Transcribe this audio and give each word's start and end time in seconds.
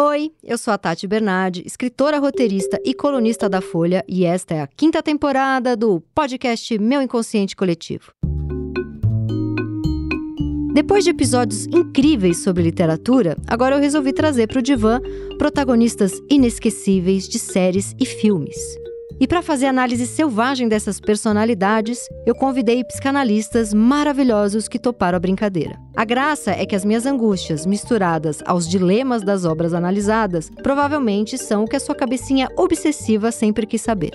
Oi, 0.00 0.30
eu 0.44 0.56
sou 0.56 0.72
a 0.72 0.78
Tati 0.78 1.08
Bernardi, 1.08 1.64
escritora, 1.66 2.20
roteirista 2.20 2.80
e 2.84 2.94
colunista 2.94 3.48
da 3.48 3.60
Folha, 3.60 4.04
e 4.06 4.24
esta 4.24 4.54
é 4.54 4.60
a 4.60 4.66
quinta 4.68 5.02
temporada 5.02 5.76
do 5.76 6.00
podcast 6.14 6.78
Meu 6.78 7.02
Inconsciente 7.02 7.56
Coletivo. 7.56 8.12
Depois 10.72 11.02
de 11.02 11.10
episódios 11.10 11.66
incríveis 11.66 12.38
sobre 12.38 12.62
literatura, 12.62 13.36
agora 13.48 13.74
eu 13.74 13.80
resolvi 13.80 14.12
trazer 14.12 14.46
para 14.46 14.60
o 14.60 14.62
divã 14.62 15.00
protagonistas 15.36 16.12
inesquecíveis 16.30 17.28
de 17.28 17.40
séries 17.40 17.92
e 17.98 18.06
filmes. 18.06 18.56
E 19.20 19.26
para 19.26 19.42
fazer 19.42 19.66
análise 19.66 20.06
selvagem 20.06 20.68
dessas 20.68 21.00
personalidades, 21.00 21.98
eu 22.24 22.36
convidei 22.36 22.84
psicanalistas 22.84 23.74
maravilhosos 23.74 24.68
que 24.68 24.78
toparam 24.78 25.16
a 25.16 25.20
brincadeira. 25.20 25.76
A 25.96 26.04
graça 26.04 26.52
é 26.52 26.64
que 26.64 26.76
as 26.76 26.84
minhas 26.84 27.04
angústias, 27.04 27.66
misturadas 27.66 28.40
aos 28.46 28.68
dilemas 28.68 29.24
das 29.24 29.44
obras 29.44 29.74
analisadas, 29.74 30.48
provavelmente 30.62 31.36
são 31.36 31.64
o 31.64 31.66
que 31.66 31.74
a 31.74 31.80
sua 31.80 31.96
cabecinha 31.96 32.48
obsessiva 32.56 33.32
sempre 33.32 33.66
quis 33.66 33.80
saber. 33.80 34.12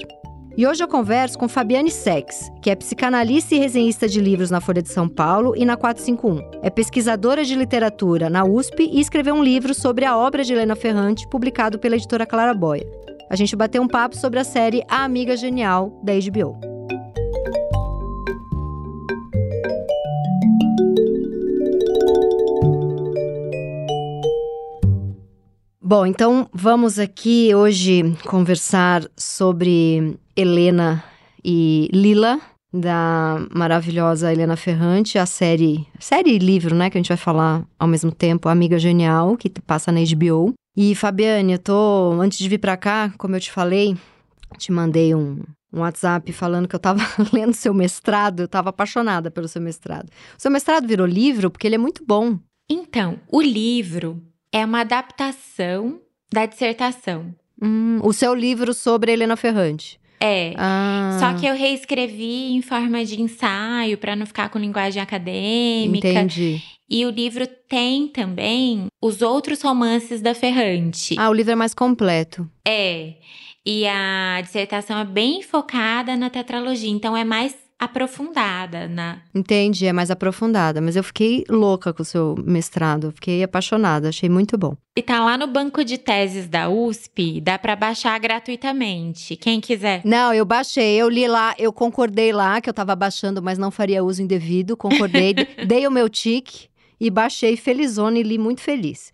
E 0.56 0.66
hoje 0.66 0.84
eu 0.84 0.88
converso 0.88 1.38
com 1.38 1.50
Fabiane 1.50 1.92
Sex, 1.92 2.50
que 2.62 2.70
é 2.70 2.76
psicanalista 2.76 3.56
e 3.56 3.60
resenhista 3.60 4.08
de 4.08 4.22
livros 4.22 4.52
na 4.52 4.62
Folha 4.62 4.84
de 4.84 4.90
São 4.90 5.10
Paulo 5.10 5.54
e 5.58 5.66
na 5.66 5.76
451. 5.76 6.62
É 6.62 6.70
pesquisadora 6.70 7.44
de 7.44 7.56
literatura 7.56 8.30
na 8.30 8.46
USP 8.46 8.90
e 8.90 9.02
escreveu 9.02 9.34
um 9.34 9.44
livro 9.44 9.74
sobre 9.74 10.06
a 10.06 10.16
obra 10.16 10.44
de 10.44 10.54
Helena 10.54 10.76
Ferrante, 10.76 11.28
publicado 11.28 11.80
pela 11.80 11.96
editora 11.96 12.26
Clara 12.26 12.54
Boia. 12.54 12.86
A 13.34 13.36
gente 13.36 13.56
bateu 13.56 13.82
um 13.82 13.88
papo 13.88 14.16
sobre 14.16 14.38
a 14.38 14.44
série 14.44 14.84
A 14.88 15.04
Amiga 15.04 15.36
Genial, 15.36 16.00
da 16.04 16.14
HBO. 16.14 16.56
Bom, 25.82 26.06
então 26.06 26.48
vamos 26.54 27.00
aqui 27.00 27.56
hoje 27.56 28.16
conversar 28.28 29.02
sobre 29.18 30.16
Helena 30.36 31.04
e 31.44 31.90
Lila, 31.92 32.40
da 32.72 33.44
maravilhosa 33.52 34.32
Helena 34.32 34.56
Ferrante, 34.56 35.18
a 35.18 35.26
série, 35.26 35.88
série 36.00 36.36
e 36.36 36.38
livro, 36.38 36.76
né, 36.76 36.88
que 36.88 37.00
a 37.00 37.02
gente 37.02 37.10
vai 37.10 37.18
falar 37.18 37.66
ao 37.80 37.88
mesmo 37.88 38.12
tempo, 38.12 38.48
Amiga 38.48 38.78
Genial, 38.78 39.36
que 39.36 39.50
passa 39.50 39.92
na 39.92 40.02
HBO. 40.02 40.54
E 40.76 40.96
Fabiane, 40.96 41.54
eu 41.54 41.60
tô, 41.60 42.14
antes 42.20 42.38
de 42.38 42.50
vir 42.50 42.58
para 42.58 42.76
cá, 42.76 43.14
como 43.18 43.36
eu 43.36 43.40
te 43.40 43.52
falei, 43.52 43.96
te 44.58 44.72
mandei 44.72 45.14
um, 45.14 45.40
um 45.72 45.82
WhatsApp 45.82 46.32
falando 46.34 46.68
que 46.68 46.76
eu 46.76 46.80
tava 46.80 47.02
lendo 47.32 47.54
seu 47.54 47.74
mestrado, 47.74 48.42
eu 48.42 48.48
tava 48.48 48.70
apaixonada 48.70 49.30
pelo 49.30 49.48
seu 49.48 49.62
mestrado. 49.62 50.10
O 50.38 50.42
seu 50.42 50.50
mestrado 50.50 50.88
virou 50.88 51.06
livro 51.06 51.52
porque 51.52 51.68
ele 51.68 51.76
é 51.76 51.80
muito 51.80 52.04
bom. 52.06 52.40
Então, 52.70 53.20
o 53.32 53.42
livro 53.42 54.22
é 54.52 54.66
uma 54.66 54.82
adaptação 54.82 56.00
da 56.32 56.46
dissertação. 56.46 57.36
Hum, 57.62 58.00
o 58.02 58.12
seu 58.12 58.34
livro 58.34 58.74
sobre 58.74 59.12
Helena 59.12 59.36
Ferrante. 59.36 60.00
É. 60.26 60.54
Ah. 60.56 61.18
Só 61.20 61.34
que 61.34 61.46
eu 61.46 61.54
reescrevi 61.54 62.54
em 62.54 62.62
forma 62.62 63.04
de 63.04 63.22
ensaio 63.22 63.98
para 63.98 64.16
não 64.16 64.26
ficar 64.26 64.48
com 64.48 64.58
linguagem 64.58 65.02
acadêmica. 65.02 66.08
Entendi. 66.08 66.62
E 66.90 67.06
o 67.06 67.10
livro 67.10 67.46
tem 67.68 68.08
também 68.08 68.86
os 69.02 69.22
outros 69.22 69.62
romances 69.62 70.22
da 70.22 70.34
Ferrante. 70.34 71.16
Ah, 71.20 71.30
o 71.30 71.34
livro 71.34 71.52
é 71.52 71.56
mais 71.56 71.74
completo. 71.74 72.50
É. 72.66 73.16
E 73.66 73.86
a 73.86 74.40
dissertação 74.42 74.98
é 74.98 75.06
bem 75.06 75.42
focada 75.42 76.16
na 76.16 76.30
tetralogia, 76.30 76.90
então 76.90 77.16
é 77.16 77.26
mais 77.26 77.56
aprofundada 77.84 78.88
na. 78.88 79.20
Entendi, 79.34 79.86
é 79.86 79.94
mais 79.94 80.12
aprofundada. 80.12 80.82
Mas 80.82 80.96
eu 80.96 81.04
fiquei 81.04 81.44
louca 81.50 81.94
com 81.94 82.02
o 82.02 82.06
seu 82.06 82.36
mestrado, 82.46 83.12
fiquei 83.12 83.44
apaixonada, 83.44 84.10
achei 84.10 84.30
muito 84.30 84.58
bom. 84.58 84.76
E 84.96 85.02
tá 85.02 85.24
lá 85.24 85.38
no 85.38 85.48
banco 85.48 85.84
de 85.84 85.98
teses 85.98 86.48
da 86.48 86.70
USP, 86.70 87.42
dá 87.42 87.58
para 87.58 87.76
baixar 87.76 88.20
gratuitamente, 88.20 89.36
quem 89.36 89.60
quiser. 89.60 90.02
Não, 90.06 90.34
eu 90.34 90.46
baixei, 90.46 90.96
eu 90.96 91.10
li 91.10 91.28
lá, 91.28 91.56
eu 91.58 91.74
concordei 91.74 92.32
lá 92.32 92.62
que 92.62 92.70
eu 92.70 92.74
tava 92.74 92.96
baixando, 92.96 93.42
mas 93.42 93.58
não 93.58 93.72
faria 93.72 94.04
uso 94.04 94.22
indevido, 94.22 94.78
concordei, 94.78 95.34
dei 95.68 95.88
o 95.88 95.92
meu 95.92 96.08
tique 96.08 96.68
e 97.00 97.10
baixei 97.10 97.58
felizona 97.58 98.20
e 98.20 98.24
li 98.24 98.38
muito 98.38 98.62
feliz. 98.62 99.12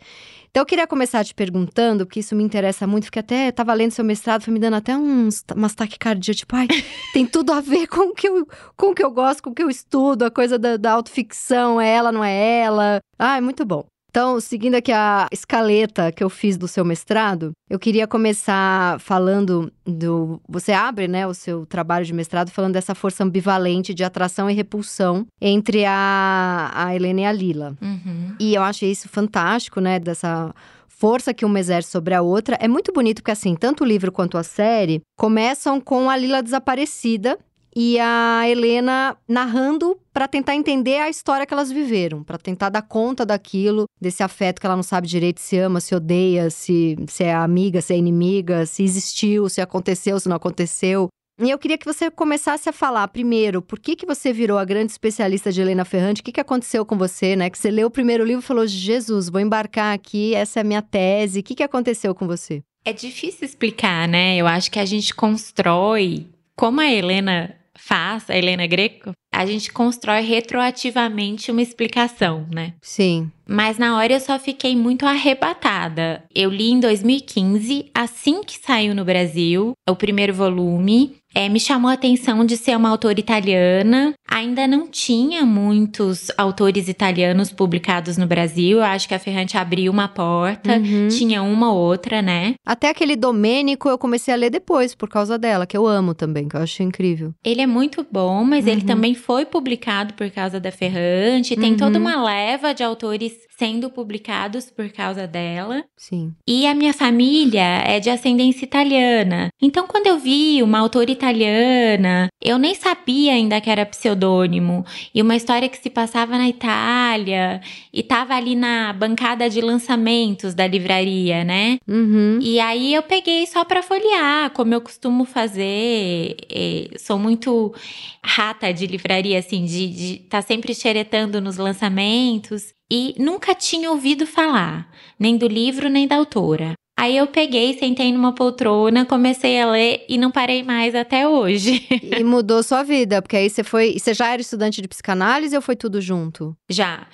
Então, 0.49 0.61
eu 0.61 0.65
queria 0.65 0.87
começar 0.87 1.23
te 1.23 1.33
perguntando, 1.33 2.05
porque 2.05 2.21
isso 2.21 2.35
me 2.35 2.43
interessa 2.43 2.87
muito, 2.87 3.05
porque 3.05 3.19
até 3.19 3.49
estava 3.49 3.73
lendo 3.73 3.91
seu 3.91 4.03
mestrado, 4.03 4.43
foi 4.43 4.53
me 4.53 4.59
dando 4.59 4.75
até 4.75 4.97
uns, 4.97 5.43
umas 5.55 5.75
taquicardias, 5.75 6.37
tipo, 6.37 6.55
ai, 6.55 6.67
tem 7.13 7.25
tudo 7.25 7.53
a 7.53 7.61
ver 7.61 7.87
com 7.87 8.09
o 8.11 8.13
que 8.15 8.27
eu, 8.27 8.47
com 8.75 8.87
o 8.87 8.95
que 8.95 9.03
eu 9.03 9.11
gosto, 9.11 9.43
com 9.43 9.51
o 9.51 9.53
que 9.53 9.61
eu 9.61 9.69
estudo, 9.69 10.23
a 10.23 10.31
coisa 10.31 10.57
da, 10.57 10.75
da 10.75 10.91
autoficção, 10.91 11.79
é 11.79 11.89
ela, 11.89 12.11
não 12.11 12.23
é 12.23 12.61
ela. 12.61 12.99
Ai, 13.17 13.41
muito 13.41 13.63
bom. 13.63 13.85
Então, 14.09 14.39
seguindo 14.39 14.75
aqui 14.75 14.91
a 14.91 15.27
escaleta 15.31 16.11
que 16.11 16.23
eu 16.23 16.29
fiz 16.29 16.57
do 16.57 16.67
seu 16.67 16.83
mestrado, 16.83 17.51
eu 17.69 17.77
queria 17.77 18.07
começar 18.07 18.99
falando 18.99 19.71
do. 19.85 20.41
Você 20.49 20.71
abre, 20.71 21.07
né, 21.07 21.27
o 21.27 21.33
seu 21.33 21.65
trabalho 21.65 22.05
de 22.05 22.13
mestrado 22.13 22.49
falando 22.49 22.73
dessa 22.73 22.95
força 22.95 23.23
ambivalente 23.23 23.93
de 23.93 24.03
atração 24.03 24.49
e 24.49 24.53
repulsão 24.53 25.27
entre 25.39 25.85
a, 25.85 26.71
a 26.73 26.95
Helena 26.95 27.21
e 27.21 27.25
a 27.25 27.31
Lila. 27.31 27.77
Uhum. 27.81 28.35
E 28.39 28.55
eu 28.55 28.63
achei 28.63 28.91
isso 28.91 29.07
fantástico, 29.07 29.79
né, 29.79 29.99
dessa 29.99 30.53
força 30.87 31.33
que 31.33 31.45
uma 31.45 31.59
exerce 31.59 31.91
sobre 31.91 32.13
a 32.13 32.21
outra. 32.21 32.57
É 32.59 32.67
muito 32.67 32.91
bonito 32.91 33.21
porque, 33.21 33.31
assim, 33.31 33.55
tanto 33.55 33.83
o 33.83 33.87
livro 33.87 34.11
quanto 34.11 34.37
a 34.37 34.43
série 34.43 35.01
começam 35.17 35.79
com 35.79 36.09
a 36.09 36.17
Lila 36.17 36.43
desaparecida 36.43 37.37
e 37.75 37.99
a 37.99 38.43
Helena 38.47 39.15
narrando 39.27 39.97
para 40.13 40.27
tentar 40.27 40.55
entender 40.55 40.97
a 40.97 41.09
história 41.09 41.45
que 41.45 41.53
elas 41.53 41.71
viveram, 41.71 42.23
para 42.23 42.37
tentar 42.37 42.69
dar 42.69 42.81
conta 42.81 43.25
daquilo, 43.25 43.85
desse 43.99 44.23
afeto 44.23 44.59
que 44.59 44.65
ela 44.65 44.75
não 44.75 44.83
sabe 44.83 45.07
direito 45.07 45.39
se 45.39 45.57
ama, 45.57 45.79
se 45.79 45.95
odeia, 45.95 46.49
se, 46.49 46.97
se 47.07 47.23
é 47.23 47.33
amiga, 47.33 47.81
se 47.81 47.93
é 47.93 47.97
inimiga, 47.97 48.65
se 48.65 48.83
existiu, 48.83 49.49
se 49.49 49.61
aconteceu, 49.61 50.19
se 50.19 50.27
não 50.27 50.35
aconteceu. 50.35 51.07
E 51.41 51.49
eu 51.49 51.57
queria 51.57 51.77
que 51.77 51.85
você 51.85 52.11
começasse 52.11 52.67
a 52.67 52.73
falar 52.73 53.07
primeiro, 53.07 53.61
por 53.61 53.79
que, 53.79 53.95
que 53.95 54.05
você 54.05 54.33
virou 54.33 54.57
a 54.57 54.65
grande 54.65 54.91
especialista 54.91 55.53
de 55.53 55.61
Helena 55.61 55.85
Ferrante? 55.85 56.19
O 56.19 56.23
que, 56.23 56.33
que 56.33 56.41
aconteceu 56.41 56.85
com 56.85 56.97
você, 56.97 57.33
né? 57.33 57.49
Que 57.49 57.57
você 57.57 57.71
leu 57.71 57.87
o 57.87 57.91
primeiro 57.91 58.25
livro 58.25 58.43
e 58.43 58.45
falou: 58.45 58.67
Jesus, 58.67 59.29
vou 59.29 59.39
embarcar 59.39 59.93
aqui, 59.93 60.35
essa 60.35 60.59
é 60.59 60.61
a 60.61 60.65
minha 60.65 60.81
tese. 60.81 61.39
O 61.39 61.43
que, 61.43 61.55
que 61.55 61.63
aconteceu 61.63 62.13
com 62.13 62.27
você? 62.27 62.61
É 62.83 62.91
difícil 62.91 63.45
explicar, 63.45 64.05
né? 64.05 64.35
Eu 64.35 64.47
acho 64.47 64.69
que 64.69 64.79
a 64.79 64.85
gente 64.85 65.15
constrói. 65.15 66.27
Como 66.57 66.81
a 66.81 66.91
Helena 66.91 67.55
faz, 67.79 68.29
a 68.29 68.37
Helena 68.37 68.67
Greco, 68.67 69.11
a 69.33 69.45
gente 69.45 69.71
constrói 69.71 70.21
retroativamente 70.21 71.51
uma 71.51 71.61
explicação, 71.61 72.45
né? 72.53 72.73
Sim. 72.81 73.31
Mas 73.47 73.77
na 73.77 73.97
hora 73.97 74.13
eu 74.13 74.19
só 74.19 74.37
fiquei 74.37 74.75
muito 74.75 75.05
arrebatada. 75.05 76.23
Eu 76.33 76.49
li 76.49 76.69
em 76.69 76.79
2015, 76.79 77.89
assim 77.93 78.43
que 78.43 78.57
saiu 78.59 78.93
no 78.93 79.05
Brasil, 79.05 79.73
o 79.89 79.95
primeiro 79.95 80.33
volume. 80.33 81.17
É, 81.33 81.47
me 81.47 81.59
chamou 81.59 81.89
a 81.89 81.93
atenção 81.93 82.43
de 82.43 82.57
ser 82.57 82.75
uma 82.75 82.89
autora 82.89 83.19
italiana. 83.19 84.13
Ainda 84.31 84.67
não 84.67 84.87
tinha 84.87 85.45
muitos 85.45 86.27
autores 86.37 86.87
italianos 86.87 87.51
publicados 87.51 88.17
no 88.17 88.27
Brasil. 88.27 88.77
Eu 88.77 88.83
acho 88.83 89.07
que 89.07 89.15
a 89.15 89.19
Ferrante 89.19 89.57
abriu 89.57 89.91
uma 89.91 90.07
porta, 90.07 90.77
uhum. 90.77 91.07
tinha 91.07 91.41
uma 91.41 91.73
outra, 91.73 92.21
né? 92.21 92.53
Até 92.65 92.89
aquele 92.89 93.15
Domênico 93.15 93.89
eu 93.89 93.97
comecei 93.97 94.33
a 94.33 94.37
ler 94.37 94.49
depois, 94.49 94.93
por 94.93 95.09
causa 95.09 95.37
dela, 95.37 95.65
que 95.65 95.75
eu 95.75 95.87
amo 95.87 96.13
também, 96.13 96.47
que 96.47 96.55
eu 96.55 96.61
acho 96.61 96.83
incrível. 96.83 97.33
Ele 97.43 97.61
é 97.61 97.67
muito 97.67 98.05
bom, 98.09 98.43
mas 98.43 98.65
uhum. 98.65 98.71
ele 98.71 98.81
também 98.83 99.15
foi 99.15 99.45
publicado 99.45 100.13
por 100.13 100.29
causa 100.29 100.59
da 100.59 100.71
Ferrante. 100.71 101.55
Tem 101.55 101.71
uhum. 101.71 101.77
toda 101.77 101.97
uma 101.97 102.23
leva 102.23 102.73
de 102.73 102.83
autores 102.83 103.33
sendo 103.59 103.89
publicados 103.89 104.71
por 104.71 104.89
causa 104.89 105.27
dela. 105.27 105.83
Sim. 105.97 106.33
E 106.47 106.65
a 106.65 106.73
minha 106.73 106.93
família 106.93 107.83
é 107.85 107.99
de 107.99 108.09
ascendência 108.09 108.63
italiana. 108.63 109.49
Então, 109.61 109.85
quando 109.85 110.07
eu 110.07 110.17
vi 110.17 110.63
uma 110.63 110.79
autora 110.79 111.11
italiana, 111.11 112.29
eu 112.41 112.57
nem 112.57 112.73
sabia 112.73 113.33
ainda 113.33 113.59
que 113.59 113.69
era 113.69 113.85
pseudônimo. 113.85 114.85
E 115.13 115.21
uma 115.21 115.35
história 115.35 115.67
que 115.67 115.77
se 115.77 115.89
passava 115.89 116.37
na 116.37 116.47
Itália 116.47 117.59
e 117.91 118.01
tava 118.01 118.33
ali 118.33 118.55
na 118.55 118.93
bancada 118.93 119.49
de 119.49 119.59
lançamentos 119.59 120.53
da 120.53 120.65
livraria, 120.65 121.43
né? 121.43 121.79
Uhum. 121.85 122.39
E 122.41 122.61
aí 122.61 122.93
eu 122.93 123.03
peguei 123.03 123.45
só 123.45 123.65
para 123.65 123.83
folhear, 123.83 124.51
como 124.51 124.73
eu 124.73 124.79
costumo 124.79 125.25
fazer. 125.25 126.37
E 126.49 126.91
sou 126.97 127.19
muito 127.19 127.75
rata 128.23 128.71
de 128.71 128.87
livraria, 128.87 129.37
assim, 129.37 129.65
de 129.65 130.13
estar 130.23 130.41
tá 130.41 130.41
sempre 130.41 130.73
xeretando 130.73 131.41
nos 131.41 131.57
lançamentos 131.57 132.73
e 132.91 133.15
nunca 133.17 133.53
tinha 133.53 133.91
ouvido 133.91 134.25
falar, 134.25 134.91
nem 135.19 135.37
do 135.37 135.47
livro 135.47 135.89
nem 135.89 136.07
da 136.07 136.15
autora. 136.15 136.73
Aí 136.99 137.15
eu 137.15 137.27
peguei, 137.27 137.79
sentei 137.79 138.11
numa 138.11 138.35
poltrona, 138.35 139.05
comecei 139.05 139.57
a 139.61 139.71
ler 139.71 140.03
e 140.09 140.17
não 140.17 140.29
parei 140.29 140.63
mais 140.63 140.93
até 140.93 141.25
hoje. 141.25 141.87
E 142.19 142.23
mudou 142.25 142.61
sua 142.61 142.83
vida, 142.83 143.21
porque 143.21 143.37
aí 143.37 143.49
você 143.49 143.63
foi. 143.63 143.97
Você 143.97 144.13
já 144.13 144.33
era 144.33 144.41
estudante 144.41 144.81
de 144.81 144.87
psicanálise 144.87 145.55
ou 145.55 145.61
foi 145.61 145.77
tudo 145.77 146.01
junto? 146.01 146.57
Já. 146.69 147.07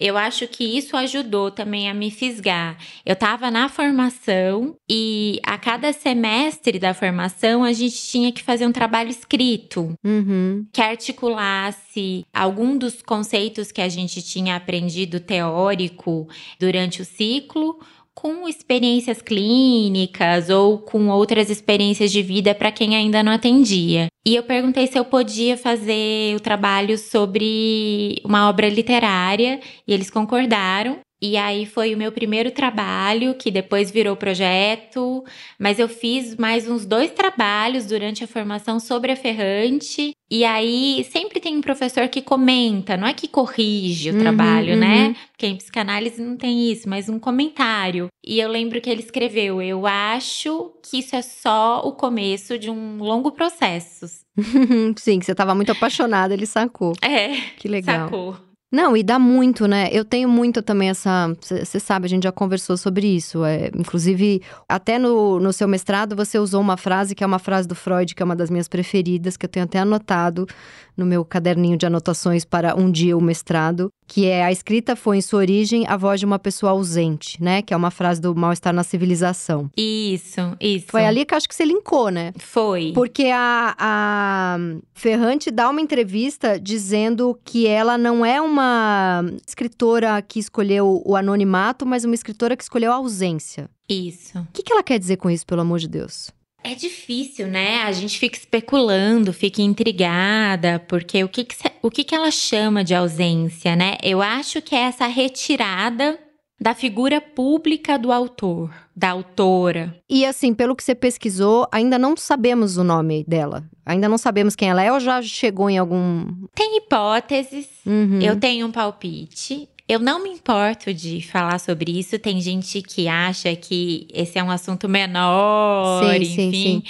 Eu 0.00 0.16
acho 0.16 0.48
que 0.48 0.64
isso 0.64 0.96
ajudou 0.96 1.50
também 1.50 1.90
a 1.90 1.92
me 1.92 2.10
fisgar. 2.10 2.78
Eu 3.04 3.12
estava 3.12 3.50
na 3.50 3.68
formação 3.68 4.74
e 4.88 5.38
a 5.44 5.58
cada 5.58 5.92
semestre 5.92 6.78
da 6.78 6.94
formação 6.94 7.62
a 7.62 7.74
gente 7.74 7.96
tinha 8.06 8.32
que 8.32 8.42
fazer 8.42 8.66
um 8.66 8.72
trabalho 8.72 9.10
escrito 9.10 9.94
uhum. 10.02 10.64
que 10.72 10.80
articulasse 10.80 12.24
algum 12.32 12.78
dos 12.78 13.02
conceitos 13.02 13.70
que 13.70 13.82
a 13.82 13.88
gente 13.88 14.22
tinha 14.22 14.56
aprendido 14.56 15.20
teórico 15.20 16.26
durante 16.58 17.02
o 17.02 17.04
ciclo 17.04 17.78
com 18.16 18.48
experiências 18.48 19.20
clínicas 19.20 20.48
ou 20.48 20.78
com 20.78 21.08
outras 21.10 21.50
experiências 21.50 22.10
de 22.10 22.22
vida 22.22 22.54
para 22.54 22.72
quem 22.72 22.96
ainda 22.96 23.22
não 23.22 23.30
atendia. 23.30 24.06
E 24.26 24.34
eu 24.34 24.42
perguntei 24.42 24.86
se 24.86 24.98
eu 24.98 25.04
podia 25.04 25.54
fazer 25.56 26.34
o 26.34 26.40
trabalho 26.40 26.96
sobre 26.96 28.18
uma 28.24 28.48
obra 28.48 28.70
literária 28.70 29.60
e 29.86 29.92
eles 29.92 30.10
concordaram. 30.10 30.98
E 31.20 31.36
aí 31.36 31.66
foi 31.66 31.94
o 31.94 31.98
meu 31.98 32.10
primeiro 32.10 32.50
trabalho, 32.50 33.34
que 33.34 33.50
depois 33.50 33.90
virou 33.90 34.16
projeto, 34.16 35.24
mas 35.58 35.78
eu 35.78 35.88
fiz 35.88 36.36
mais 36.36 36.68
uns 36.68 36.84
dois 36.84 37.10
trabalhos 37.10 37.86
durante 37.86 38.24
a 38.24 38.26
formação 38.26 38.80
sobre 38.80 39.12
a 39.12 39.16
Ferrante. 39.16 40.12
E 40.30 40.44
aí 40.44 41.06
sempre 41.10 41.25
tem 41.46 41.58
um 41.58 41.60
professor 41.60 42.08
que 42.08 42.20
comenta, 42.20 42.96
não 42.96 43.06
é 43.06 43.14
que 43.14 43.28
corrige 43.28 44.10
o 44.10 44.14
uhum, 44.14 44.18
trabalho, 44.18 44.76
né? 44.76 45.02
uhum. 45.02 45.08
né? 45.10 45.16
Porque 45.30 45.46
em 45.46 45.54
psicanálise 45.54 46.20
não 46.20 46.36
tem 46.36 46.72
isso, 46.72 46.88
mas 46.88 47.08
um 47.08 47.20
comentário. 47.20 48.08
E 48.24 48.40
eu 48.40 48.50
lembro 48.50 48.80
que 48.80 48.90
ele 48.90 49.00
escreveu: 49.00 49.62
Eu 49.62 49.86
acho 49.86 50.72
que 50.82 50.98
isso 50.98 51.14
é 51.14 51.22
só 51.22 51.82
o 51.84 51.92
começo 51.92 52.58
de 52.58 52.68
um 52.68 52.98
longo 52.98 53.30
processo. 53.30 54.06
Sim, 54.98 55.20
que 55.20 55.24
você 55.24 55.32
estava 55.32 55.54
muito 55.54 55.70
apaixonada, 55.70 56.34
ele 56.34 56.46
sacou. 56.46 56.94
É. 57.00 57.36
Que 57.56 57.68
legal. 57.68 58.06
Sacou. 58.06 58.36
Não, 58.72 58.96
e 58.96 59.02
dá 59.04 59.16
muito, 59.16 59.68
né? 59.68 59.88
Eu 59.92 60.04
tenho 60.04 60.28
muito 60.28 60.60
também 60.60 60.90
essa. 60.90 61.32
Você 61.40 61.78
sabe, 61.78 62.06
a 62.06 62.08
gente 62.08 62.24
já 62.24 62.32
conversou 62.32 62.76
sobre 62.76 63.06
isso. 63.06 63.44
É, 63.44 63.68
inclusive, 63.68 64.42
até 64.68 64.98
no, 64.98 65.38
no 65.38 65.52
seu 65.52 65.68
mestrado, 65.68 66.16
você 66.16 66.36
usou 66.38 66.60
uma 66.60 66.76
frase 66.76 67.14
que 67.14 67.22
é 67.22 67.26
uma 67.26 67.38
frase 67.38 67.68
do 67.68 67.76
Freud, 67.76 68.12
que 68.12 68.20
é 68.20 68.24
uma 68.24 68.34
das 68.34 68.50
minhas 68.50 68.66
preferidas, 68.66 69.36
que 69.36 69.46
eu 69.46 69.48
tenho 69.48 69.64
até 69.64 69.78
anotado 69.78 70.48
no 70.96 71.06
meu 71.06 71.24
caderninho 71.24 71.76
de 71.76 71.86
anotações 71.86 72.44
para 72.44 72.74
um 72.74 72.90
dia 72.90 73.16
o 73.16 73.20
mestrado, 73.20 73.90
que 74.06 74.26
é 74.26 74.44
a 74.44 74.52
escrita 74.52 74.94
foi 74.94 75.18
em 75.18 75.20
sua 75.20 75.40
origem 75.40 75.84
a 75.86 75.96
voz 75.96 76.20
de 76.20 76.26
uma 76.26 76.38
pessoa 76.38 76.72
ausente, 76.72 77.42
né? 77.42 77.60
Que 77.60 77.74
é 77.74 77.76
uma 77.76 77.90
frase 77.90 78.20
do 78.20 78.34
mal-estar 78.34 78.72
na 78.72 78.84
civilização. 78.84 79.70
Isso, 79.76 80.40
isso. 80.60 80.86
Foi 80.88 81.04
ali 81.04 81.24
que 81.24 81.34
acho 81.34 81.48
que 81.48 81.54
você 81.54 81.64
linkou, 81.64 82.08
né? 82.08 82.32
Foi. 82.38 82.92
Porque 82.94 83.26
a, 83.32 83.74
a 83.78 84.58
Ferrante 84.94 85.50
dá 85.50 85.68
uma 85.68 85.80
entrevista 85.80 86.58
dizendo 86.58 87.38
que 87.44 87.66
ela 87.66 87.98
não 87.98 88.24
é 88.24 88.40
uma 88.40 89.24
escritora 89.46 90.22
que 90.22 90.38
escolheu 90.38 91.02
o 91.04 91.16
anonimato, 91.16 91.84
mas 91.84 92.04
uma 92.04 92.14
escritora 92.14 92.56
que 92.56 92.62
escolheu 92.62 92.92
a 92.92 92.96
ausência. 92.96 93.68
Isso. 93.88 94.38
O 94.38 94.46
que, 94.52 94.62
que 94.62 94.72
ela 94.72 94.82
quer 94.82 94.98
dizer 94.98 95.16
com 95.16 95.30
isso, 95.30 95.46
pelo 95.46 95.60
amor 95.60 95.78
de 95.78 95.88
Deus? 95.88 96.30
É 96.66 96.74
difícil, 96.74 97.46
né? 97.46 97.82
A 97.82 97.92
gente 97.92 98.18
fica 98.18 98.36
especulando, 98.36 99.32
fica 99.32 99.62
intrigada, 99.62 100.80
porque 100.88 101.22
o 101.22 101.28
que, 101.28 101.44
que, 101.44 101.54
o 101.80 101.88
que, 101.88 102.02
que 102.02 102.12
ela 102.12 102.32
chama 102.32 102.82
de 102.82 102.92
ausência, 102.92 103.76
né? 103.76 103.96
Eu 104.02 104.20
acho 104.20 104.60
que 104.60 104.74
é 104.74 104.80
essa 104.80 105.06
retirada 105.06 106.18
da 106.60 106.74
figura 106.74 107.20
pública 107.20 107.96
do 107.96 108.10
autor, 108.10 108.74
da 108.96 109.10
autora. 109.10 109.96
E 110.10 110.26
assim, 110.26 110.52
pelo 110.52 110.74
que 110.74 110.82
você 110.82 110.92
pesquisou, 110.92 111.68
ainda 111.70 112.00
não 112.00 112.16
sabemos 112.16 112.76
o 112.76 112.82
nome 112.82 113.24
dela. 113.28 113.64
Ainda 113.84 114.08
não 114.08 114.18
sabemos 114.18 114.56
quem 114.56 114.68
ela 114.68 114.82
é 114.82 114.90
ou 114.92 114.98
já 114.98 115.22
chegou 115.22 115.70
em 115.70 115.78
algum. 115.78 116.26
Tem 116.52 116.78
hipóteses. 116.78 117.68
Uhum. 117.86 118.20
Eu 118.20 118.40
tenho 118.40 118.66
um 118.66 118.72
palpite. 118.72 119.68
Eu 119.88 120.00
não 120.00 120.22
me 120.22 120.30
importo 120.30 120.92
de 120.92 121.22
falar 121.22 121.58
sobre 121.58 121.98
isso. 121.98 122.18
Tem 122.18 122.40
gente 122.40 122.82
que 122.82 123.06
acha 123.06 123.54
que 123.54 124.08
esse 124.12 124.38
é 124.38 124.42
um 124.42 124.50
assunto 124.50 124.88
menor, 124.88 126.02
sim, 126.04 126.22
enfim. 126.22 126.34
Sim, 126.34 126.52
sim. 126.52 126.82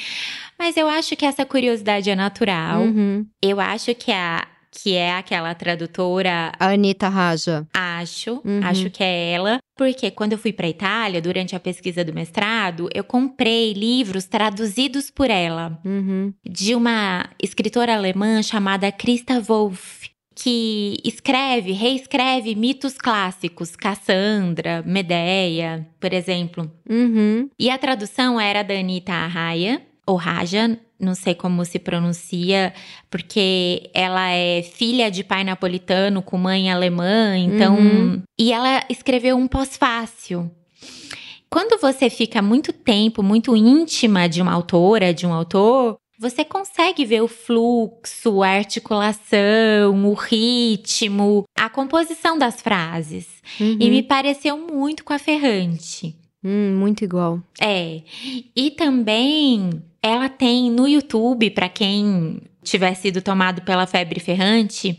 Mas 0.58 0.76
eu 0.76 0.88
acho 0.88 1.14
que 1.16 1.26
essa 1.26 1.44
curiosidade 1.44 2.08
é 2.08 2.14
natural. 2.14 2.81
Uhum. 2.81 3.26
Eu 3.43 3.60
acho 3.60 3.94
que 3.94 4.10
a 4.10 4.46
que 4.82 4.94
é 4.94 5.14
aquela 5.14 5.54
tradutora. 5.54 6.52
A 6.58 6.66
Anitta 6.69 7.08
Raja. 7.08 7.66
Acho, 7.72 8.43
uhum. 8.44 8.60
acho 8.62 8.90
que 8.90 9.02
é 9.02 9.32
ela. 9.32 9.58
Porque 9.76 10.10
quando 10.10 10.32
eu 10.32 10.38
fui 10.38 10.52
para 10.52 10.69
Itália, 10.69 11.20
durante 11.20 11.54
a 11.56 11.60
pesquisa 11.60 12.04
do 12.04 12.12
mestrado, 12.12 12.88
eu 12.94 13.04
comprei 13.04 13.72
livros 13.72 14.25
traduzidos 14.25 15.10
por 15.10 15.31
ela, 15.31 15.78
uhum. 15.84 16.32
de 16.49 16.75
uma 16.75 17.28
escritora 17.42 17.94
alemã 17.94 18.42
chamada 18.42 18.90
Christa 18.92 19.40
Wolff 19.40 19.95
que 20.38 20.99
escreve, 21.03 21.73
reescreve 21.73 22.55
mitos 22.55 22.99
clássicos, 22.99 23.75
Cassandra, 23.75 24.83
Medeia, 24.85 25.88
por 25.99 26.12
exemplo. 26.12 26.71
Uhum. 26.88 27.49
E 27.59 27.71
a 27.71 27.79
tradução 27.79 28.38
era 28.38 28.62
da 28.62 28.75
Anitta 28.75 29.12
Arraia, 29.12 29.81
ou 30.06 30.17
Raja, 30.17 30.79
não 31.00 31.15
sei 31.15 31.35
como 31.35 31.65
se 31.65 31.79
pronuncia, 31.79 32.75
porque 33.11 33.91
ela 33.94 34.31
é 34.31 34.62
filha 34.62 35.11
de 35.11 35.25
pai 35.25 35.43
napolitano 35.43 36.21
com 36.21 36.37
mãe 36.37 36.71
alemã, 36.71 37.37
então. 37.38 37.77
Uhum. 37.77 38.23
E 38.38 38.53
ela 38.53 38.85
escreveu 38.91 39.37
um 39.37 39.49
pós-fácil. 39.49 40.50
Quando 41.49 41.81
você 41.81 42.11
fica 42.11 42.43
muito 42.43 42.73
tempo, 42.73 43.23
muito 43.23 43.56
íntima 43.56 44.29
de 44.29 44.43
uma 44.43 44.53
autora, 44.53 45.15
de 45.15 45.27
um 45.27 45.33
autor, 45.33 45.97
você 46.18 46.44
consegue 46.44 47.04
ver 47.04 47.22
o 47.22 47.28
fluxo, 47.28 48.42
a 48.42 48.48
articulação, 48.48 50.04
o 50.04 50.14
ritmo, 50.14 51.44
a 51.56 51.68
composição 51.68 52.38
das 52.38 52.60
frases. 52.60 53.26
Uhum. 53.60 53.78
E 53.80 53.90
me 53.90 54.02
pareceu 54.02 54.56
muito 54.58 55.04
com 55.04 55.12
a 55.12 55.18
Ferrante. 55.18 56.16
Hum, 56.42 56.76
muito 56.78 57.04
igual. 57.04 57.40
É. 57.60 58.02
E 58.54 58.70
também 58.70 59.82
ela 60.02 60.28
tem 60.28 60.70
no 60.70 60.86
YouTube, 60.86 61.50
para 61.50 61.68
quem 61.68 62.40
tiver 62.62 62.94
sido 62.94 63.20
tomado 63.20 63.62
pela 63.62 63.86
febre 63.86 64.20
ferrante, 64.20 64.98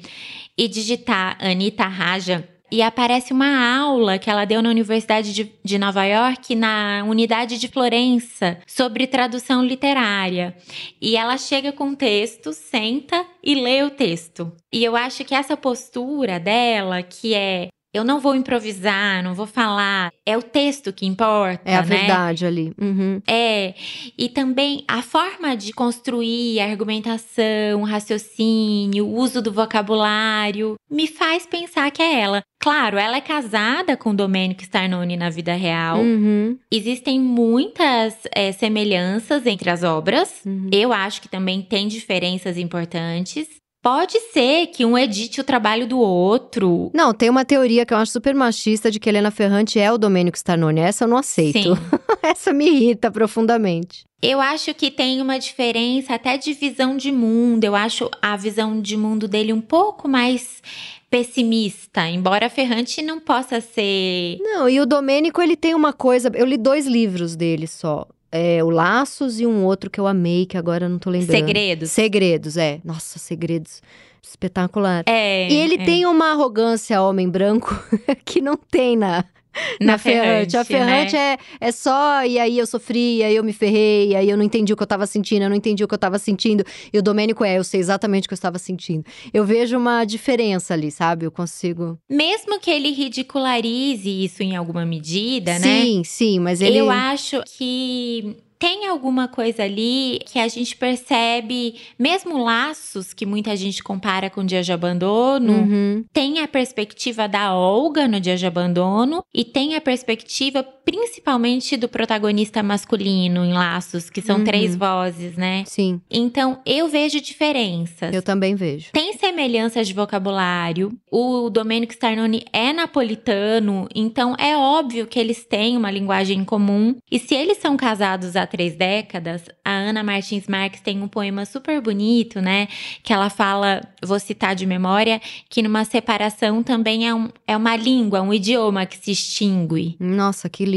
e 0.57 0.67
digitar 0.67 1.37
Anitta 1.39 1.85
Raja 1.85 2.47
e 2.71 2.81
aparece 2.81 3.31
uma 3.33 3.77
aula 3.77 4.17
que 4.19 4.29
ela 4.29 4.45
deu 4.45 4.61
na 4.61 4.69
Universidade 4.69 5.33
de, 5.33 5.51
de, 5.63 5.77
Nova 5.77 6.03
York, 6.03 6.55
na 6.55 7.03
unidade 7.07 7.57
de 7.57 7.67
Florença, 7.67 8.59
sobre 8.67 9.07
tradução 9.07 9.63
literária. 9.63 10.55
E 11.01 11.15
ela 11.15 11.37
chega 11.37 11.71
com 11.71 11.91
o 11.91 11.95
texto, 11.95 12.51
senta 12.53 13.25
e 13.43 13.55
lê 13.55 13.83
o 13.83 13.89
texto. 13.89 14.51
E 14.71 14.83
eu 14.83 14.95
acho 14.95 15.23
que 15.23 15.33
essa 15.33 15.55
postura 15.55 16.39
dela, 16.39 17.01
que 17.01 17.33
é 17.33 17.69
eu 17.97 18.03
não 18.03 18.19
vou 18.19 18.35
improvisar, 18.35 19.23
não 19.23 19.33
vou 19.33 19.47
falar. 19.47 20.11
É 20.25 20.37
o 20.37 20.41
texto 20.41 20.93
que 20.93 21.05
importa. 21.05 21.63
É 21.65 21.75
a 21.75 21.81
né? 21.81 21.97
verdade 21.97 22.45
ali. 22.45 22.71
Uhum. 22.79 23.21
É. 23.27 23.73
E 24.17 24.29
também 24.29 24.83
a 24.87 25.01
forma 25.01 25.55
de 25.55 25.73
construir 25.73 26.59
a 26.59 26.69
argumentação, 26.69 27.81
o 27.81 27.83
raciocínio, 27.83 29.05
o 29.05 29.15
uso 29.15 29.41
do 29.41 29.51
vocabulário, 29.51 30.75
me 30.89 31.07
faz 31.07 31.45
pensar 31.45 31.89
que 31.91 32.01
é 32.01 32.19
ela. 32.19 32.41
Claro, 32.59 32.97
ela 32.97 33.17
é 33.17 33.21
casada 33.21 33.95
com 33.95 34.13
Domênico 34.13 34.63
Starnone 34.63 35.15
na 35.15 35.29
vida 35.29 35.53
real. 35.53 35.99
Uhum. 35.99 36.57
Existem 36.71 37.19
muitas 37.19 38.15
é, 38.33 38.51
semelhanças 38.51 39.45
entre 39.45 39.69
as 39.69 39.83
obras. 39.83 40.41
Uhum. 40.45 40.69
Eu 40.71 40.91
acho 40.91 41.21
que 41.21 41.29
também 41.29 41.61
tem 41.61 41.87
diferenças 41.87 42.57
importantes. 42.57 43.47
Pode 43.81 44.19
ser 44.31 44.67
que 44.67 44.83
um 44.83 44.97
edite 44.97 45.39
o 45.39 45.43
trabalho 45.43 45.87
do 45.87 45.99
outro. 45.99 46.91
Não, 46.93 47.13
tem 47.13 47.29
uma 47.29 47.45
teoria 47.45 47.85
que 47.85 47.93
eu 47.93 47.97
acho 47.97 48.11
super 48.11 48.35
machista 48.35 48.91
de 48.91 48.99
que 48.99 49.07
Helena 49.07 49.31
Ferrante 49.31 49.79
é 49.79 49.91
o 49.91 49.97
Domênico 49.97 50.35
Starnone. 50.35 50.81
Essa 50.81 51.05
eu 51.05 51.07
não 51.07 51.17
aceito. 51.17 51.77
Essa 52.21 52.51
me 52.51 52.67
irrita 52.67 53.11
profundamente. 53.11 54.05
Eu 54.21 54.41
acho 54.41 54.73
que 54.73 54.89
tem 54.89 55.21
uma 55.21 55.37
diferença 55.37 56.15
até 56.15 56.37
de 56.37 56.51
visão 56.53 56.97
de 56.97 57.11
mundo. 57.11 57.63
Eu 57.63 57.75
acho 57.75 58.09
a 58.21 58.35
visão 58.35 58.81
de 58.81 58.97
mundo 58.97 59.27
dele 59.27 59.53
um 59.53 59.61
pouco 59.61 60.07
mais 60.07 60.61
pessimista, 61.09 62.07
embora 62.09 62.49
Ferrante 62.49 63.01
não 63.01 63.19
possa 63.19 63.61
ser. 63.61 64.37
Não, 64.41 64.67
e 64.67 64.79
o 64.79 64.85
Domênico 64.85 65.41
ele 65.41 65.55
tem 65.55 65.73
uma 65.73 65.93
coisa. 65.93 66.31
Eu 66.33 66.45
li 66.45 66.57
dois 66.57 66.85
livros 66.85 67.35
dele 67.35 67.67
só. 67.67 68.05
É, 68.37 68.63
o 68.63 68.69
Laços 68.69 69.39
e 69.39 69.45
um 69.45 69.65
outro 69.65 69.89
que 69.89 69.99
eu 69.99 70.07
amei, 70.07 70.45
que 70.45 70.57
agora 70.57 70.85
eu 70.85 70.89
não 70.89 70.99
tô 70.99 71.09
lembrando. 71.09 71.37
Segredos. 71.37 71.91
Segredos, 71.91 72.57
é. 72.57 72.79
Nossa, 72.83 73.19
Segredos. 73.19 73.81
Espetacular. 74.21 75.03
É. 75.05 75.49
E 75.49 75.55
ele 75.55 75.75
é. 75.75 75.85
tem 75.85 76.05
uma 76.05 76.31
arrogância, 76.31 77.01
homem 77.01 77.29
branco, 77.29 77.73
que 78.25 78.41
não 78.41 78.57
tem 78.57 78.97
na, 78.97 79.23
na, 79.79 79.93
na 79.93 79.97
Ferrante. 79.97 80.57
A 80.57 80.63
Ferrante 80.63 81.13
né? 81.13 81.37
é, 81.59 81.67
é 81.67 81.71
só, 81.71 82.23
e 82.25 82.39
aí 82.39 82.57
eu 82.57 82.65
sofri, 82.65 83.17
e 83.17 83.23
aí 83.23 83.35
eu 83.35 83.43
me 83.43 83.53
ferrei, 83.53 84.09
e 84.09 84.15
aí 84.15 84.29
eu 84.29 84.37
não 84.37 84.43
entendi 84.43 84.73
o 84.73 84.77
que 84.77 84.83
eu 84.83 84.87
tava 84.87 85.05
sentindo, 85.05 85.43
eu 85.43 85.49
não 85.49 85.55
entendi 85.55 85.83
o 85.83 85.87
que 85.87 85.93
eu 85.93 85.99
tava 85.99 86.19
sentindo. 86.19 86.63
E 86.91 86.97
o 86.97 87.01
Domênico 87.01 87.43
é, 87.43 87.57
eu 87.57 87.63
sei 87.63 87.79
exatamente 87.79 88.25
o 88.25 88.27
que 88.29 88.33
eu 88.33 88.37
estava 88.37 88.59
sentindo. 88.59 89.05
Eu 89.33 89.45
vejo 89.45 89.77
uma 89.77 90.03
diferença 90.05 90.73
ali, 90.73 90.91
sabe? 90.91 91.25
Eu 91.25 91.31
consigo. 91.31 91.97
Mesmo 92.09 92.59
que 92.59 92.71
ele 92.71 92.91
ridicularize 92.91 94.09
isso 94.09 94.43
em 94.43 94.55
alguma 94.55 94.85
medida, 94.85 95.55
sim, 95.55 95.59
né? 95.59 95.81
Sim, 95.81 96.03
sim, 96.03 96.39
mas 96.39 96.61
ele. 96.61 96.77
Eu 96.77 96.89
acho 96.89 97.41
que 97.57 98.37
tem 98.59 98.87
alguma 98.87 99.27
coisa 99.27 99.63
ali 99.63 100.19
que 100.25 100.39
a 100.39 100.47
gente 100.47 100.75
percebe, 100.75 101.75
mesmo 101.97 102.43
laços 102.43 103.13
que 103.13 103.25
muita 103.25 103.55
gente 103.55 103.83
compara 103.83 104.29
com 104.29 104.41
o 104.41 104.45
dia 104.45 104.63
de 104.63 104.71
abandono, 104.71 105.53
Uhum. 105.53 106.05
tem 106.11 106.39
a 106.39 106.47
perspectiva 106.47 107.27
da 107.27 107.53
Olga 107.55 108.07
no 108.07 108.19
dia 108.19 108.35
de 108.35 108.45
abandono 108.45 109.23
e 109.33 109.43
tem 109.45 109.75
a 109.75 109.81
perspectiva 109.81 110.65
principalmente 110.87 111.75
do 111.75 111.89
protagonista 111.89 112.63
masculino 112.63 113.43
em 113.43 113.51
laços, 113.51 114.09
que 114.09 114.21
são 114.21 114.37
Uhum. 114.37 114.43
três 114.45 114.73
vozes, 114.73 115.35
né? 115.35 115.63
Sim, 115.67 115.99
Então 116.09 116.59
eu 116.65 116.87
vejo 116.87 117.19
diferenças. 117.19 118.15
eu 118.15 118.21
também 118.21 118.55
vejo. 118.55 118.91
Tem 118.93 119.11
semelhanças 119.17 119.85
de 119.85 119.93
vocabulário. 119.93 120.97
O 121.11 121.49
Domenico 121.49 121.91
Starnoni 121.91 122.45
é 122.53 122.71
napolitano, 122.71 123.87
então 123.93 124.33
é 124.39 124.55
óbvio 124.55 125.05
que 125.07 125.19
eles 125.19 125.43
têm 125.43 125.75
uma 125.75 125.91
linguagem 125.91 126.39
em 126.39 126.45
comum. 126.45 126.95
E 127.11 127.19
se 127.19 127.35
eles 127.35 127.57
são 127.57 127.75
casados 127.75 128.37
há 128.37 128.47
três 128.47 128.75
décadas, 128.77 129.43
a 129.65 129.71
Ana 129.71 130.01
Martins 130.03 130.47
Marques 130.47 130.79
tem 130.79 131.01
um 131.01 131.07
poema 131.09 131.45
super 131.45 131.81
bonito, 131.81 132.39
né? 132.39 132.69
Que 133.03 133.11
ela 133.11 133.29
fala, 133.29 133.81
vou 134.01 134.19
citar 134.19 134.55
de 134.55 134.65
memória, 134.65 135.19
que 135.49 135.61
numa 135.61 135.83
separação 135.83 136.63
também 136.63 137.05
é, 137.05 137.13
um, 137.13 137.27
é 137.45 137.57
uma 137.57 137.75
língua, 137.75 138.21
um 138.21 138.33
idioma 138.33 138.85
que 138.85 138.97
se 138.97 139.11
extingue. 139.11 139.97
Nossa, 139.99 140.47
que 140.47 140.63
lindo. 140.63 140.76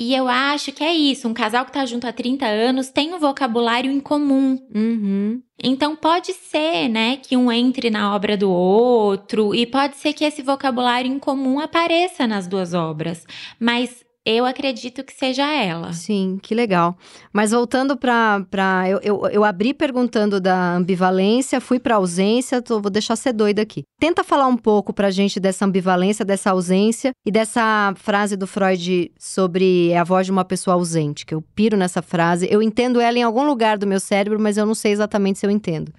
E 0.00 0.14
eu 0.14 0.28
acho 0.28 0.70
que 0.70 0.84
é 0.84 0.94
isso. 0.94 1.26
Um 1.26 1.34
casal 1.34 1.64
que 1.64 1.72
tá 1.72 1.84
junto 1.84 2.06
há 2.06 2.12
30 2.12 2.46
anos 2.46 2.88
tem 2.88 3.12
um 3.12 3.18
vocabulário 3.18 3.90
em 3.90 3.98
comum. 3.98 4.56
Uhum. 4.72 5.42
Então 5.60 5.96
pode 5.96 6.32
ser, 6.32 6.88
né, 6.88 7.16
que 7.16 7.36
um 7.36 7.50
entre 7.50 7.90
na 7.90 8.14
obra 8.14 8.36
do 8.36 8.48
outro 8.48 9.52
e 9.52 9.66
pode 9.66 9.96
ser 9.96 10.12
que 10.12 10.24
esse 10.24 10.40
vocabulário 10.40 11.10
em 11.10 11.18
comum 11.18 11.58
apareça 11.58 12.28
nas 12.28 12.46
duas 12.46 12.74
obras, 12.74 13.26
mas 13.58 14.04
eu 14.30 14.44
acredito 14.44 15.02
que 15.02 15.12
seja 15.12 15.50
ela. 15.50 15.94
Sim, 15.94 16.38
que 16.42 16.54
legal. 16.54 16.98
Mas 17.32 17.52
voltando 17.52 17.96
para. 17.96 18.44
Eu, 18.86 19.00
eu, 19.02 19.26
eu 19.30 19.44
abri 19.44 19.72
perguntando 19.72 20.38
da 20.38 20.74
ambivalência, 20.74 21.62
fui 21.62 21.78
para 21.78 21.94
ausência, 21.94 22.60
tô, 22.60 22.78
vou 22.78 22.90
deixar 22.90 23.16
ser 23.16 23.32
doida 23.32 23.62
aqui. 23.62 23.84
Tenta 23.98 24.22
falar 24.22 24.46
um 24.46 24.56
pouco 24.56 24.92
pra 24.92 25.10
gente 25.10 25.40
dessa 25.40 25.64
ambivalência, 25.64 26.26
dessa 26.26 26.50
ausência 26.50 27.12
e 27.24 27.30
dessa 27.30 27.94
frase 27.96 28.36
do 28.36 28.46
Freud 28.46 29.10
sobre 29.18 29.94
a 29.94 30.04
voz 30.04 30.26
de 30.26 30.32
uma 30.32 30.44
pessoa 30.44 30.74
ausente, 30.74 31.24
que 31.24 31.34
eu 31.34 31.42
piro 31.54 31.76
nessa 31.76 32.02
frase. 32.02 32.46
Eu 32.50 32.62
entendo 32.62 33.00
ela 33.00 33.18
em 33.18 33.22
algum 33.22 33.46
lugar 33.46 33.78
do 33.78 33.86
meu 33.86 33.98
cérebro, 33.98 34.38
mas 34.38 34.58
eu 34.58 34.66
não 34.66 34.74
sei 34.74 34.92
exatamente 34.92 35.38
se 35.38 35.46
eu 35.46 35.50
entendo. 35.50 35.90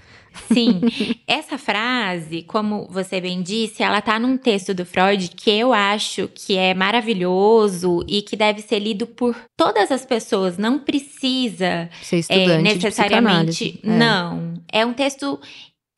Sim, 0.52 0.82
essa 1.28 1.58
frase, 1.58 2.44
como 2.44 2.88
você 2.90 3.20
bem 3.22 3.42
disse, 3.42 3.84
ela 3.84 4.02
tá 4.02 4.20
num 4.20 4.38
texto 4.38 4.74
do 4.74 4.86
Freud 4.86 5.30
que 5.36 5.50
eu 5.50 5.74
acho 5.74 6.30
que 6.34 6.56
é 6.58 6.74
maravilhoso 6.74 8.04
e 8.08 8.22
que 8.22 8.36
deve 8.36 8.62
ser 8.62 8.80
lido 8.80 9.06
por 9.06 9.36
todas 9.58 9.92
as 9.92 10.06
pessoas. 10.06 10.58
Não 10.58 10.80
precisa 10.80 11.90
Ser 12.02 12.16
é, 12.18 12.20
estudante 12.20 12.58
de 12.58 12.74
necessariamente. 12.86 13.80
É. 13.84 13.88
Não. 13.90 14.54
É 14.72 14.86
um 14.86 14.94
texto 14.94 15.40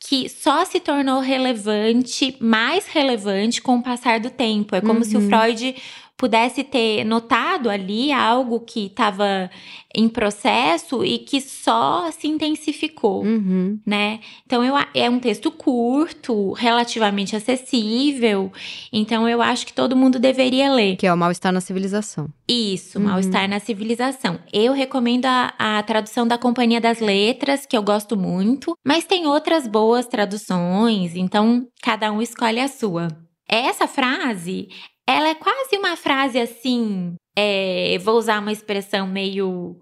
que 0.04 0.28
só 0.28 0.66
se 0.66 0.80
tornou 0.80 1.20
relevante, 1.20 2.36
mais 2.40 2.88
relevante 2.88 3.62
com 3.62 3.76
o 3.78 3.84
passar 3.84 4.20
do 4.20 4.30
tempo. 4.32 4.76
É 4.76 4.82
como 4.82 5.04
se 5.06 5.16
o 5.16 5.20
Uhum. 5.20 5.28
Freud 5.30 5.76
pudesse 6.22 6.64
ter 6.64 7.04
notado 7.04 7.68
ali 7.68 8.12
algo 8.12 8.60
que 8.60 8.86
estava 8.86 9.50
em 9.94 10.08
processo 10.08 11.04
e 11.04 11.18
que 11.18 11.42
só 11.42 12.12
se 12.12 12.28
intensificou. 12.28 13.24
Uhum. 13.24 13.80
Né? 13.84 14.20
Então 14.46 14.64
eu, 14.64 14.76
é 14.94 15.10
um 15.10 15.20
texto 15.20 15.50
curto, 15.50 16.52
relativamente 16.52 17.36
acessível, 17.36 18.52
então 18.94 19.28
eu 19.28 19.42
acho 19.42 19.66
que 19.66 19.74
todo 19.74 19.96
mundo 19.96 20.20
deveria 20.20 20.72
ler. 20.72 20.96
Que 20.96 21.08
é 21.08 21.14
o 21.14 21.18
mal-estar 21.18 21.52
na 21.52 21.60
civilização. 21.60 22.30
Isso, 22.48 23.00
Uhum. 23.00 23.06
Mal-Estar 23.06 23.48
na 23.48 23.60
Civilização. 23.60 24.38
Eu 24.54 24.74
recomendo 24.74 25.26
a, 25.26 25.54
a 25.58 25.82
tradução 25.82 26.28
da 26.28 26.38
Companhia 26.38 26.80
das 26.80 27.00
Letras, 27.00 27.66
que 27.66 27.76
eu 27.76 27.82
gosto 27.82 28.16
muito, 28.16 28.78
mas 28.86 29.06
tem 29.06 29.26
outras 29.26 29.66
boas 29.66 30.06
traduções, 30.06 31.16
então 31.16 31.66
cada 31.82 32.12
um 32.12 32.22
escolhe 32.22 32.60
a 32.60 32.68
sua. 32.68 33.08
Essa 33.52 33.86
frase, 33.86 34.70
ela 35.08 35.30
é 35.30 35.36
quase 35.36 35.78
uma 35.78 35.96
frase 35.96 36.40
assim. 36.40 37.16
é, 37.38 37.98
vou 38.00 38.16
usar 38.18 38.40
uma 38.40 38.52
expressão 38.52 39.08
meio. 39.08 39.80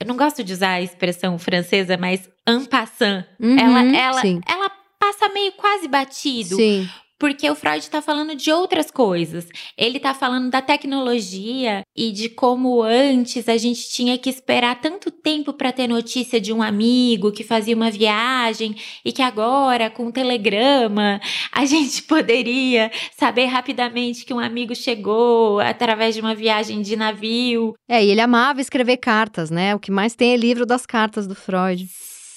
Eu 0.00 0.06
não 0.06 0.16
gosto 0.16 0.44
de 0.44 0.52
usar 0.52 0.74
a 0.74 0.82
expressão 0.82 1.38
francesa, 1.38 1.96
mas 1.96 2.28
en 2.48 2.64
passant. 2.66 3.24
ela, 3.40 3.82
Uhum, 3.82 3.94
ela, 3.94 4.20
Sim. 4.20 4.40
ela 4.48 4.70
passa 5.00 5.28
meio 5.30 5.52
quase 5.52 5.88
batido. 5.88 6.56
Sim. 6.56 6.88
Porque 7.18 7.50
o 7.50 7.54
Freud 7.56 7.78
está 7.78 8.00
falando 8.00 8.36
de 8.36 8.52
outras 8.52 8.90
coisas. 8.90 9.48
Ele 9.76 9.96
está 9.96 10.14
falando 10.14 10.50
da 10.50 10.62
tecnologia 10.62 11.82
e 11.96 12.12
de 12.12 12.28
como 12.28 12.82
antes 12.82 13.48
a 13.48 13.56
gente 13.56 13.90
tinha 13.90 14.16
que 14.16 14.30
esperar 14.30 14.80
tanto 14.80 15.10
tempo 15.10 15.52
para 15.52 15.72
ter 15.72 15.88
notícia 15.88 16.40
de 16.40 16.52
um 16.52 16.62
amigo 16.62 17.32
que 17.32 17.42
fazia 17.42 17.74
uma 17.74 17.90
viagem 17.90 18.76
e 19.04 19.10
que 19.10 19.20
agora, 19.20 19.90
com 19.90 20.06
o 20.06 20.12
telegrama, 20.12 21.20
a 21.50 21.64
gente 21.66 22.02
poderia 22.04 22.90
saber 23.16 23.46
rapidamente 23.46 24.24
que 24.24 24.32
um 24.32 24.38
amigo 24.38 24.74
chegou 24.74 25.58
através 25.58 26.14
de 26.14 26.20
uma 26.20 26.36
viagem 26.36 26.82
de 26.82 26.94
navio. 26.94 27.74
É, 27.88 28.04
e 28.04 28.10
ele 28.10 28.20
amava 28.20 28.60
escrever 28.60 28.98
cartas, 28.98 29.50
né? 29.50 29.74
O 29.74 29.80
que 29.80 29.90
mais 29.90 30.14
tem 30.14 30.34
é 30.34 30.36
livro 30.36 30.64
das 30.64 30.86
cartas 30.86 31.26
do 31.26 31.34
Freud. 31.34 31.88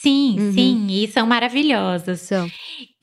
Sim, 0.01 0.35
Uhum. 0.39 0.53
sim, 0.53 0.87
e 0.89 1.07
são 1.07 1.27
maravilhosas. 1.27 2.21
São. 2.21 2.49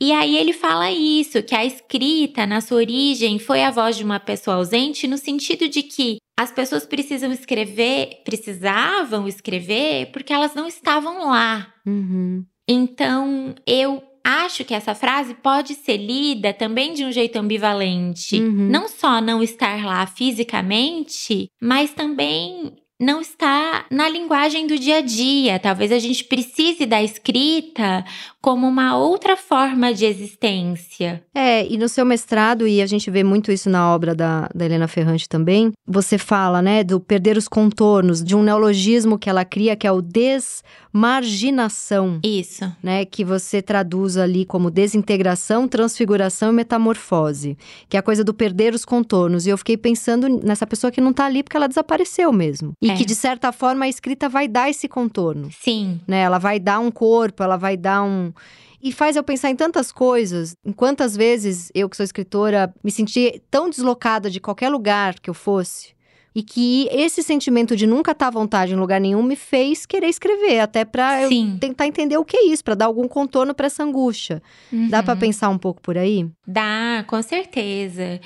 E 0.01 0.11
aí 0.13 0.37
ele 0.37 0.53
fala 0.53 0.91
isso, 0.91 1.43
que 1.43 1.55
a 1.55 1.65
escrita, 1.65 2.45
na 2.45 2.61
sua 2.61 2.79
origem, 2.79 3.39
foi 3.39 3.63
a 3.63 3.71
voz 3.71 3.97
de 3.97 4.03
uma 4.03 4.19
pessoa 4.19 4.57
ausente, 4.57 5.07
no 5.07 5.17
sentido 5.17 5.69
de 5.69 5.83
que 5.83 6.17
as 6.39 6.51
pessoas 6.51 6.85
precisam 6.87 7.31
escrever, 7.33 8.23
precisavam 8.25 9.29
escrever, 9.29 10.11
porque 10.13 10.33
elas 10.33 10.55
não 10.55 10.67
estavam 10.67 11.29
lá. 11.31 11.73
Uhum. 11.87 12.45
Então, 12.69 13.55
eu 13.67 14.03
acho 14.25 14.65
que 14.65 14.75
essa 14.75 14.95
frase 14.95 15.35
pode 15.35 15.75
ser 15.75 15.97
lida 15.97 16.53
também 16.53 16.93
de 16.95 17.05
um 17.05 17.11
jeito 17.13 17.37
ambivalente. 17.37 18.41
Uhum. 18.41 18.69
Não 18.69 18.89
só 18.89 19.21
não 19.21 19.43
estar 19.43 19.85
lá 19.85 20.07
fisicamente, 20.07 21.49
mas 21.61 21.93
também 21.93 22.73
não 23.01 23.21
está 23.21 23.87
na 23.91 24.09
linguagem 24.09 24.67
do 24.67 24.77
dia 24.77 24.99
a 24.99 25.01
dia. 25.01 25.59
Talvez 25.59 25.91
a 25.93 25.99
gente 25.99 26.25
precise 26.25 26.85
da 26.85 27.03
escrita 27.03 28.05
como 28.41 28.67
uma 28.67 28.97
outra 28.97 29.37
forma 29.37 29.93
de 29.93 30.05
existência. 30.05 31.23
É, 31.35 31.67
e 31.67 31.77
no 31.77 31.89
seu 31.89 32.05
mestrado, 32.05 32.67
e 32.67 32.83
a 32.83 32.87
gente 32.87 33.09
vê 33.11 33.23
muito 33.23 33.53
isso 33.53 33.71
na 33.71 33.95
obra 33.95 34.15
da, 34.15 34.49
da 34.55 34.65
Helena 34.65 34.89
Ferrante 34.89 35.29
também, 35.29 35.73
você 35.87 36.19
fala, 36.19 36.63
né, 36.63 36.83
do 36.83 36.99
perder 36.99 37.37
os 37.37 37.47
contornos, 37.47 38.25
de 38.25 38.35
um 38.35 38.43
neologismo 38.43 39.19
que 39.19 39.29
ela 39.29 39.45
cria, 39.45 39.77
que 39.77 39.87
é 39.87 39.93
o 39.93 40.01
desmarginação, 40.01 42.21
Isso. 42.25 42.65
né, 42.83 43.05
que 43.05 43.23
você 43.25 43.61
traduz 43.61 44.17
ali 44.17 44.45
como 44.45 44.71
desintegração, 44.71 45.69
transfiguração 45.69 46.51
e 46.51 46.55
metamorfose, 46.55 47.59
que 47.89 47.97
é 47.97 48.01
a 48.01 48.03
coisa 48.03 48.25
do 48.25 48.33
perder 48.33 48.75
os 48.75 48.85
contornos. 48.85 49.47
E 49.47 49.51
eu 49.51 49.59
fiquei 49.59 49.77
pensando 49.77 50.29
nessa 50.29 50.67
pessoa 50.67 50.91
que 50.91 51.01
não 51.01 51.13
tá 51.13 51.27
ali 51.27 51.43
porque 51.43 51.57
ela 51.57 51.69
desapareceu 51.69 52.33
mesmo. 52.33 52.73
E 52.81 52.88
É. 52.91 52.95
que, 52.95 53.05
de 53.05 53.15
certa 53.15 53.53
forma, 53.53 53.85
a 53.85 53.89
escrita 53.89 54.29
vai 54.29 54.49
dar 54.49 54.69
esse 54.71 54.89
contorno. 54.89 55.51
Sim. 55.53 56.01
né? 56.07 56.21
Ela 56.21 56.39
vai 56.39 56.59
dar 56.59 56.79
um 56.79 56.91
corpo, 56.91 57.43
ela 57.43 57.57
vai 57.57 57.77
dar 57.77 58.03
um. 58.03 58.33
E 58.81 58.93
faz 58.93 59.17
eu 59.17 59.25
pensar 59.25 59.51
em 59.51 59.57
tantas 59.57 59.91
coisas, 59.91 60.55
em 60.65 60.73
quantas 60.73 61.17
vezes 61.17 61.71
eu, 61.75 61.89
que 61.89 61.97
sou 61.97 62.05
escritora, 62.05 62.73
me 62.83 62.91
senti 62.93 63.43
tão 63.51 63.69
deslocada 63.69 64.31
de 64.31 64.41
qualquer 64.41 64.69
lugar 64.69 65.19
que 65.19 65.29
eu 65.29 65.35
fosse. 65.35 65.98
E 66.35 66.43
que 66.43 66.89
esse 66.93 67.23
sentimento 67.23 67.75
de 67.75 67.87
nunca 67.87 68.13
estar 68.13 68.29
à 68.29 68.31
vontade 68.31 68.73
em 68.73 68.77
lugar 68.77 69.01
nenhum 69.01 69.23
me 69.23 69.35
fez 69.35 69.85
querer 69.87 70.07
escrever, 70.09 70.61
até 70.61 70.85
pra 70.85 71.23
eu 71.23 71.31
tentar 71.59 71.87
entender 71.87 72.17
o 72.17 72.25
que 72.25 72.37
é 72.37 72.47
isso, 72.47 72.63
pra 72.63 72.75
dar 72.75 72.85
algum 72.85 73.09
contorno 73.09 73.55
pra 73.55 73.67
essa 73.67 73.83
angústia. 73.83 74.43
Dá 74.89 75.03
pra 75.03 75.15
Uhum. 75.15 75.21
pensar 75.21 75.49
um 75.49 75.59
pouco 75.59 75.81
por 75.81 75.97
aí? 75.99 76.27
Dá, 76.47 77.05
com 77.09 77.21
certeza. 77.23 78.21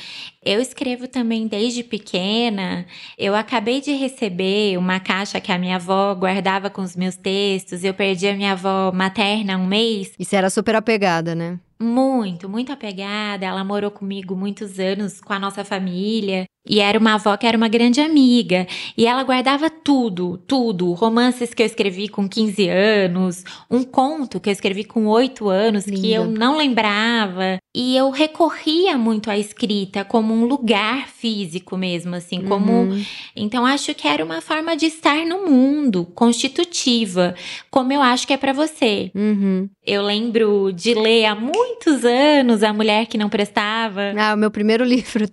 Eu 0.44 0.61
escrevo 0.61 1.06
também 1.09 1.47
desde 1.47 1.82
pequena. 1.82 2.85
Eu 3.16 3.35
acabei 3.35 3.80
de 3.80 3.92
receber 3.92 4.76
uma 4.76 5.00
caixa 5.00 5.40
que 5.40 5.50
a 5.52 5.59
minha 5.59 5.76
avó 5.76 6.14
guardava 6.14 6.68
com 6.68 6.82
os 6.82 6.94
meus 6.97 7.16
textos. 7.16 7.82
Eu 7.85 7.94
perdi 7.94 8.26
a 8.28 8.35
minha 8.35 8.52
avó 8.52 8.92
materna 8.92 9.56
um 9.56 9.66
mês. 9.66 10.12
E 10.18 10.25
você 10.25 10.37
era 10.37 10.50
super 10.50 10.75
apegada, 10.75 11.35
né? 11.35 11.59
Muito, 11.83 12.49
muito 12.49 12.73
apegada. 12.73 13.45
Ela 13.47 13.65
morou 13.65 13.91
comigo 13.91 14.35
muitos 14.37 14.79
anos 14.79 15.21
com 15.21 15.33
a 15.33 15.39
nossa 15.39 15.65
família. 15.65 16.45
E 16.65 16.79
era 16.79 16.97
uma 16.97 17.15
avó 17.15 17.37
que 17.37 17.45
era 17.45 17.57
uma 17.57 17.67
grande 17.67 18.01
amiga. 18.01 18.69
E 18.97 19.05
ela 19.05 19.25
guardava 19.25 19.69
tudo, 19.69 20.39
tudo. 20.47 20.93
Romances 20.93 21.53
que 21.53 21.61
eu 21.61 21.67
escrevi 21.67 22.07
com 22.09 22.29
15 22.29 22.69
anos, 22.69 23.43
um 23.69 23.83
conto 23.83 24.39
que 24.39 24.49
eu 24.49 24.53
escrevi 24.53 24.85
com 24.85 25.07
8 25.09 25.49
anos, 25.49 25.85
que 25.85 25.91
Linda. 25.91 26.09
eu 26.09 26.25
não 26.27 26.57
lembrava. 26.57 27.59
E 27.75 27.97
eu 27.97 28.11
recorria 28.11 28.97
muito 28.97 29.29
à 29.29 29.37
escrita 29.37 30.05
como 30.05 30.33
um 30.33 30.45
lugar 30.45 31.09
físico 31.09 31.77
mesmo, 31.77 32.15
assim, 32.15 32.43
como 32.43 32.71
Uhum. 32.73 33.05
então 33.35 33.67
acho 33.67 33.93
que 33.95 34.07
era 34.07 34.25
uma 34.25 34.41
forma 34.41 34.77
de 34.77 34.87
estar 34.87 35.25
no 35.27 35.47
mundo, 35.47 36.05
constitutiva, 36.15 37.35
como 37.71 37.93
eu 37.93 38.01
acho 38.03 38.27
que 38.27 38.33
é 38.35 38.37
pra 38.37 38.53
você. 38.53 39.11
Uhum. 39.15 39.69
Eu 39.85 40.03
lembro 40.03 40.71
de 40.73 40.95
ler 40.95 41.25
há 41.25 41.35
muitos 41.73 42.05
anos, 42.05 42.62
A 42.62 42.73
Mulher 42.73 43.07
que 43.07 43.17
Não 43.17 43.29
Prestava. 43.29 44.12
Ah, 44.17 44.35
o 44.35 44.37
meu 44.37 44.50
primeiro 44.50 44.85
livro. 44.85 45.25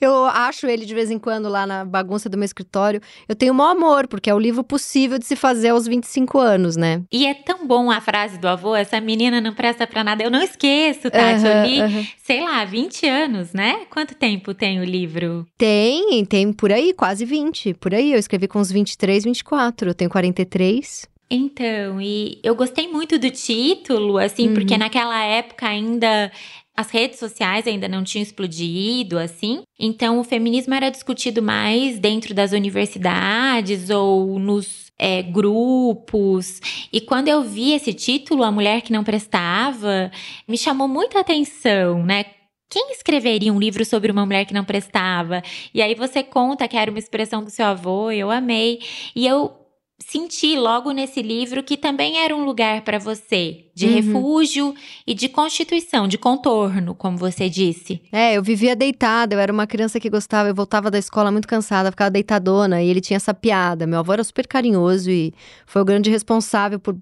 Eu 0.00 0.24
acho 0.26 0.66
ele 0.66 0.86
de 0.86 0.94
vez 0.94 1.10
em 1.10 1.18
quando 1.18 1.48
lá 1.48 1.66
na 1.66 1.84
bagunça 1.84 2.28
do 2.28 2.38
meu 2.38 2.44
escritório. 2.44 3.00
Eu 3.28 3.34
tenho 3.34 3.52
o 3.52 3.56
maior 3.56 3.70
amor, 3.72 4.06
porque 4.08 4.30
é 4.30 4.34
o 4.34 4.38
livro 4.38 4.62
possível 4.62 5.18
de 5.18 5.26
se 5.26 5.34
fazer 5.36 5.70
aos 5.70 5.86
25 5.86 6.38
anos, 6.38 6.76
né? 6.76 7.02
E 7.12 7.26
é 7.26 7.34
tão 7.34 7.66
bom 7.66 7.90
a 7.90 8.00
frase 8.00 8.38
do 8.38 8.48
avô: 8.48 8.74
essa 8.74 9.00
menina 9.00 9.40
não 9.40 9.54
presta 9.54 9.86
pra 9.86 10.04
nada. 10.04 10.22
Eu 10.22 10.30
não 10.30 10.42
esqueço, 10.42 11.10
Tati. 11.10 11.44
eu 11.44 11.64
li, 11.64 12.08
sei 12.22 12.42
lá, 12.42 12.64
20 12.64 13.06
anos, 13.06 13.52
né? 13.52 13.80
Quanto 13.90 14.14
tempo 14.14 14.54
tem 14.54 14.80
o 14.80 14.84
livro? 14.84 15.46
Tem, 15.58 16.24
tem 16.24 16.52
por 16.52 16.72
aí, 16.72 16.92
quase 16.92 17.24
20. 17.24 17.74
Por 17.74 17.94
aí, 17.94 18.12
eu 18.12 18.18
escrevi 18.18 18.46
com 18.46 18.58
uns 18.60 18.70
23, 18.70 19.24
24. 19.24 19.90
Eu 19.90 19.94
tenho 19.94 20.10
43. 20.10 21.08
Então, 21.30 22.00
e 22.00 22.40
eu 22.42 22.56
gostei 22.56 22.88
muito 22.88 23.16
do 23.18 23.30
título, 23.30 24.18
assim, 24.18 24.48
uhum. 24.48 24.54
porque 24.54 24.76
naquela 24.76 25.22
época 25.22 25.68
ainda 25.68 26.32
as 26.76 26.90
redes 26.90 27.18
sociais 27.18 27.66
ainda 27.66 27.86
não 27.86 28.02
tinham 28.02 28.22
explodido, 28.22 29.18
assim. 29.18 29.62
Então, 29.78 30.18
o 30.18 30.24
feminismo 30.24 30.74
era 30.74 30.90
discutido 30.90 31.42
mais 31.42 31.98
dentro 31.98 32.34
das 32.34 32.52
universidades 32.52 33.90
ou 33.90 34.38
nos 34.38 34.90
é, 34.98 35.22
grupos. 35.22 36.60
E 36.92 37.00
quando 37.00 37.28
eu 37.28 37.42
vi 37.42 37.72
esse 37.72 37.92
título, 37.92 38.42
A 38.42 38.50
Mulher 38.50 38.80
que 38.82 38.92
Não 38.92 39.04
Prestava, 39.04 40.10
me 40.48 40.56
chamou 40.56 40.88
muita 40.88 41.20
atenção, 41.20 42.02
né? 42.02 42.24
Quem 42.68 42.92
escreveria 42.92 43.52
um 43.52 43.58
livro 43.58 43.84
sobre 43.84 44.12
uma 44.12 44.24
mulher 44.24 44.46
que 44.46 44.54
não 44.54 44.64
prestava? 44.64 45.42
E 45.74 45.82
aí 45.82 45.94
você 45.96 46.22
conta 46.22 46.68
que 46.68 46.76
era 46.76 46.88
uma 46.88 47.00
expressão 47.00 47.42
do 47.42 47.50
seu 47.50 47.66
avô, 47.66 48.12
eu 48.12 48.30
amei. 48.30 48.78
E 49.14 49.26
eu 49.26 49.59
senti 50.00 50.56
logo 50.56 50.90
nesse 50.92 51.22
livro 51.22 51.62
que 51.62 51.76
também 51.76 52.18
era 52.18 52.34
um 52.34 52.44
lugar 52.44 52.82
para 52.82 52.98
você 52.98 53.66
de 53.74 53.86
uhum. 53.86 53.94
refúgio 53.94 54.74
e 55.06 55.14
de 55.14 55.28
constituição, 55.28 56.08
de 56.08 56.18
contorno, 56.18 56.94
como 56.94 57.16
você 57.16 57.48
disse. 57.48 58.02
É, 58.10 58.36
eu 58.36 58.42
vivia 58.42 58.74
deitada, 58.74 59.34
eu 59.34 59.38
era 59.38 59.52
uma 59.52 59.66
criança 59.66 60.00
que 60.00 60.10
gostava, 60.10 60.48
eu 60.48 60.54
voltava 60.54 60.90
da 60.90 60.98
escola 60.98 61.30
muito 61.30 61.46
cansada, 61.46 61.90
ficava 61.90 62.10
deitadona 62.10 62.82
e 62.82 62.88
ele 62.88 63.00
tinha 63.00 63.16
essa 63.16 63.32
piada. 63.32 63.86
Meu 63.86 64.00
avô 64.00 64.12
era 64.12 64.24
super 64.24 64.46
carinhoso 64.46 65.10
e 65.10 65.32
foi 65.66 65.82
o 65.82 65.84
grande 65.84 66.10
responsável 66.10 66.78
por 66.78 66.96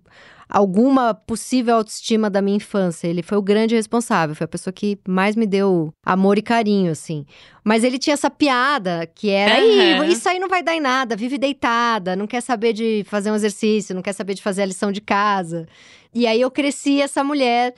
alguma 0.49 1.13
possível 1.13 1.77
autoestima 1.77 2.31
da 2.31 2.41
minha 2.41 2.57
infância. 2.57 3.07
Ele 3.07 3.23
foi 3.23 3.37
o 3.37 3.43
grande 3.43 3.75
responsável, 3.75 4.35
foi 4.35 4.45
a 4.45 4.49
pessoa 4.49 4.73
que 4.73 4.99
mais 5.07 5.37
me 5.37 5.47
deu 5.47 5.93
amor 6.05 6.39
e 6.39 6.43
carinho, 6.43 6.91
assim. 6.91 7.27
Mas 7.63 7.85
ele 7.85 7.99
tinha 7.99 8.15
essa 8.15 8.31
piada 8.31 9.07
que 9.15 9.29
era: 9.29 9.63
uhum. 9.63 10.05
isso 10.05 10.29
aí 10.29 10.39
não 10.39 10.49
vai 10.49 10.63
dar 10.63 10.75
em 10.75 10.81
nada, 10.81 11.15
vive 11.15 11.37
deitada, 11.37 12.17
não 12.17 12.27
quer 12.27 12.41
saber 12.41 12.73
de 12.73 13.05
fazer 13.07 13.31
um 13.31 13.35
exercício, 13.35 13.95
não 13.95 14.03
quer 14.03 14.13
saber 14.13 14.35
de 14.35 14.43
fazer 14.43 14.63
a 14.63 14.67
lição 14.67 14.91
de 14.91 15.01
casa. 15.01 15.67
E 16.15 16.27
aí 16.27 16.41
eu 16.41 16.51
cresci 16.51 17.03
essa 17.03 17.23
mulher 17.23 17.75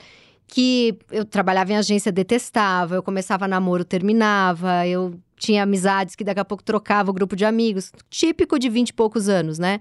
que 0.47 0.97
eu 1.11 1.23
trabalhava 1.23 1.71
em 1.71 1.77
agência, 1.77 2.11
detestava, 2.11 2.95
eu 2.95 3.03
começava 3.03 3.47
namoro, 3.47 3.85
terminava, 3.85 4.85
eu 4.85 5.13
tinha 5.37 5.63
amizades 5.63 6.15
que 6.15 6.23
daqui 6.23 6.39
a 6.39 6.45
pouco 6.45 6.63
trocava 6.63 7.09
o 7.09 7.13
grupo 7.13 7.35
de 7.35 7.45
amigos, 7.45 7.91
típico 8.09 8.59
de 8.59 8.69
vinte 8.69 8.89
e 8.89 8.93
poucos 8.93 9.27
anos, 9.27 9.57
né? 9.57 9.79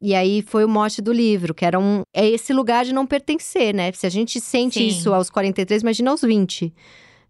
E 0.00 0.14
aí 0.14 0.42
foi 0.42 0.64
o 0.64 0.68
mote 0.68 1.00
do 1.00 1.12
livro, 1.12 1.54
que 1.54 1.64
era 1.64 1.78
um. 1.78 2.02
É 2.12 2.28
esse 2.28 2.52
lugar 2.52 2.84
de 2.84 2.92
não 2.92 3.06
pertencer, 3.06 3.74
né? 3.74 3.90
Se 3.92 4.06
a 4.06 4.10
gente 4.10 4.40
sente 4.40 4.78
Sim. 4.78 4.86
isso 4.86 5.14
aos 5.14 5.30
43, 5.30 5.82
imagina 5.82 6.10
aos 6.10 6.22
20. 6.22 6.72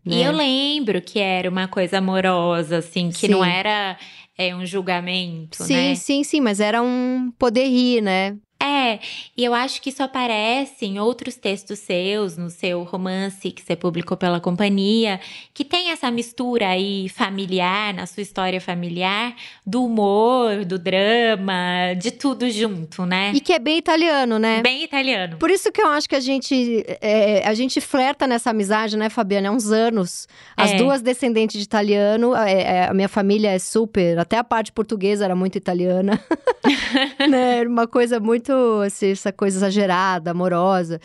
Né? 0.04 0.16
E 0.16 0.22
eu 0.22 0.32
lembro 0.32 1.00
que 1.00 1.18
era 1.18 1.48
uma 1.48 1.66
coisa 1.66 1.98
amorosa, 1.98 2.78
assim, 2.78 3.08
que 3.08 3.20
sim. 3.20 3.28
não 3.28 3.44
era 3.44 3.96
é, 4.36 4.54
um 4.54 4.66
julgamento, 4.66 5.62
sim, 5.62 5.74
né? 5.74 5.94
Sim, 5.94 6.00
sim, 6.00 6.24
sim, 6.24 6.40
mas 6.40 6.60
era 6.60 6.82
um 6.82 7.32
poder 7.38 7.66
rir, 7.66 8.02
né? 8.02 8.36
É, 8.62 8.98
e 9.36 9.44
eu 9.44 9.52
acho 9.52 9.80
que 9.82 9.90
isso 9.90 10.02
aparece 10.02 10.86
em 10.86 10.98
outros 10.98 11.36
textos 11.36 11.78
seus, 11.80 12.36
no 12.36 12.48
seu 12.48 12.82
romance 12.82 13.50
que 13.50 13.62
você 13.62 13.76
publicou 13.76 14.16
pela 14.16 14.40
companhia, 14.40 15.20
que 15.52 15.64
tem 15.64 15.90
essa 15.90 16.10
mistura 16.10 16.68
aí 16.68 17.08
familiar, 17.08 17.92
na 17.92 18.06
sua 18.06 18.22
história 18.22 18.60
familiar, 18.60 19.34
do 19.66 19.84
humor, 19.84 20.64
do 20.64 20.78
drama, 20.78 21.94
de 21.98 22.10
tudo 22.10 22.48
junto, 22.50 23.04
né? 23.04 23.32
E 23.34 23.40
que 23.40 23.52
é 23.52 23.58
bem 23.58 23.78
italiano, 23.78 24.38
né? 24.38 24.62
Bem 24.62 24.82
italiano. 24.84 25.36
Por 25.36 25.50
isso 25.50 25.70
que 25.70 25.82
eu 25.82 25.88
acho 25.88 26.08
que 26.08 26.16
a 26.16 26.20
gente, 26.20 26.84
é, 27.00 27.46
a 27.46 27.54
gente 27.54 27.80
flerta 27.80 28.26
nessa 28.26 28.50
amizade, 28.50 28.96
né, 28.96 29.10
Fabiana? 29.10 29.48
Há 29.48 29.52
uns 29.52 29.70
anos. 29.70 30.26
As 30.56 30.72
é. 30.72 30.76
duas 30.76 31.02
descendentes 31.02 31.58
de 31.58 31.64
italiano, 31.64 32.34
é, 32.34 32.62
é, 32.62 32.88
a 32.88 32.94
minha 32.94 33.08
família 33.08 33.50
é 33.50 33.58
super, 33.58 34.18
até 34.18 34.38
a 34.38 34.44
parte 34.44 34.72
portuguesa 34.72 35.24
era 35.24 35.36
muito 35.36 35.56
italiana. 35.56 36.18
né? 37.28 37.58
Era 37.58 37.68
uma 37.68 37.86
coisa 37.86 38.18
muito 38.18 38.43
assim, 38.84 39.10
essa 39.10 39.32
coisa 39.32 39.58
exagerada, 39.58 40.30
amorosa. 40.30 41.00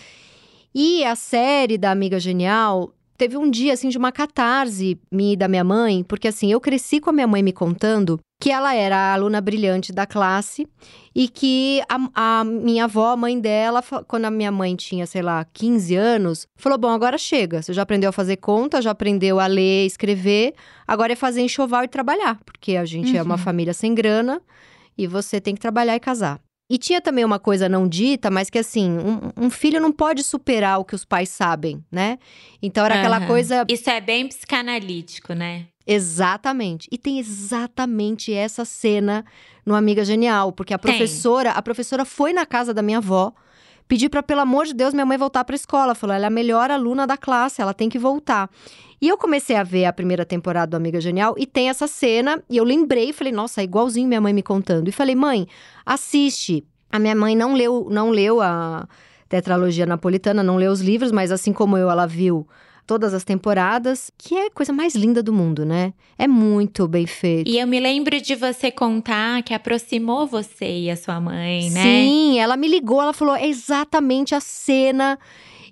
E 0.73 1.03
a 1.03 1.15
série 1.15 1.77
da 1.77 1.91
Amiga 1.91 2.19
Genial 2.19 2.93
teve 3.17 3.35
um 3.35 3.51
dia, 3.51 3.73
assim, 3.73 3.89
de 3.89 3.97
uma 3.97 4.13
catarse 4.13 4.97
minha 5.11 5.33
e 5.33 5.35
da 5.35 5.47
minha 5.47 5.63
mãe, 5.63 6.03
porque, 6.03 6.27
assim, 6.27 6.51
eu 6.51 6.61
cresci 6.61 7.01
com 7.01 7.09
a 7.09 7.13
minha 7.13 7.27
mãe 7.27 7.43
me 7.43 7.51
contando 7.51 8.17
que 8.41 8.49
ela 8.49 8.73
era 8.73 8.95
a 8.95 9.13
aluna 9.13 9.41
brilhante 9.41 9.91
da 9.91 10.05
classe 10.05 10.65
e 11.13 11.27
que 11.27 11.81
a, 11.89 12.39
a, 12.39 12.43
minha 12.45 12.85
avó, 12.85 13.11
a 13.11 13.17
mãe 13.17 13.37
dela, 13.37 13.83
quando 14.07 14.23
a 14.23 14.31
minha 14.31 14.49
mãe 14.49 14.73
tinha, 14.77 15.05
sei 15.05 15.21
lá, 15.21 15.45
15 15.53 15.95
anos, 15.95 16.47
falou: 16.55 16.77
Bom, 16.77 16.89
agora 16.89 17.17
chega. 17.17 17.61
Você 17.61 17.73
já 17.73 17.81
aprendeu 17.81 18.09
a 18.09 18.13
fazer 18.13 18.37
conta, 18.37 18.81
já 18.81 18.91
aprendeu 18.91 19.37
a 19.37 19.47
ler, 19.47 19.85
escrever, 19.85 20.53
agora 20.87 21.11
é 21.11 21.15
fazer 21.17 21.41
enxoval 21.41 21.83
e 21.83 21.89
trabalhar, 21.89 22.39
porque 22.45 22.77
a 22.77 22.85
gente 22.85 23.11
uhum. 23.11 23.17
é 23.17 23.21
uma 23.21 23.35
uhum. 23.35 23.41
família 23.41 23.73
sem 23.73 23.93
grana 23.93 24.41
e 24.97 25.05
você 25.05 25.41
tem 25.41 25.53
que 25.53 25.59
trabalhar 25.59 25.97
e 25.97 25.99
casar. 25.99 26.39
E 26.69 26.77
tinha 26.77 27.01
também 27.01 27.25
uma 27.25 27.39
coisa 27.39 27.67
não 27.67 27.87
dita, 27.87 28.29
mas 28.29 28.49
que 28.49 28.59
assim, 28.59 28.91
um, 28.91 29.45
um, 29.45 29.49
filho 29.49 29.81
não 29.81 29.91
pode 29.91 30.21
superar 30.23 30.79
o 30.79 30.85
que 30.85 30.93
os 30.93 31.03
pais 31.03 31.29
sabem, 31.29 31.83
né? 31.91 32.19
Então 32.61 32.85
era 32.85 32.93
uhum. 32.93 33.01
aquela 33.01 33.25
coisa. 33.25 33.65
Isso 33.67 33.89
é 33.89 33.99
bem 33.99 34.27
psicanalítico, 34.27 35.33
né? 35.33 35.65
Exatamente. 35.87 36.87
E 36.91 36.97
tem 36.99 37.17
exatamente 37.17 38.31
essa 38.31 38.63
cena 38.63 39.25
no 39.65 39.73
Amiga 39.73 40.05
Genial, 40.05 40.51
porque 40.51 40.71
a 40.71 40.77
professora, 40.77 41.49
tem. 41.49 41.57
a 41.57 41.61
professora 41.63 42.05
foi 42.05 42.31
na 42.31 42.45
casa 42.45 42.71
da 42.71 42.83
minha 42.83 42.99
avó, 42.99 43.33
pediu 43.89 44.09
para 44.09 44.23
pelo 44.23 44.39
amor 44.39 44.65
de 44.65 44.73
Deus 44.73 44.93
minha 44.93 45.05
mãe 45.05 45.17
voltar 45.17 45.43
para 45.43 45.55
a 45.55 45.57
escola, 45.57 45.93
falou: 45.93 46.15
"Ela 46.15 46.25
é 46.25 46.27
a 46.27 46.29
melhor 46.29 46.71
aluna 46.71 47.05
da 47.05 47.17
classe, 47.17 47.61
ela 47.61 47.73
tem 47.73 47.89
que 47.89 47.99
voltar". 47.99 48.49
E 49.01 49.07
eu 49.07 49.17
comecei 49.17 49.55
a 49.55 49.63
ver 49.63 49.85
a 49.85 49.93
primeira 49.93 50.25
temporada 50.25 50.71
do 50.71 50.77
Amiga 50.77 50.99
Genial 50.99 51.33
e 51.37 51.45
tem 51.45 51.69
essa 51.69 51.87
cena, 51.87 52.43
e 52.49 52.57
eu 52.57 52.65
lembrei, 52.65 53.13
falei, 53.13 53.31
nossa, 53.31 53.61
é 53.61 53.63
igualzinho 53.63 54.07
minha 54.07 54.19
mãe 54.19 54.33
me 54.33 54.43
contando. 54.43 54.89
E 54.89 54.91
falei, 54.91 55.15
mãe, 55.15 55.47
assiste. 55.85 56.65
A 56.91 56.99
minha 56.99 57.15
mãe 57.15 57.33
não 57.33 57.53
leu, 57.53 57.87
não 57.89 58.09
leu 58.09 58.41
a 58.41 58.87
tetralogia 59.29 59.85
napolitana, 59.85 60.43
não 60.43 60.57
leu 60.57 60.71
os 60.71 60.81
livros, 60.81 61.13
mas 61.13 61.31
assim 61.31 61.53
como 61.53 61.77
eu, 61.77 61.89
ela 61.89 62.05
viu 62.05 62.45
todas 62.89 63.13
as 63.13 63.23
temporadas, 63.23 64.09
que 64.17 64.33
é 64.33 64.47
a 64.47 64.49
coisa 64.49 64.73
mais 64.73 64.95
linda 64.95 65.21
do 65.21 65.31
mundo, 65.31 65.63
né? 65.63 65.93
É 66.17 66.27
muito 66.27 66.87
bem 66.87 67.05
feito. 67.05 67.47
E 67.47 67.59
eu 67.59 67.67
me 67.67 67.79
lembro 67.79 68.19
de 68.19 68.33
você 68.33 68.71
contar 68.71 69.43
que 69.43 69.53
aproximou 69.53 70.25
você 70.25 70.85
e 70.85 70.89
a 70.89 70.95
sua 70.95 71.21
mãe, 71.21 71.69
né? 71.69 71.83
Sim, 71.83 72.39
ela 72.39 72.57
me 72.57 72.67
ligou, 72.67 72.99
ela 72.99 73.13
falou 73.13 73.35
é 73.35 73.47
exatamente 73.47 74.33
a 74.33 74.39
cena 74.39 75.19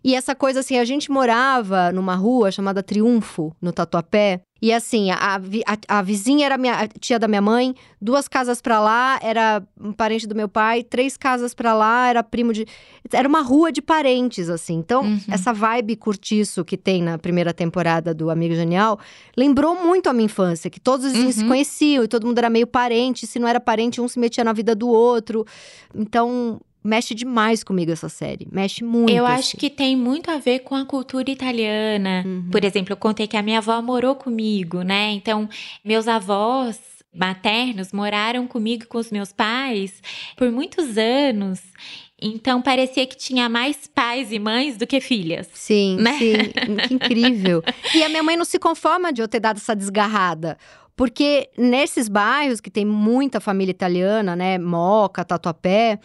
e 0.03 0.15
essa 0.15 0.35
coisa 0.35 0.59
assim, 0.59 0.77
a 0.77 0.85
gente 0.85 1.11
morava 1.11 1.91
numa 1.91 2.15
rua 2.15 2.51
chamada 2.51 2.83
Triunfo, 2.83 3.55
no 3.61 3.71
Tatuapé. 3.71 4.41
E 4.59 4.73
assim, 4.73 5.11
a, 5.11 5.35
a, 5.35 5.99
a 5.99 6.01
vizinha 6.01 6.45
era 6.45 6.57
minha, 6.57 6.73
a 6.73 6.87
tia 6.87 7.19
da 7.19 7.27
minha 7.27 7.41
mãe, 7.41 7.75
duas 8.01 8.27
casas 8.27 8.59
para 8.59 8.79
lá 8.79 9.19
era 9.21 9.61
um 9.79 9.91
parente 9.91 10.25
do 10.25 10.33
meu 10.33 10.49
pai, 10.49 10.83
três 10.83 11.15
casas 11.15 11.53
para 11.53 11.75
lá 11.75 12.07
era 12.07 12.23
primo 12.23 12.51
de. 12.51 12.65
Era 13.11 13.27
uma 13.27 13.41
rua 13.41 13.71
de 13.71 13.81
parentes, 13.83 14.49
assim. 14.49 14.73
Então, 14.73 15.03
uhum. 15.03 15.19
essa 15.29 15.53
vibe 15.53 15.95
curtiço 15.95 16.65
que 16.65 16.75
tem 16.75 17.03
na 17.03 17.19
primeira 17.19 17.53
temporada 17.53 18.13
do 18.15 18.31
Amigo 18.31 18.55
Genial 18.55 18.99
lembrou 19.37 19.75
muito 19.75 20.09
a 20.09 20.13
minha 20.13 20.25
infância, 20.25 20.69
que 20.71 20.79
todos 20.79 21.05
os 21.05 21.13
uhum. 21.13 21.31
se 21.31 21.45
conheciam 21.45 22.03
e 22.03 22.07
todo 22.07 22.25
mundo 22.25 22.39
era 22.39 22.49
meio 22.49 22.65
parente. 22.65 23.27
Se 23.27 23.37
não 23.37 23.47
era 23.47 23.59
parente, 23.59 24.01
um 24.01 24.07
se 24.07 24.17
metia 24.17 24.43
na 24.43 24.53
vida 24.53 24.73
do 24.73 24.87
outro. 24.87 25.45
Então, 25.93 26.59
mexe 26.87 27.13
demais 27.13 27.63
comigo 27.63 27.91
essa 27.91 28.09
série. 28.09 28.47
Mexe 28.51 28.83
muito. 28.83 29.11
Eu 29.11 29.25
assim. 29.25 29.39
acho 29.39 29.57
que 29.57 29.69
tem 29.69 29.95
muito 29.95 30.31
a 30.31 30.37
ver 30.37 30.59
com 30.59 30.73
a 30.75 30.85
cultura 30.85 31.29
italiana. 31.29 32.23
Uhum. 32.25 32.49
Por 32.49 32.63
exemplo, 32.63 32.93
eu 32.93 32.97
contei 32.97 33.27
que 33.27 33.37
a 33.37 33.43
minha 33.43 33.57
avó 33.57 33.81
morou 33.81 34.15
comigo, 34.15 34.81
né? 34.81 35.11
Então, 35.11 35.49
meus 35.83 36.07
avós 36.07 36.79
maternos 37.13 37.91
moraram 37.91 38.45
comigo 38.47 38.85
com 38.87 38.97
os 38.97 39.11
meus 39.11 39.33
pais 39.33 40.01
por 40.35 40.51
muitos 40.51 40.97
anos. 40.97 41.61
Então 42.19 42.61
parecia 42.61 43.05
que 43.05 43.15
tinha 43.15 43.47
mais 43.47 43.87
pais 43.87 44.31
e 44.31 44.39
mães 44.39 44.77
do 44.77 44.87
que 44.87 44.99
filhas. 44.99 45.47
Sim, 45.53 45.97
né? 45.97 46.17
sim. 46.17 46.33
que 46.87 46.93
incrível. 46.93 47.63
E 47.93 48.03
a 48.03 48.09
minha 48.09 48.23
mãe 48.23 48.37
não 48.37 48.45
se 48.45 48.59
conforma 48.59 49.11
de 49.11 49.21
eu 49.21 49.27
ter 49.27 49.39
dado 49.39 49.57
essa 49.57 49.75
desgarrada. 49.75 50.57
Porque 50.95 51.49
nesses 51.55 52.09
bairros 52.09 52.59
que 52.59 52.71
tem 52.71 52.83
muita 52.83 53.39
família 53.39 53.69
italiana, 53.69 54.35
né? 54.35 54.57
Moca, 54.57 55.23
Tatuapé, 55.23 55.99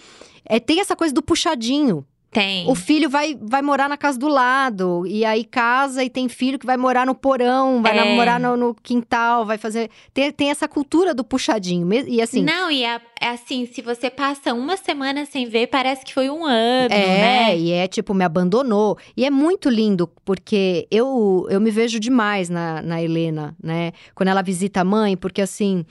é, 0.45 0.59
tem 0.61 0.81
essa 0.81 0.97
coisa 0.97 1.13
do 1.15 1.23
puxadinho. 1.23 2.05
Tem. 2.31 2.67
O 2.67 2.75
filho 2.75 3.11
vai, 3.11 3.37
vai 3.39 3.61
morar 3.61 3.91
na 3.91 3.97
casa 3.99 4.19
do 4.19 4.27
lado. 4.27 5.05
E 5.07 5.23
aí 5.23 5.45
casa 5.45 6.03
e 6.03 6.09
tem 6.09 6.31
filho 6.31 6.59
que 6.59 6.65
vai 6.65 6.79
morar 6.79 7.05
no 7.05 7.15
porão, 7.15 7.83
vai 7.83 7.95
É. 7.99 8.17
morar 8.17 8.41
no, 8.41 8.57
no 8.57 8.75
quintal, 8.75 9.45
vai 9.45 9.59
fazer. 9.59 9.91
Tem, 10.15 10.33
tem 10.33 10.49
essa 10.51 10.67
cultura 10.67 11.13
do 11.13 11.23
puxadinho. 11.23 11.87
E 11.93 12.23
assim. 12.23 12.43
Não, 12.43 12.71
e 12.71 12.85
é, 12.85 12.99
é 13.21 13.29
assim, 13.29 13.67
se 13.71 13.83
você 13.83 14.09
passa 14.09 14.55
uma 14.55 14.79
semana 14.79 15.27
sem 15.27 15.45
ver, 15.47 15.67
parece 15.67 16.07
que 16.07 16.15
foi 16.15 16.31
um 16.31 16.47
ano, 16.47 16.95
É, 16.95 17.07
né? 17.51 17.59
e 17.59 17.71
é 17.71 17.87
tipo, 17.87 18.15
me 18.15 18.25
abandonou. 18.25 18.97
E 19.15 19.27
é 19.27 19.31
muito 19.31 19.69
lindo, 19.69 20.09
porque 20.25 20.89
eu, 20.91 21.47
eu 21.51 21.61
me 21.61 21.71
vejo 21.71 22.01
demais 22.01 22.49
na, 22.49 22.81
na 22.81 23.03
Helena, 23.03 23.55
né? 23.63 23.93
Quando 24.15 24.31
ela 24.31 24.41
visita 24.41 24.81
a 24.81 24.85
mãe, 24.85 25.19
porque 25.19 25.43
assim. 25.43 25.85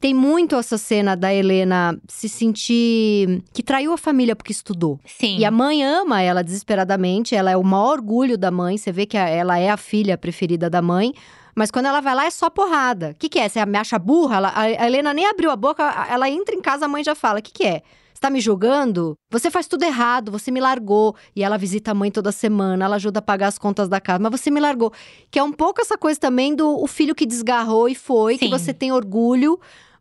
Tem 0.00 0.14
muito 0.14 0.54
essa 0.56 0.78
cena 0.78 1.16
da 1.16 1.32
Helena 1.32 1.98
se 2.06 2.28
sentir 2.28 3.42
que 3.52 3.62
traiu 3.62 3.92
a 3.92 3.98
família 3.98 4.36
porque 4.36 4.52
estudou. 4.52 5.00
Sim. 5.04 5.38
E 5.38 5.44
a 5.44 5.50
mãe 5.50 5.84
ama 5.84 6.22
ela 6.22 6.42
desesperadamente, 6.42 7.34
ela 7.34 7.50
é 7.50 7.56
o 7.56 7.64
maior 7.64 7.92
orgulho 7.98 8.38
da 8.38 8.50
mãe, 8.50 8.76
você 8.78 8.92
vê 8.92 9.06
que 9.06 9.16
ela 9.16 9.58
é 9.58 9.70
a 9.70 9.76
filha 9.76 10.16
preferida 10.16 10.70
da 10.70 10.80
mãe. 10.80 11.12
Mas 11.54 11.72
quando 11.72 11.86
ela 11.86 12.00
vai 12.00 12.14
lá 12.14 12.24
é 12.26 12.30
só 12.30 12.48
porrada. 12.48 13.10
O 13.10 13.14
que, 13.18 13.28
que 13.28 13.38
é? 13.40 13.48
Você 13.48 13.64
me 13.66 13.76
acha 13.76 13.98
burra? 13.98 14.36
Ela- 14.36 14.52
a 14.54 14.86
Helena 14.86 15.12
nem 15.12 15.26
abriu 15.26 15.50
a 15.50 15.56
boca, 15.56 15.82
ela 16.08 16.30
entra 16.30 16.54
em 16.54 16.60
casa, 16.60 16.84
a 16.84 16.88
mãe 16.88 17.02
já 17.02 17.16
fala: 17.16 17.40
O 17.40 17.42
que, 17.42 17.52
que 17.52 17.64
é? 17.64 17.82
Você 18.14 18.20
tá 18.20 18.30
me 18.30 18.40
julgando? 18.40 19.16
Você 19.30 19.48
faz 19.50 19.66
tudo 19.68 19.84
errado, 19.84 20.30
você 20.32 20.50
me 20.52 20.60
largou. 20.60 21.14
E 21.34 21.42
ela 21.42 21.56
visita 21.58 21.90
a 21.90 21.94
mãe 21.94 22.10
toda 22.12 22.30
semana, 22.32 22.84
ela 22.84 22.96
ajuda 22.96 23.18
a 23.18 23.22
pagar 23.22 23.48
as 23.48 23.58
contas 23.58 23.88
da 23.88 24.00
casa, 24.00 24.18
mas 24.20 24.30
você 24.40 24.50
me 24.50 24.60
largou. 24.60 24.92
Que 25.30 25.38
é 25.38 25.42
um 25.42 25.52
pouco 25.52 25.80
essa 25.80 25.96
coisa 25.98 26.18
também 26.18 26.54
do 26.54 26.80
o 26.80 26.86
filho 26.86 27.14
que 27.14 27.26
desgarrou 27.26 27.88
e 27.88 27.94
foi, 27.96 28.36
que 28.38 28.44
Sim. 28.46 28.50
você 28.50 28.72
tem 28.74 28.90
orgulho, 28.92 29.58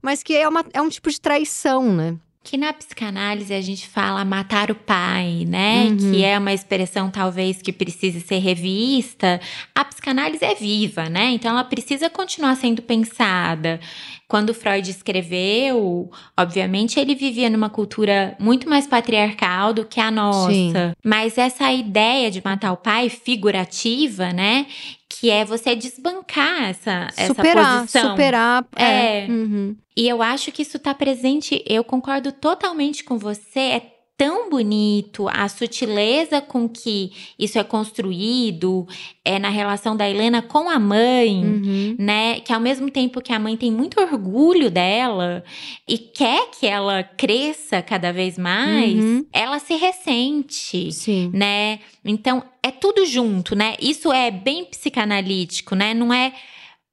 mas 0.08 0.24
que 0.24 0.34
é, 0.38 0.48
uma, 0.48 0.63
é 0.72 0.82
um 0.82 0.88
tipo 0.88 1.10
de 1.10 1.20
traição, 1.20 1.93
né? 1.93 2.15
Que 2.41 2.56
na 2.56 2.72
psicanálise 2.72 3.54
a 3.54 3.60
gente 3.60 3.86
fala 3.89 4.24
matar 4.24 4.72
o 4.72 4.76
pai, 4.76 5.43
né? 5.46 5.88
Uhum. 5.89 5.98
Que 5.98 6.24
é 6.24 6.39
uma 6.39 6.54
expressão 6.54 7.12
talvez 7.12 7.62
que 7.62 7.74
precise 7.74 8.22
ser 8.22 8.38
revista. 8.38 9.41
A 9.76 9.84
psicanálise 9.84 10.46
é 10.46 10.56
viva, 10.56 11.10
né? 11.10 11.32
Então 11.32 11.52
ela 11.52 11.65
precisa 11.65 12.10
continuar 12.10 12.56
sendo 12.56 12.82
pensada. 12.82 13.82
Quando 14.30 14.54
Freud 14.54 14.89
escreveu, 14.89 16.10
obviamente 16.38 17.02
ele 17.02 17.13
vivia 17.13 17.50
numa 17.50 17.70
cultura 17.70 18.34
muito 18.39 18.70
mais 18.70 18.88
patriarcal 18.88 19.74
do 19.74 19.84
que 19.84 20.00
a 20.00 20.10
nossa. 20.10 20.52
Sim. 20.54 20.74
Mas 21.04 21.38
essa 21.38 21.70
ideia 21.74 22.32
de 22.32 22.41
matar 22.41 22.72
o 22.72 22.78
pai 22.78 23.10
figurativa, 23.10 24.32
né? 24.32 24.67
Que 25.19 25.30
é 25.30 25.43
você 25.43 25.75
desbancar 25.75 26.69
essa, 26.69 27.10
essa 27.17 27.34
superar, 27.34 27.82
posição. 27.82 28.12
superar. 28.12 28.67
É. 28.75 29.25
É. 29.25 29.27
Uhum. 29.27 29.75
E 29.95 30.08
eu 30.08 30.21
acho 30.21 30.51
que 30.51 30.62
isso 30.62 30.77
tá 30.77 30.93
presente, 30.93 31.63
eu 31.65 31.84
concordo 31.84 32.32
totalmente 32.32 33.03
com 33.03 33.17
você. 33.17 33.60
É 33.60 33.97
tão 34.17 34.49
bonito 34.49 35.27
a 35.30 35.47
sutileza 35.47 36.41
com 36.41 36.67
que 36.67 37.12
isso 37.38 37.60
é 37.60 37.63
construído 37.63 38.88
é 39.23 39.38
na 39.38 39.49
relação 39.49 39.95
da 39.95 40.10
Helena 40.10 40.41
com 40.41 40.67
a 40.69 40.80
mãe. 40.80 41.45
Uhum. 41.45 41.95
Né, 41.99 42.39
que 42.39 42.51
ao 42.51 42.60
mesmo 42.60 42.89
tempo 42.89 43.21
que 43.21 43.32
a 43.32 43.38
mãe 43.39 43.56
tem 43.56 43.71
muito 43.71 44.01
orgulho 44.01 44.71
dela 44.71 45.43
e 45.88 45.97
quer 45.97 46.49
que 46.49 46.65
ela 46.65 47.03
cresça 47.03 47.82
cada 47.82 48.12
vez 48.12 48.38
mais, 48.38 48.95
Uhum. 48.95 49.25
ela 49.32 49.60
se 49.60 49.75
ressente 49.75 50.91
Sim. 50.91 51.30
né? 51.34 51.80
Então 52.03 52.43
é 52.63 52.71
tudo 52.71 53.06
junto, 53.06 53.56
né? 53.56 53.75
Isso 53.80 54.12
é 54.12 54.32
bem 54.32 54.65
psicanalítico, 54.65 55.75
né? 55.75 55.93
Não 55.93 56.12
é 56.13 56.34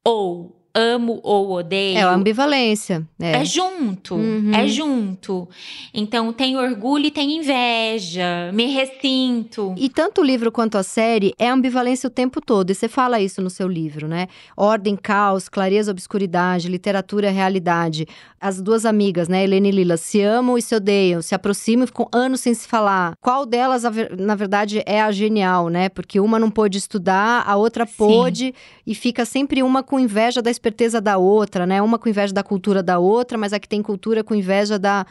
ou 0.03 0.55
amo 0.75 1.19
ou 1.23 1.51
odeio. 1.53 1.97
É 1.97 2.01
a 2.01 2.13
ambivalência. 2.13 3.07
É. 3.19 3.37
É 3.37 3.45
junto, 3.45 4.15
Uhum. 4.15 4.51
é 4.53 4.67
junto. 4.67 5.47
Então 5.93 6.33
tem 6.33 6.57
orgulho 6.57 7.05
e 7.05 7.11
tem 7.11 7.37
inveja, 7.37 8.51
me 8.53 8.65
ressinto. 8.65 9.73
E 9.77 9.87
tanto 9.89 10.21
o 10.21 10.23
livro 10.23 10.51
quanto 10.51 10.77
a 10.77 10.83
série 10.83 11.33
é 11.39 11.47
ambivalência 11.49 12.07
o 12.07 12.09
tempo 12.11 12.41
todo. 12.41 12.69
E 12.71 12.75
você 12.75 12.87
fala 12.87 13.19
isso 13.19 13.41
no 13.41 13.49
seu 13.49 13.67
livro, 13.67 14.07
né? 14.07 14.27
Ordem, 14.57 14.95
caos, 14.95 15.47
clareza, 15.47 15.91
obscuridade, 15.91 16.67
literatura, 16.67 17.29
realidade. 17.31 18.05
As 18.39 18.61
duas 18.61 18.85
amigas, 18.85 19.27
né, 19.27 19.43
Helena 19.43 19.67
e 19.67 19.71
Lila, 19.71 19.97
se 19.97 20.21
amam 20.21 20.57
e 20.57 20.61
se 20.61 20.75
odeiam, 20.75 21.21
se 21.21 21.33
aproximam 21.33 21.85
e 21.85 21.87
ficam 21.87 22.07
anos 22.11 22.41
sem 22.41 22.53
se 22.53 22.67
falar. 22.67 23.13
Qual 23.21 23.45
delas, 23.45 23.83
na 24.19 24.35
verdade, 24.35 24.83
é 24.85 25.01
a 25.01 25.11
genial, 25.11 25.69
né? 25.69 25.89
Porque 25.89 26.19
uma 26.19 26.37
não 26.37 26.51
pôde 26.51 26.77
estudar, 26.77 27.43
a 27.47 27.55
outra 27.55 27.85
Sim. 27.85 27.93
pôde, 27.97 28.53
e 28.85 28.93
fica 28.93 29.25
sempre 29.25 29.63
uma 29.63 29.81
com 29.81 29.99
inveja 29.99 30.41
da 30.41 30.51
esperteza 30.65 30.99
da 30.99 31.17
outra, 31.17 31.65
né? 31.67 31.81
Uma 31.81 31.99
com 31.99 32.09
inveja 32.09 32.33
da 32.33 32.41
cultura 32.43 32.81
da 32.81 32.97
outra, 32.97 33.37
mas 33.37 33.53
a 33.53 33.59
que 33.59 33.69
tem 33.69 33.83
cultura 33.83 34.23
com 34.23 34.33
inveja 34.33 34.79
da, 34.79 35.05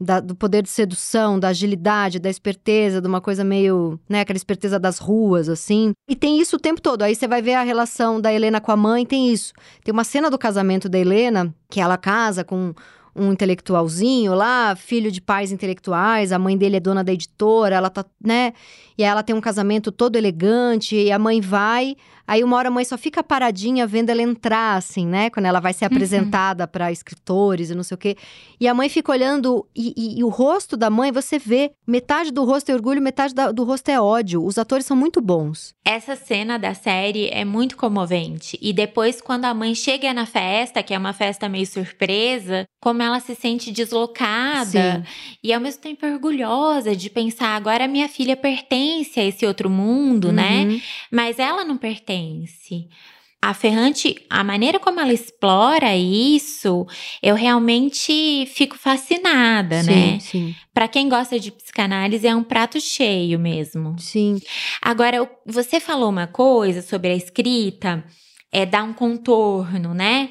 da- 0.00 0.20
do 0.20 0.34
poder 0.34 0.62
de 0.62 0.68
sedução, 0.68 1.40
da 1.40 1.48
agilidade, 1.48 2.20
da 2.20 2.30
esperteza, 2.30 3.00
de 3.00 3.08
uma 3.08 3.20
coisa 3.20 3.42
meio, 3.42 3.98
né, 4.08 4.20
aquela 4.20 4.36
esperteza 4.36 4.78
das 4.78 4.98
ruas, 4.98 5.48
assim. 5.48 5.92
E 6.08 6.14
tem 6.14 6.40
isso 6.40 6.54
o 6.56 6.60
tempo 6.60 6.80
todo. 6.80 7.02
Aí 7.02 7.14
você 7.16 7.26
vai 7.26 7.42
ver 7.42 7.54
a 7.54 7.62
relação 7.62 8.20
da 8.20 8.32
Helena 8.32 8.60
com 8.60 8.70
a 8.70 8.76
mãe, 8.76 9.04
tem 9.04 9.32
isso. 9.32 9.52
Tem 9.82 9.92
uma 9.92 10.04
cena 10.04 10.30
do 10.30 10.38
casamento 10.38 10.88
da 10.88 10.98
Helena, 10.98 11.52
que 11.68 11.80
ela 11.80 11.96
casa 11.96 12.44
com 12.44 12.72
um 13.14 13.30
intelectualzinho 13.32 14.34
lá, 14.34 14.74
filho 14.74 15.10
de 15.12 15.20
pais 15.20 15.52
intelectuais, 15.52 16.32
a 16.32 16.38
mãe 16.38 16.56
dele 16.56 16.76
é 16.76 16.80
dona 16.80 17.04
da 17.04 17.12
editora, 17.12 17.74
ela 17.76 17.90
tá, 17.90 18.06
né? 18.24 18.54
E 18.96 19.02
ela 19.02 19.22
tem 19.22 19.36
um 19.36 19.40
casamento 19.40 19.92
todo 19.92 20.16
elegante, 20.16 20.96
e 20.96 21.12
a 21.12 21.18
mãe 21.18 21.38
vai, 21.38 21.94
aí 22.26 22.42
uma 22.44 22.56
hora 22.56 22.68
a 22.68 22.70
mãe 22.70 22.84
só 22.84 22.96
fica 22.98 23.22
paradinha 23.22 23.86
vendo 23.86 24.10
ela 24.10 24.22
entrar, 24.22 24.76
assim, 24.76 25.06
né? 25.06 25.30
Quando 25.30 25.46
ela 25.46 25.60
vai 25.60 25.72
ser 25.72 25.84
apresentada 25.84 26.66
pra 26.66 26.90
escritores 26.92 27.70
e 27.70 27.74
não 27.74 27.82
sei 27.82 27.94
o 27.94 27.98
quê. 27.98 28.16
E 28.60 28.68
a 28.68 28.74
mãe 28.74 28.88
fica 28.88 29.10
olhando, 29.12 29.66
e, 29.74 29.92
e- 29.96 30.18
e 30.20 30.24
o 30.24 30.28
rosto 30.28 30.76
da 30.76 30.88
mãe, 30.90 31.10
você 31.12 31.38
vê, 31.38 31.72
metade 31.86 32.30
do 32.30 32.44
rosto 32.44 32.70
é 32.70 32.74
orgulho, 32.74 33.02
metade 33.02 33.34
da- 33.34 33.50
do 33.52 33.64
rosto 33.64 33.88
é 33.88 34.00
ódio. 34.00 34.44
Os 34.44 34.56
atores 34.58 34.86
são 34.86 34.96
muito 34.96 35.20
bons. 35.20 35.74
Essa 35.84 36.14
cena 36.16 36.58
da 36.58 36.74
série 36.74 37.28
é 37.28 37.44
muito 37.44 37.76
comovente. 37.76 38.58
E 38.62 38.72
depois, 38.72 39.20
quando 39.20 39.44
a 39.46 39.54
mãe 39.54 39.74
chega 39.74 40.12
na 40.14 40.26
festa, 40.26 40.82
que 40.82 40.94
é 40.94 40.98
uma 40.98 41.12
festa 41.12 41.48
meio 41.48 41.66
surpresa, 41.66 42.64
como 42.80 43.02
ela 43.02 43.20
se 43.20 43.34
sente 43.34 43.70
deslocada 43.70 45.04
e 45.42 45.52
ao 45.52 45.60
mesmo 45.60 45.80
tempo 45.82 46.06
orgulhosa 46.06 46.94
de 46.96 47.08
pensar 47.10 47.54
agora 47.56 47.86
minha 47.88 48.08
filha 48.08 48.36
pertence 48.36 49.18
a 49.20 49.24
esse 49.24 49.46
outro 49.46 49.68
mundo, 49.70 50.32
né? 50.32 50.64
Uhum. 50.64 50.80
Mas 51.10 51.38
ela 51.38 51.64
não 51.64 51.76
pertence. 51.76 52.11
A 53.44 53.52
Ferrante, 53.54 54.14
a 54.30 54.44
maneira 54.44 54.78
como 54.78 55.00
ela 55.00 55.12
explora 55.12 55.96
isso, 55.96 56.86
eu 57.20 57.34
realmente 57.34 58.46
fico 58.46 58.78
fascinada, 58.78 59.82
né? 59.82 60.20
Sim, 60.20 60.20
sim, 60.20 60.54
Pra 60.72 60.86
quem 60.86 61.08
gosta 61.08 61.40
de 61.40 61.50
psicanálise, 61.50 62.24
é 62.24 62.36
um 62.36 62.44
prato 62.44 62.80
cheio 62.80 63.40
mesmo. 63.40 63.96
sim. 63.98 64.40
Agora, 64.80 65.28
você 65.44 65.80
falou 65.80 66.08
uma 66.08 66.28
coisa 66.28 66.82
sobre 66.82 67.10
a 67.10 67.16
escrita, 67.16 68.04
é 68.52 68.66
dar 68.66 68.84
um 68.84 68.92
contorno, 68.92 69.94
né? 69.94 70.28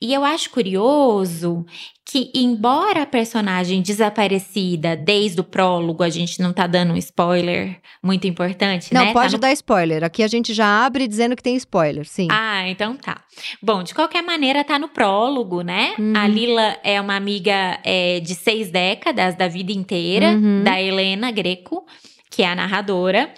E 0.00 0.12
eu 0.12 0.22
acho 0.24 0.50
curioso 0.50 1.64
que, 2.04 2.30
embora 2.34 3.02
a 3.02 3.06
personagem 3.06 3.80
desaparecida 3.80 4.94
desde 4.94 5.40
o 5.40 5.44
prólogo, 5.44 6.02
a 6.02 6.10
gente 6.10 6.40
não 6.42 6.52
tá 6.52 6.66
dando 6.66 6.92
um 6.92 6.96
spoiler 6.98 7.80
muito 8.02 8.26
importante, 8.26 8.92
Não, 8.92 9.06
né? 9.06 9.12
pode 9.14 9.30
Tá 9.30 9.36
no 9.38 9.40
dar 9.40 9.52
spoiler. 9.52 10.04
Aqui 10.04 10.22
a 10.22 10.28
gente 10.28 10.52
já 10.52 10.84
abre 10.84 11.08
dizendo 11.08 11.34
que 11.34 11.42
tem 11.42 11.56
spoiler, 11.56 12.06
sim. 12.06 12.28
ah, 12.30 12.68
então 12.68 12.94
tá. 12.96 13.22
Bom, 13.62 13.82
de 13.82 13.94
qualquer 13.94 14.22
maneira, 14.22 14.62
tá 14.62 14.78
no 14.78 14.88
prólogo, 14.88 15.62
né? 15.62 15.94
Uhum. 15.98 16.12
A 16.14 16.26
Lila 16.28 16.76
é 16.84 17.00
uma 17.00 17.16
amiga 17.16 17.78
é, 17.82 18.20
de 18.20 18.34
seis 18.34 18.70
décadas, 18.70 19.34
da 19.34 19.48
vida 19.48 19.72
inteira, 19.72 20.32
Uhum. 20.32 20.62
da 20.62 20.78
Helena 20.82 21.30
Greco, 21.30 21.86
que 22.30 22.42
é 22.42 22.48
a 22.48 22.54
narradora. 22.54 23.32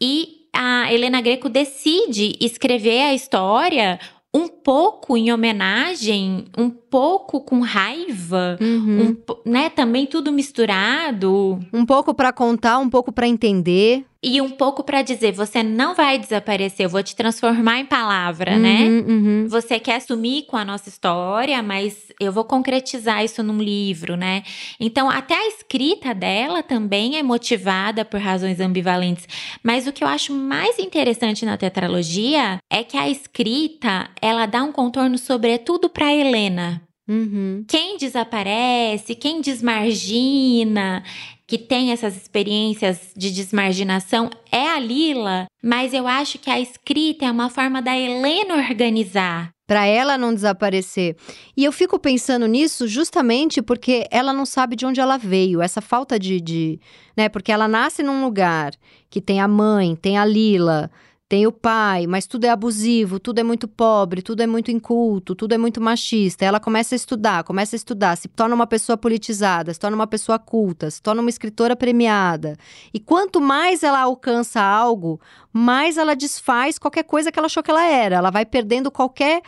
E 0.00 0.35
a 0.56 0.92
Helena 0.92 1.20
Greco 1.20 1.48
decide 1.48 2.36
escrever 2.40 3.02
a 3.02 3.14
história 3.14 4.00
um 4.34 4.48
pouco 4.66 5.16
em 5.16 5.32
homenagem, 5.32 6.46
um 6.58 6.68
pouco 6.68 7.40
com 7.40 7.60
raiva, 7.60 8.58
Uhum. 8.60 9.16
um 9.46 9.50
né? 9.50 9.70
Também 9.70 10.06
tudo 10.06 10.32
misturado. 10.32 11.60
Um 11.72 11.86
pouco 11.86 12.12
pra 12.12 12.32
contar, 12.32 12.78
um 12.78 12.90
pouco 12.90 13.12
pra 13.12 13.28
entender. 13.28 14.04
E 14.22 14.40
um 14.40 14.50
pouco 14.50 14.82
pra 14.82 15.02
dizer, 15.02 15.30
você 15.32 15.62
não 15.62 15.94
vai 15.94 16.18
desaparecer, 16.18 16.86
eu 16.86 16.90
vou 16.90 17.02
te 17.02 17.14
transformar 17.14 17.78
em 17.78 17.86
palavra, 17.86 18.58
né? 18.58 18.82
Uhum, 18.82 19.04
uhum. 19.06 19.46
Você 19.48 19.78
quer 19.78 20.00
sumir 20.00 20.46
com 20.46 20.56
a 20.56 20.64
nossa 20.64 20.88
história, 20.88 21.62
mas 21.62 21.96
eu 22.18 22.32
vou 22.32 22.42
concretizar 22.42 23.22
isso 23.24 23.40
num 23.44 23.58
livro, 23.58 24.16
né? 24.16 24.42
Então, 24.80 25.08
até 25.08 25.34
a 25.34 25.46
escrita 25.46 26.12
dela 26.12 26.60
também 26.60 27.16
é 27.18 27.22
motivada 27.22 28.04
por 28.04 28.18
razões 28.18 28.58
ambivalentes. 28.58 29.28
Mas 29.62 29.86
o 29.86 29.92
que 29.92 30.02
eu 30.02 30.08
acho 30.08 30.32
mais 30.32 30.76
interessante 30.80 31.44
na 31.46 31.56
tetralogia 31.56 32.58
é 32.68 32.82
que 32.82 32.96
a 32.96 33.08
escrita, 33.08 34.08
ela 34.20 34.46
dá 34.46 34.55
um 34.62 34.72
contorno 34.72 35.18
sobretudo 35.18 35.88
para 35.88 36.12
Helena. 36.12 36.82
Uhum. 37.08 37.64
Quem 37.68 37.96
desaparece, 37.96 39.14
quem 39.14 39.40
desmargina, 39.40 41.04
que 41.46 41.56
tem 41.56 41.92
essas 41.92 42.16
experiências 42.16 43.12
de 43.16 43.30
desmarginação 43.30 44.28
é 44.50 44.68
a 44.68 44.80
Lila, 44.80 45.46
mas 45.62 45.94
eu 45.94 46.06
acho 46.08 46.38
que 46.38 46.50
a 46.50 46.60
escrita 46.60 47.24
é 47.24 47.30
uma 47.30 47.48
forma 47.48 47.80
da 47.80 47.96
Helena 47.96 48.56
organizar 48.56 49.50
para 49.66 49.84
ela 49.84 50.16
não 50.16 50.32
desaparecer. 50.32 51.16
E 51.56 51.64
eu 51.64 51.72
fico 51.72 51.98
pensando 51.98 52.46
nisso 52.46 52.86
justamente 52.86 53.60
porque 53.60 54.06
ela 54.10 54.32
não 54.32 54.46
sabe 54.46 54.76
de 54.76 54.86
onde 54.86 55.00
ela 55.00 55.16
veio, 55.16 55.60
essa 55.60 55.80
falta 55.80 56.18
de, 56.18 56.40
de, 56.40 56.80
né, 57.16 57.28
porque 57.28 57.50
ela 57.50 57.66
nasce 57.66 58.02
num 58.02 58.24
lugar 58.24 58.72
que 59.10 59.20
tem 59.20 59.40
a 59.40 59.48
mãe, 59.48 59.96
tem 59.96 60.18
a 60.18 60.24
Lila, 60.24 60.90
tem 61.28 61.44
o 61.44 61.50
pai, 61.50 62.06
mas 62.06 62.24
tudo 62.26 62.44
é 62.44 62.50
abusivo, 62.50 63.18
tudo 63.18 63.40
é 63.40 63.42
muito 63.42 63.66
pobre, 63.66 64.22
tudo 64.22 64.42
é 64.42 64.46
muito 64.46 64.70
inculto, 64.70 65.34
tudo 65.34 65.54
é 65.54 65.58
muito 65.58 65.80
machista. 65.80 66.44
Ela 66.44 66.60
começa 66.60 66.94
a 66.94 66.96
estudar, 66.96 67.42
começa 67.42 67.74
a 67.74 67.78
estudar, 67.78 68.16
se 68.16 68.28
torna 68.28 68.54
uma 68.54 68.66
pessoa 68.66 68.96
politizada, 68.96 69.74
se 69.74 69.80
torna 69.80 69.96
uma 69.96 70.06
pessoa 70.06 70.38
culta, 70.38 70.88
se 70.88 71.02
torna 71.02 71.20
uma 71.20 71.30
escritora 71.30 71.74
premiada. 71.74 72.56
E 72.94 73.00
quanto 73.00 73.40
mais 73.40 73.82
ela 73.82 74.00
alcança 74.00 74.62
algo, 74.62 75.20
mais 75.52 75.98
ela 75.98 76.14
desfaz 76.14 76.78
qualquer 76.78 77.02
coisa 77.02 77.32
que 77.32 77.38
ela 77.38 77.46
achou 77.46 77.62
que 77.62 77.72
ela 77.72 77.84
era. 77.84 78.16
Ela 78.16 78.30
vai 78.30 78.46
perdendo 78.46 78.88
qualquer 78.88 79.42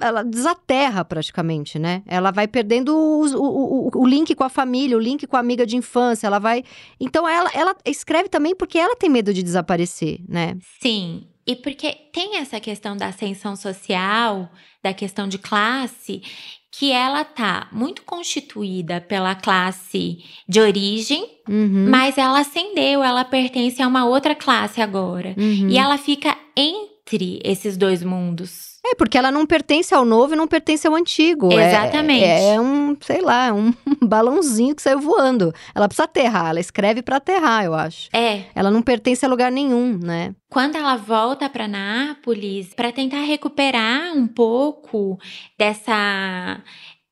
ela 0.00 0.22
desaterra 0.22 1.04
praticamente, 1.04 1.78
né? 1.78 2.02
Ela 2.06 2.30
vai 2.30 2.46
perdendo 2.46 2.94
o, 2.94 3.24
o, 3.24 3.88
o, 3.88 4.02
o, 4.02 4.06
link 4.06 4.34
com 4.34 4.44
a 4.44 4.48
família, 4.48 4.96
o 4.96 5.00
link 5.00 5.26
com 5.26 5.36
a 5.36 5.40
amiga 5.40 5.66
de 5.66 5.76
infância, 5.76 6.26
ela 6.26 6.38
vai. 6.38 6.64
Então 7.00 7.28
ela, 7.28 7.50
ela 7.54 7.76
escreve 7.84 8.28
também 8.28 8.54
porque 8.54 8.78
ela 8.78 8.96
tem 8.96 9.10
medo 9.10 9.32
de 9.32 9.42
desaparecer, 9.42 10.20
né? 10.28 10.56
Sim. 10.80 11.26
E 11.46 11.54
porque 11.54 11.92
tem 12.12 12.38
essa 12.38 12.58
questão 12.58 12.96
da 12.96 13.08
ascensão 13.08 13.54
social, 13.54 14.50
da 14.82 14.94
questão 14.94 15.28
de 15.28 15.38
classe, 15.38 16.22
que 16.70 16.90
ela 16.90 17.22
tá 17.22 17.68
muito 17.70 18.02
constituída 18.02 19.00
pela 19.00 19.34
classe 19.34 20.18
de 20.48 20.60
origem, 20.60 21.24
uhum. 21.48 21.88
mas 21.88 22.18
ela 22.18 22.40
ascendeu, 22.40 23.02
ela 23.02 23.24
pertence 23.24 23.80
a 23.80 23.86
uma 23.86 24.06
outra 24.06 24.34
classe 24.34 24.80
agora. 24.80 25.36
Uhum. 25.38 25.68
E 25.68 25.78
ela 25.78 25.96
fica 25.96 26.36
entre 26.56 27.40
esses 27.44 27.76
dois 27.76 28.02
mundos. 28.02 28.73
É, 28.86 28.94
porque 28.94 29.16
ela 29.16 29.32
não 29.32 29.46
pertence 29.46 29.94
ao 29.94 30.04
novo 30.04 30.34
e 30.34 30.36
não 30.36 30.46
pertence 30.46 30.86
ao 30.86 30.94
antigo. 30.94 31.50
É, 31.52 31.68
Exatamente. 31.68 32.24
É, 32.24 32.54
é 32.54 32.60
um, 32.60 32.94
sei 33.00 33.22
lá, 33.22 33.50
um 33.52 33.72
balãozinho 34.02 34.74
que 34.74 34.82
saiu 34.82 35.00
voando. 35.00 35.54
Ela 35.74 35.88
precisa 35.88 36.04
aterrar, 36.04 36.50
ela 36.50 36.60
escreve 36.60 37.00
para 37.00 37.16
aterrar, 37.16 37.64
eu 37.64 37.72
acho. 37.72 38.10
É. 38.12 38.42
Ela 38.54 38.70
não 38.70 38.82
pertence 38.82 39.24
a 39.24 39.28
lugar 39.28 39.50
nenhum, 39.50 39.98
né? 39.98 40.34
Quando 40.50 40.76
ela 40.76 40.96
volta 40.96 41.48
para 41.48 41.66
Nápoles, 41.66 42.74
para 42.74 42.92
tentar 42.92 43.22
recuperar 43.22 44.12
um 44.14 44.26
pouco 44.26 45.18
dessa 45.58 46.62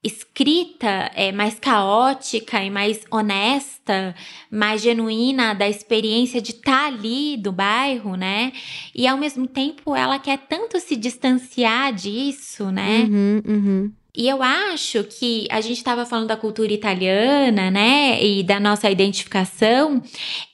escrita 0.03 1.11
é, 1.15 1.31
mais 1.31 1.59
caótica 1.59 2.63
e 2.63 2.71
mais 2.71 3.03
honesta, 3.11 4.15
mais 4.51 4.83
genuína 4.83 5.55
da 5.55 5.69
experiência 5.69 6.41
de 6.41 6.51
estar 6.51 6.73
tá 6.73 6.87
ali 6.87 7.37
do 7.37 7.53
bairro, 7.53 8.17
né? 8.17 8.53
E 8.95 9.07
ao 9.07 9.17
mesmo 9.17 9.47
tempo 9.47 9.95
ela 9.95 10.19
quer 10.19 10.39
tanto 10.39 10.81
se 10.81 10.97
distanciar 10.97 11.93
disso, 11.93 12.71
né? 12.73 13.07
Uhum, 13.09 13.43
uhum. 13.47 13.93
E 14.15 14.29
eu 14.29 14.43
acho 14.43 15.05
que 15.05 15.47
a 15.51 15.61
gente 15.61 15.79
estava 15.79 16.05
falando 16.05 16.29
da 16.29 16.37
cultura 16.37 16.73
italiana, 16.73 17.71
né? 17.71 18.23
E 18.23 18.43
da 18.43 18.61
nossa 18.61 18.91
identificação. 18.91 20.03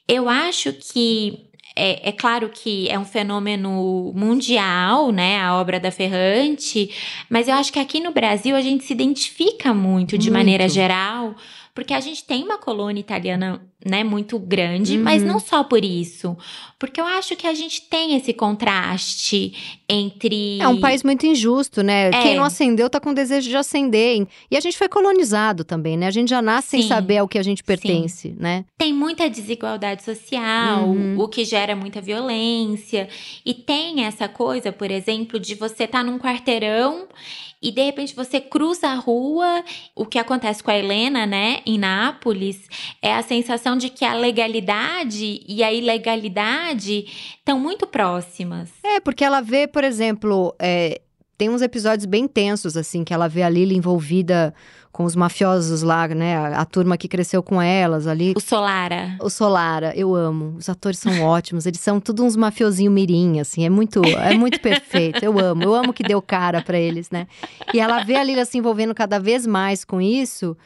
Eu 0.07 0.29
acho 0.29 0.73
que 0.75 1.48
é, 1.79 2.09
é, 2.09 2.13
claro 2.13 2.49
que 2.49 2.89
é 2.89 2.99
um 2.99 3.05
fenômeno 3.05 4.13
mundial, 4.15 5.13
né, 5.13 5.41
a 5.41 5.55
obra 5.55 5.79
da 5.79 5.93
Ferrante, 5.93 6.91
mas 7.31 7.47
eu 7.47 7.55
acho 7.55 7.73
que 7.73 7.79
aqui 7.79 8.01
no 8.01 8.11
Brasil 8.11 8.57
a 8.57 8.61
gente 8.61 8.85
se 8.85 8.93
identifica 8.93 9.73
muito, 9.73 10.19
de 10.19 10.29
muito. 10.29 10.33
maneira 10.33 10.69
geral, 10.69 11.37
porque 11.73 11.95
a 11.95 12.01
gente 12.01 12.25
tem 12.25 12.43
uma 12.43 12.59
colônia 12.59 13.01
italiana, 13.01 13.63
né, 13.87 14.03
muito 14.03 14.37
grande, 14.41 14.97
uhum. 14.97 15.05
mas 15.05 15.23
não 15.23 15.39
só 15.39 15.63
por 15.63 15.85
isso. 15.85 16.37
Porque 16.79 17.01
eu 17.01 17.07
acho 17.07 17.35
que 17.35 17.47
a 17.47 17.55
gente 17.55 17.83
tem 17.83 18.15
esse 18.15 18.33
contraste 18.33 19.53
entre. 19.89 20.61
É 20.61 20.69
um 20.69 20.81
país 20.81 21.03
muito 21.03 21.27
injusto, 21.27 21.83
né? 21.83 22.09
É. 22.09 22.23
Quem 22.23 22.37
não 22.37 22.45
acendeu 22.45 22.89
tá 22.89 23.01
com 23.01 23.13
desejo 23.13 23.49
de 23.49 23.57
acender. 23.57 24.27
E 24.49 24.57
a 24.57 24.61
gente 24.61 24.79
foi 24.79 24.89
colonizado 24.89 25.65
também, 25.65 25.97
né? 25.97 26.07
A 26.07 26.11
gente 26.13 26.29
já 26.29 26.41
nasce 26.41 26.69
Sim. 26.69 26.79
sem 26.79 26.89
saber 26.89 27.19
ao 27.19 27.27
que 27.27 27.37
a 27.37 27.43
gente 27.43 27.65
pertence, 27.65 28.29
Sim. 28.29 28.37
né? 28.39 28.65
Tem 28.79 28.93
muita 28.93 29.29
desigualdade 29.29 30.05
social, 30.05 30.85
uhum. 30.85 31.19
o 31.19 31.27
que 31.27 31.45
gera 31.45 31.75
muita 31.75 32.01
violência. 32.01 33.09
E 33.45 33.55
tem 33.55 34.05
essa 34.05 34.29
coisa, 34.29 34.71
por 34.71 34.91
exemplo, 34.91 35.41
de 35.41 35.57
você 35.57 35.85
estar 35.85 35.99
tá 35.99 36.05
num 36.05 36.19
quarteirão 36.19 37.09
e 37.61 37.73
de 37.73 37.83
repente 37.83 38.15
você 38.15 38.41
cruza 38.41 38.89
a 38.89 38.95
rua. 38.95 39.65
O 39.95 40.07
que 40.07 40.19
acontece 40.19 40.63
com 40.63 40.71
a 40.71 40.79
Helena, 40.79 41.27
né, 41.27 41.61
em 41.67 41.77
Nápoles, 41.77 42.69
é 43.03 43.15
a 43.15 43.23
sensação 43.23 43.77
de 43.77 43.91
que 43.91 44.05
a 44.05 44.15
legalidade 44.15 45.43
e 45.47 45.63
a 45.63 45.73
ilegalidade 45.73 46.68
estão 46.75 47.59
muito 47.59 47.87
próximas. 47.87 48.71
É, 48.83 49.01
porque 49.01 49.25
ela 49.25 49.41
vê, 49.41 49.67
por 49.67 49.85
exemplo, 49.85 50.55
é, 50.59 51.01
tem 51.39 51.49
uns 51.49 51.63
episódios 51.63 52.05
bem 52.05 52.27
tensos, 52.27 52.77
assim, 52.77 53.05
que 53.05 53.15
ela 53.15 53.29
vê 53.29 53.45
a 53.45 53.49
Lily 53.49 53.77
envolvida 53.77 54.53
com 54.91 55.05
os 55.05 55.15
mafiosos 55.15 55.83
lá, 55.83 56.09
né? 56.09 56.37
A, 56.37 56.63
a, 56.63 56.65
turma 56.65 56.97
que 56.97 57.07
cresceu 57.07 57.41
com 57.41 57.63
elas 57.63 58.09
ali. 58.09 58.35
O 58.37 58.41
Solara. 58.41 59.17
O 59.21 59.31
Solara, 59.31 59.93
eu 59.95 60.17
amo. 60.17 60.57
Os 60.59 60.69
atores 60.69 60.99
são 60.99 61.23
ótimos, 61.23 61.67
eles 61.67 61.79
são 61.79 62.01
tudo 62.01 62.25
uns 62.25 62.35
mafiosinho 62.35 62.91
mirim, 62.91 63.39
assim, 63.39 63.65
é 63.65 63.71
muito, 63.71 64.03
é 64.05 64.35
muito 64.37 64.61
perfeito. 64.61 65.25
Eu 65.25 65.39
amo, 65.39 65.63
eu 65.63 65.73
amo 65.73 65.93
que 65.93 66.03
deu 66.03 66.21
cara 66.21 66.61
para 66.61 66.77
eles, 66.77 67.09
né? 67.11 67.29
E 67.73 67.79
ela 67.79 68.03
vê 68.03 68.17
a 68.17 68.25
Lila 68.25 68.45
se 68.45 68.59
envolvendo 68.59 68.93
cada 68.93 69.21
vez 69.21 69.47
mais 69.47 69.85
com 69.85 70.01
isso. 70.01 70.57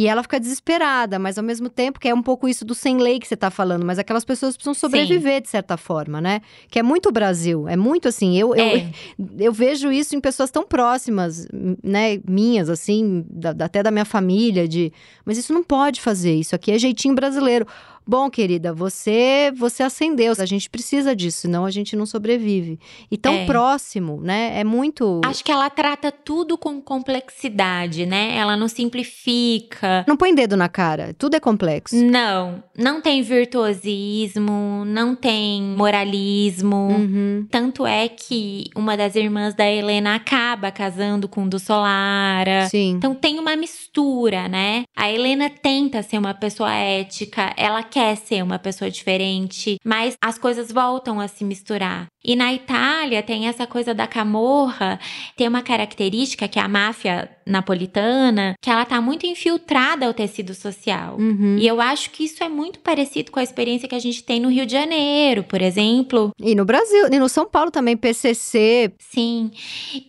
E 0.00 0.06
ela 0.06 0.22
fica 0.22 0.40
desesperada, 0.40 1.18
mas 1.18 1.36
ao 1.36 1.44
mesmo 1.44 1.68
tempo 1.68 2.00
que 2.00 2.08
é 2.08 2.14
um 2.14 2.22
pouco 2.22 2.48
isso 2.48 2.64
do 2.64 2.74
sem 2.74 2.96
lei 2.96 3.20
que 3.20 3.28
você 3.28 3.34
está 3.34 3.50
falando, 3.50 3.84
mas 3.84 3.98
aquelas 3.98 4.24
pessoas 4.24 4.56
precisam 4.56 4.72
sobreviver 4.72 5.34
Sim. 5.34 5.42
de 5.42 5.48
certa 5.50 5.76
forma, 5.76 6.22
né? 6.22 6.40
Que 6.70 6.78
é 6.78 6.82
muito 6.82 7.12
Brasil, 7.12 7.68
é 7.68 7.76
muito 7.76 8.08
assim. 8.08 8.34
Eu, 8.34 8.54
é. 8.54 8.76
eu, 8.76 8.90
eu 9.38 9.52
vejo 9.52 9.92
isso 9.92 10.16
em 10.16 10.20
pessoas 10.20 10.50
tão 10.50 10.66
próximas, 10.66 11.46
né, 11.84 12.18
minhas, 12.26 12.70
assim, 12.70 13.26
da, 13.28 13.50
até 13.62 13.82
da 13.82 13.90
minha 13.90 14.06
família, 14.06 14.66
de. 14.66 14.90
Mas 15.22 15.36
isso 15.36 15.52
não 15.52 15.62
pode 15.62 16.00
fazer, 16.00 16.32
isso 16.32 16.54
aqui 16.54 16.72
é 16.72 16.78
jeitinho 16.78 17.14
brasileiro. 17.14 17.66
Bom, 18.06 18.28
querida, 18.30 18.72
você 18.72 19.52
você 19.56 19.82
acendeu. 19.82 20.32
A 20.38 20.46
gente 20.46 20.68
precisa 20.68 21.14
disso, 21.14 21.42
senão 21.42 21.64
a 21.64 21.70
gente 21.70 21.94
não 21.94 22.06
sobrevive. 22.06 22.78
E 23.10 23.16
tão 23.16 23.34
é. 23.34 23.46
próximo, 23.46 24.20
né? 24.20 24.58
É 24.58 24.64
muito. 24.64 25.20
Acho 25.24 25.44
que 25.44 25.52
ela 25.52 25.68
trata 25.70 26.10
tudo 26.10 26.56
com 26.56 26.80
complexidade, 26.80 28.06
né? 28.06 28.36
Ela 28.36 28.56
não 28.56 28.68
simplifica. 28.68 30.04
Não 30.08 30.16
põe 30.16 30.34
dedo 30.34 30.56
na 30.56 30.68
cara. 30.68 31.14
Tudo 31.18 31.36
é 31.36 31.40
complexo. 31.40 31.94
Não. 31.96 32.62
Não 32.76 33.00
tem 33.00 33.22
virtuosismo, 33.22 34.84
não 34.86 35.14
tem 35.14 35.62
moralismo. 35.62 36.76
Uhum. 36.76 37.46
Tanto 37.50 37.86
é 37.86 38.08
que 38.08 38.64
uma 38.74 38.96
das 38.96 39.14
irmãs 39.14 39.54
da 39.54 39.70
Helena 39.70 40.14
acaba 40.14 40.70
casando 40.70 41.28
com 41.28 41.44
o 41.44 41.48
do 41.48 41.58
Solara. 41.58 42.68
Sim. 42.68 42.92
Então 42.96 43.14
tem 43.14 43.38
uma 43.38 43.54
mistura, 43.56 44.48
né? 44.48 44.84
A 44.96 45.10
Helena 45.10 45.50
tenta 45.50 46.02
ser 46.02 46.18
uma 46.18 46.34
pessoa 46.34 46.72
ética, 46.72 47.52
ela 47.56 47.82
quer 47.90 48.16
ser 48.16 48.42
uma 48.42 48.58
pessoa 48.58 48.90
diferente, 48.90 49.78
mas 49.84 50.16
as 50.22 50.38
coisas 50.38 50.70
voltam 50.70 51.18
a 51.20 51.26
se 51.26 51.44
misturar. 51.44 52.06
E 52.24 52.36
na 52.36 52.52
Itália 52.52 53.22
tem 53.22 53.48
essa 53.48 53.66
coisa 53.66 53.94
da 53.94 54.06
camorra, 54.06 55.00
tem 55.36 55.48
uma 55.48 55.62
característica 55.62 56.46
que 56.46 56.58
a 56.58 56.68
máfia 56.68 57.30
napolitana, 57.50 58.54
que 58.60 58.70
ela 58.70 58.84
tá 58.84 59.00
muito 59.00 59.26
infiltrada 59.26 60.06
ao 60.06 60.14
tecido 60.14 60.54
social. 60.54 61.16
Uhum. 61.18 61.56
E 61.58 61.66
eu 61.66 61.80
acho 61.80 62.10
que 62.10 62.24
isso 62.24 62.42
é 62.42 62.48
muito 62.48 62.78
parecido 62.80 63.30
com 63.30 63.40
a 63.40 63.42
experiência 63.42 63.88
que 63.88 63.94
a 63.94 63.98
gente 63.98 64.22
tem 64.22 64.40
no 64.40 64.48
Rio 64.48 64.66
de 64.66 64.72
Janeiro, 64.72 65.42
por 65.44 65.60
exemplo. 65.60 66.30
E 66.40 66.54
no 66.54 66.64
Brasil, 66.64 67.08
e 67.10 67.18
no 67.18 67.28
São 67.28 67.46
Paulo 67.46 67.70
também, 67.70 67.96
PCC. 67.96 68.92
Sim. 68.98 69.50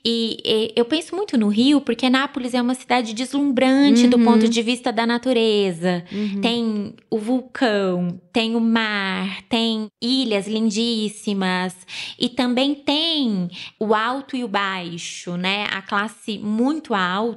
E, 0.06 0.38
e 0.45 0.73
eu 0.75 0.86
penso 0.86 1.15
muito 1.15 1.38
no 1.38 1.47
Rio, 1.47 1.82
porque 1.82 2.10
Nápoles 2.10 2.54
é 2.54 2.62
uma 2.62 2.75
cidade 2.75 3.13
deslumbrante 3.13 4.04
uhum. 4.04 4.10
do 4.10 4.19
ponto 4.19 4.47
de 4.47 4.62
vista 4.62 4.91
da 4.91 5.06
natureza. 5.06 6.04
Uhum. 6.12 6.41
Tem 6.41 6.93
o 7.10 7.17
vulcão, 7.17 8.19
tem 8.32 8.56
o 8.56 8.60
mar, 8.60 9.41
tem 9.49 9.88
ilhas 10.01 10.47
lindíssimas. 10.47 11.75
E 12.19 12.30
também 12.30 12.75
tem 12.75 13.49
o 13.80 13.93
alto 13.93 14.36
e 14.36 14.43
o 14.43 14.47
baixo, 14.47 15.36
né? 15.36 15.67
A 15.71 15.82
classe 15.82 16.38
muito 16.38 16.93
alta, 16.93 17.31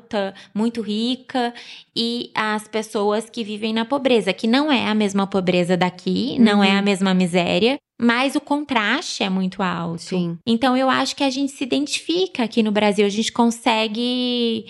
muito 0.54 0.80
rica 0.80 1.52
e 1.96 2.30
as 2.34 2.66
pessoas 2.68 3.28
que 3.28 3.44
vivem 3.44 3.72
na 3.72 3.84
pobreza, 3.84 4.32
que 4.32 4.46
não 4.46 4.70
é 4.70 4.86
a 4.86 4.94
mesma 4.94 5.26
pobreza 5.26 5.76
daqui, 5.76 6.34
uhum. 6.36 6.44
não 6.44 6.64
é 6.64 6.72
a 6.72 6.78
uhum. 6.78 6.84
mesma 6.84 7.14
miséria, 7.14 7.78
mas 8.00 8.34
o 8.34 8.40
contraste 8.40 9.22
é 9.22 9.30
muito 9.30 9.62
alto. 9.62 10.02
Sim. 10.02 10.38
Então 10.46 10.76
eu 10.76 10.90
acho 10.90 11.14
que 11.14 11.24
a 11.24 11.30
gente 11.30 11.52
se 11.52 11.64
identifica 11.64 12.44
aqui 12.44 12.62
no 12.62 12.72
Brasil, 12.72 13.06
a 13.06 13.10
gente 13.10 13.32
consegue 13.32 14.66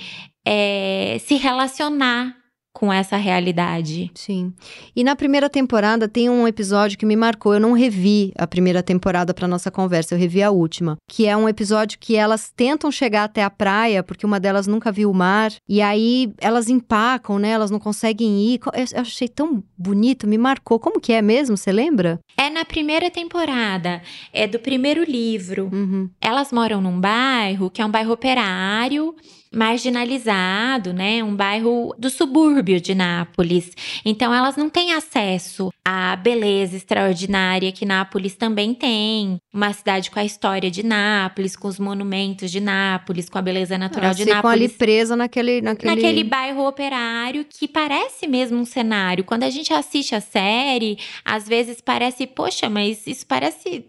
é, 0.46 1.16
se 1.20 1.36
relacionar 1.36 2.43
com 2.74 2.92
essa 2.92 3.16
realidade. 3.16 4.10
Sim. 4.16 4.52
E 4.94 5.04
na 5.04 5.14
primeira 5.14 5.48
temporada 5.48 6.08
tem 6.08 6.28
um 6.28 6.46
episódio 6.46 6.98
que 6.98 7.06
me 7.06 7.14
marcou. 7.14 7.54
Eu 7.54 7.60
não 7.60 7.72
revi 7.72 8.32
a 8.36 8.48
primeira 8.48 8.82
temporada 8.82 9.32
para 9.32 9.46
nossa 9.46 9.70
conversa, 9.70 10.14
eu 10.14 10.18
revi 10.18 10.42
a 10.42 10.50
última, 10.50 10.96
que 11.08 11.26
é 11.26 11.36
um 11.36 11.48
episódio 11.48 11.98
que 12.00 12.16
elas 12.16 12.52
tentam 12.54 12.90
chegar 12.90 13.24
até 13.24 13.44
a 13.44 13.48
praia 13.48 14.02
porque 14.02 14.26
uma 14.26 14.40
delas 14.40 14.66
nunca 14.66 14.90
viu 14.90 15.08
o 15.08 15.14
mar 15.14 15.52
e 15.68 15.80
aí 15.80 16.32
elas 16.38 16.68
empacam, 16.68 17.38
né? 17.38 17.50
Elas 17.50 17.70
não 17.70 17.78
conseguem 17.78 18.54
ir. 18.54 18.60
Eu 18.94 19.00
achei 19.02 19.28
tão 19.28 19.62
bonito, 19.78 20.26
me 20.26 20.36
marcou. 20.36 20.80
Como 20.80 21.00
que 21.00 21.12
é 21.12 21.22
mesmo? 21.22 21.56
Você 21.56 21.70
lembra? 21.70 22.18
É 22.36 22.50
na 22.50 22.64
primeira 22.64 23.08
temporada, 23.08 24.02
é 24.32 24.48
do 24.48 24.58
primeiro 24.58 25.04
livro. 25.04 25.70
Uhum. 25.72 26.10
Elas 26.20 26.50
moram 26.50 26.80
num 26.80 26.98
bairro 26.98 27.70
que 27.70 27.80
é 27.80 27.86
um 27.86 27.90
bairro 27.90 28.12
operário 28.12 29.14
marginalizado, 29.54 30.92
né? 30.92 31.22
Um 31.22 31.34
bairro 31.34 31.94
do 31.98 32.10
subúrbio 32.10 32.80
de 32.80 32.94
Nápoles. 32.94 33.72
Então 34.04 34.34
elas 34.34 34.56
não 34.56 34.68
têm 34.68 34.92
acesso 34.92 35.70
à 35.84 36.16
beleza 36.16 36.76
extraordinária 36.76 37.72
que 37.72 37.84
Nápoles 37.84 38.34
também 38.34 38.74
tem. 38.74 39.38
Uma 39.52 39.72
cidade 39.72 40.10
com 40.10 40.18
a 40.18 40.24
história 40.24 40.70
de 40.70 40.84
Nápoles, 40.84 41.56
com 41.56 41.68
os 41.68 41.78
monumentos 41.78 42.50
de 42.50 42.60
Nápoles, 42.60 43.28
com 43.28 43.38
a 43.38 43.42
beleza 43.42 43.78
natural 43.78 44.06
elas 44.06 44.16
de 44.16 44.24
ficam 44.24 44.36
Nápoles. 44.36 44.60
ali 44.60 44.68
presa 44.68 45.16
naquele, 45.16 45.60
naquele... 45.60 45.94
Naquele 45.94 46.24
bairro 46.24 46.66
operário 46.66 47.44
que 47.48 47.68
parece 47.68 48.26
mesmo 48.26 48.58
um 48.58 48.64
cenário. 48.64 49.24
Quando 49.24 49.44
a 49.44 49.50
gente 49.50 49.72
assiste 49.72 50.14
a 50.14 50.20
série, 50.20 50.98
às 51.24 51.46
vezes 51.48 51.80
parece, 51.80 52.26
poxa, 52.26 52.68
mas 52.68 53.06
isso 53.06 53.26
parece 53.26 53.84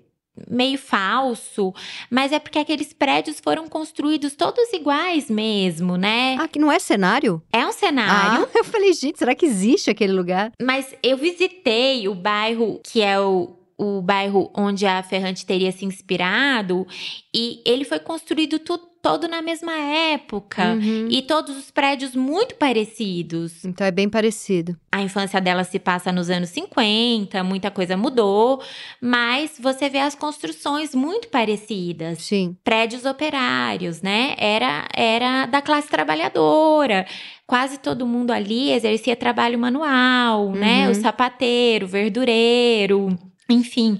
meio 0.49 0.77
falso, 0.77 1.73
mas 2.09 2.31
é 2.31 2.39
porque 2.39 2.59
aqueles 2.59 2.93
prédios 2.93 3.39
foram 3.39 3.67
construídos 3.67 4.35
todos 4.35 4.71
iguais 4.73 5.29
mesmo, 5.29 5.97
né? 5.97 6.35
Ah, 6.39 6.47
que 6.47 6.59
não 6.59 6.71
é 6.71 6.79
cenário? 6.79 7.41
É 7.51 7.65
um 7.65 7.71
cenário. 7.71 8.43
Ah, 8.45 8.49
eu 8.57 8.63
falei, 8.63 8.93
gente, 8.93 9.19
será 9.19 9.33
que 9.33 9.45
existe 9.45 9.89
aquele 9.89 10.13
lugar? 10.13 10.51
Mas 10.61 10.93
eu 11.01 11.17
visitei 11.17 12.07
o 12.07 12.15
bairro 12.15 12.79
que 12.83 13.01
é 13.01 13.19
o 13.19 13.54
o 13.77 14.01
bairro 14.01 14.51
onde 14.55 14.85
a 14.85 15.01
Ferrante 15.03 15.45
teria 15.45 15.71
se 15.71 15.85
inspirado, 15.85 16.87
e 17.33 17.61
ele 17.65 17.83
foi 17.85 17.99
construído 17.99 18.59
tudo 18.59 18.95
todo 19.05 19.27
na 19.27 19.39
mesma 19.39 19.71
época 19.73 20.73
Uhum. 20.73 21.07
e 21.11 21.21
todos 21.21 21.55
os 21.55 21.69
prédios 21.69 22.15
muito 22.15 22.55
parecidos. 22.55 23.63
Então 23.63 23.85
é 23.85 23.91
bem 23.91 24.09
parecido. 24.09 24.75
A 24.91 24.99
infância 24.99 25.39
dela 25.39 25.63
se 25.63 25.77
passa 25.77 26.11
nos 26.11 26.27
anos 26.27 26.49
50, 26.49 27.43
muita 27.43 27.69
coisa 27.69 27.95
mudou, 27.95 28.63
mas 28.99 29.59
você 29.59 29.89
vê 29.89 29.99
as 29.99 30.15
construções 30.15 30.95
muito 30.95 31.27
parecidas. 31.27 32.17
Sim. 32.23 32.57
Prédios 32.63 33.05
operários, 33.05 34.01
né? 34.01 34.33
Era, 34.39 34.87
era 34.95 35.45
da 35.45 35.61
classe 35.61 35.87
trabalhadora. 35.87 37.05
Quase 37.45 37.77
todo 37.77 38.07
mundo 38.07 38.31
ali 38.31 38.71
exercia 38.71 39.15
trabalho 39.15 39.59
manual, 39.59 40.51
né? 40.51 40.85
Uhum. 40.85 40.91
O 40.91 40.95
sapateiro, 40.95 41.85
o 41.85 41.89
verdureiro. 41.89 43.15
Enfim, 43.47 43.99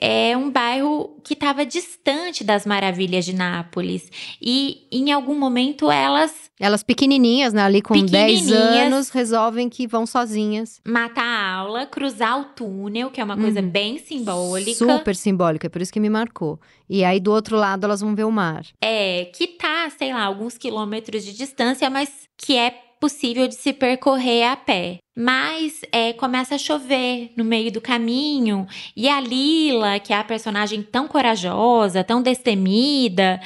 é 0.00 0.36
um 0.36 0.50
bairro 0.50 1.16
que 1.24 1.34
estava 1.34 1.66
distante 1.66 2.44
das 2.44 2.64
maravilhas 2.64 3.24
de 3.24 3.34
Nápoles. 3.34 4.08
E 4.40 4.86
em 4.92 5.10
algum 5.10 5.36
momento 5.38 5.90
elas 5.90 6.32
Elas 6.60 6.84
pequenininhas, 6.84 7.52
né? 7.52 7.62
Ali 7.62 7.82
com 7.82 7.94
10 7.94 8.10
Pequenininhas. 8.42 8.86
anos, 8.92 9.08
resolvem 9.10 9.68
que 9.68 9.86
vão 9.88 10.06
sozinhas. 10.06 10.80
matar 10.86 11.24
a 11.24 11.52
aula, 11.56 11.86
cruzar 11.86 12.40
o 12.40 12.44
túnel, 12.44 13.10
que 13.10 13.20
é 13.20 13.24
uma 13.24 13.36
coisa 13.36 13.60
Uhum. 13.60 13.68
bem 13.68 13.98
simbólica. 13.98 14.72
Super 14.84 15.16
simbólica, 15.16 15.66
é 15.66 15.70
por 15.70 15.82
isso 15.82 15.92
que 15.92 15.98
me 15.98 16.08
marcou. 16.08 16.60
E 16.88 17.02
aí, 17.04 17.18
do 17.18 17.32
outro 17.32 17.56
lado, 17.56 17.84
elas 17.84 18.00
vão 18.00 18.14
ver 18.14 18.24
o 18.24 18.30
mar. 18.30 18.64
É, 18.80 19.24
que 19.34 19.48
tá, 19.48 19.90
sei 19.98 20.12
lá, 20.12 20.22
alguns 20.22 20.56
quilômetros 20.56 21.24
de 21.24 21.32
distância, 21.36 21.90
mas 21.90 22.10
que 22.38 22.56
é 22.56 22.70
possível 23.00 23.46
de 23.48 23.54
se 23.56 23.72
percorrer 23.72 24.44
a 24.44 24.56
pé. 24.56 24.98
Mas 25.16 25.80
é, 25.92 26.12
começa 26.12 26.56
a 26.56 26.58
chover 26.58 27.32
no 27.36 27.44
meio 27.44 27.70
do 27.70 27.80
caminho 27.80 28.66
e 28.96 29.08
a 29.08 29.20
Lila, 29.20 30.00
que 30.00 30.12
é 30.12 30.18
a 30.18 30.24
personagem 30.24 30.82
tão 30.82 31.06
corajosa, 31.06 32.02
tão 32.02 32.20
destemida, 32.20 33.40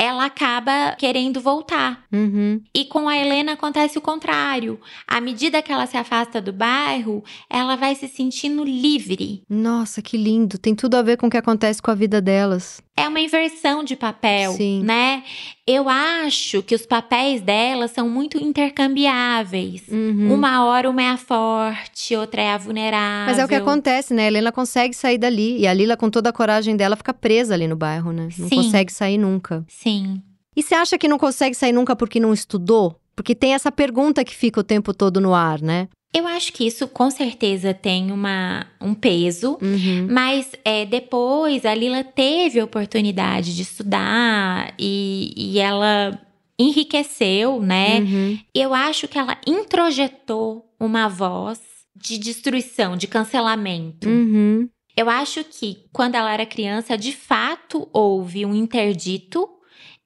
ela 0.00 0.24
acaba 0.24 0.96
querendo 0.96 1.42
voltar. 1.42 2.04
Uhum. 2.10 2.62
E 2.74 2.86
com 2.86 3.06
a 3.06 3.14
Helena 3.14 3.52
acontece 3.52 3.98
o 3.98 4.00
contrário. 4.00 4.80
À 5.06 5.20
medida 5.20 5.60
que 5.60 5.70
ela 5.70 5.86
se 5.86 5.94
afasta 5.94 6.40
do 6.40 6.54
bairro, 6.54 7.22
ela 7.50 7.76
vai 7.76 7.94
se 7.94 8.08
sentindo 8.08 8.64
livre. 8.64 9.42
Nossa, 9.46 10.00
que 10.00 10.16
lindo. 10.16 10.56
Tem 10.56 10.74
tudo 10.74 10.94
a 10.94 11.02
ver 11.02 11.18
com 11.18 11.26
o 11.26 11.30
que 11.30 11.36
acontece 11.36 11.82
com 11.82 11.90
a 11.90 11.94
vida 11.94 12.18
delas. 12.18 12.82
É 13.00 13.08
uma 13.08 13.20
inversão 13.20 13.82
de 13.82 13.96
papel, 13.96 14.52
Sim. 14.52 14.82
né? 14.82 15.22
Eu 15.66 15.88
acho 15.88 16.62
que 16.62 16.74
os 16.74 16.84
papéis 16.84 17.40
dela 17.40 17.88
são 17.88 18.08
muito 18.08 18.38
intercambiáveis. 18.38 19.82
Uhum. 19.88 20.34
Uma 20.34 20.64
hora 20.64 20.90
uma 20.90 21.02
é 21.02 21.08
a 21.08 21.16
forte, 21.16 22.16
outra 22.16 22.42
é 22.42 22.52
a 22.52 22.58
vulnerável. 22.58 23.26
Mas 23.26 23.38
é 23.38 23.44
o 23.44 23.48
que 23.48 23.54
acontece, 23.54 24.12
né? 24.12 24.24
A 24.24 24.26
Helena 24.26 24.52
consegue 24.52 24.94
sair 24.94 25.18
dali. 25.18 25.58
E 25.58 25.66
a 25.66 25.72
Lila, 25.72 25.96
com 25.96 26.10
toda 26.10 26.30
a 26.30 26.32
coragem 26.32 26.76
dela, 26.76 26.96
fica 26.96 27.14
presa 27.14 27.54
ali 27.54 27.66
no 27.66 27.76
bairro, 27.76 28.12
né? 28.12 28.28
Não 28.36 28.48
Sim. 28.48 28.56
consegue 28.56 28.92
sair 28.92 29.18
nunca. 29.18 29.64
Sim. 29.68 30.20
E 30.56 30.62
você 30.62 30.74
acha 30.74 30.98
que 30.98 31.08
não 31.08 31.18
consegue 31.18 31.54
sair 31.54 31.72
nunca 31.72 31.94
porque 31.94 32.18
não 32.18 32.32
estudou? 32.32 32.96
Porque 33.14 33.34
tem 33.34 33.54
essa 33.54 33.70
pergunta 33.70 34.24
que 34.24 34.34
fica 34.34 34.60
o 34.60 34.64
tempo 34.64 34.94
todo 34.94 35.20
no 35.20 35.34
ar, 35.34 35.60
né? 35.60 35.88
Eu 36.12 36.26
acho 36.26 36.52
que 36.52 36.66
isso 36.66 36.88
com 36.88 37.08
certeza 37.10 37.72
tem 37.72 38.10
uma, 38.10 38.66
um 38.80 38.94
peso. 38.94 39.56
Uhum. 39.62 40.08
Mas 40.10 40.50
é, 40.64 40.84
depois 40.84 41.64
a 41.64 41.74
Lila 41.74 42.02
teve 42.02 42.58
a 42.58 42.64
oportunidade 42.64 43.54
de 43.54 43.62
estudar 43.62 44.74
e, 44.78 45.32
e 45.36 45.58
ela 45.60 46.20
enriqueceu, 46.58 47.62
né? 47.62 48.00
Uhum. 48.00 48.38
Eu 48.54 48.74
acho 48.74 49.06
que 49.06 49.18
ela 49.18 49.38
introjetou 49.46 50.68
uma 50.78 51.08
voz 51.08 51.60
de 51.94 52.18
destruição, 52.18 52.96
de 52.96 53.06
cancelamento. 53.06 54.08
Uhum. 54.08 54.68
Eu 54.96 55.08
acho 55.08 55.44
que 55.44 55.84
quando 55.92 56.16
ela 56.16 56.32
era 56.32 56.44
criança, 56.44 56.98
de 56.98 57.12
fato 57.12 57.88
houve 57.92 58.44
um 58.44 58.54
interdito 58.54 59.48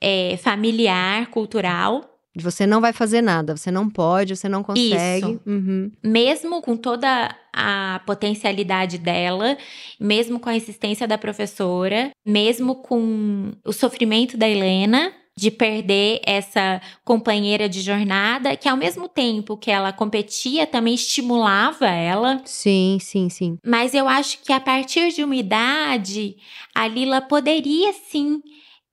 é, 0.00 0.36
familiar, 0.36 1.28
cultural, 1.30 2.13
Você 2.36 2.66
não 2.66 2.80
vai 2.80 2.92
fazer 2.92 3.22
nada, 3.22 3.56
você 3.56 3.70
não 3.70 3.88
pode, 3.88 4.36
você 4.36 4.48
não 4.48 4.62
consegue. 4.62 5.32
Isso. 5.32 5.40
Uhum. 5.46 5.90
mesmo 6.02 6.60
com 6.60 6.76
toda 6.76 7.34
a 7.52 8.00
potencialidade 8.04 8.98
dela, 8.98 9.56
mesmo 10.00 10.40
com 10.40 10.48
a 10.48 10.56
insistência 10.56 11.06
da 11.06 11.16
professora, 11.16 12.10
mesmo 12.26 12.74
com 12.76 13.52
o 13.64 13.72
sofrimento 13.72 14.36
da 14.36 14.48
Helena 14.48 15.12
de 15.36 15.50
perder 15.50 16.20
essa 16.24 16.80
companheira 17.04 17.68
de 17.68 17.80
jornada, 17.80 18.56
que 18.56 18.68
ao 18.68 18.76
mesmo 18.76 19.08
tempo 19.08 19.56
que 19.56 19.70
ela 19.70 19.92
competia, 19.92 20.66
também 20.66 20.94
estimulava 20.94 21.86
ela. 21.86 22.40
Sim, 22.44 22.98
sim, 23.00 23.28
sim. 23.28 23.58
Mas 23.66 23.94
eu 23.94 24.08
acho 24.08 24.38
que 24.42 24.52
a 24.52 24.60
partir 24.60 25.12
de 25.12 25.24
uma 25.24 25.34
idade, 25.34 26.36
a 26.74 26.86
Lila 26.86 27.20
poderia 27.20 27.92
sim 27.92 28.40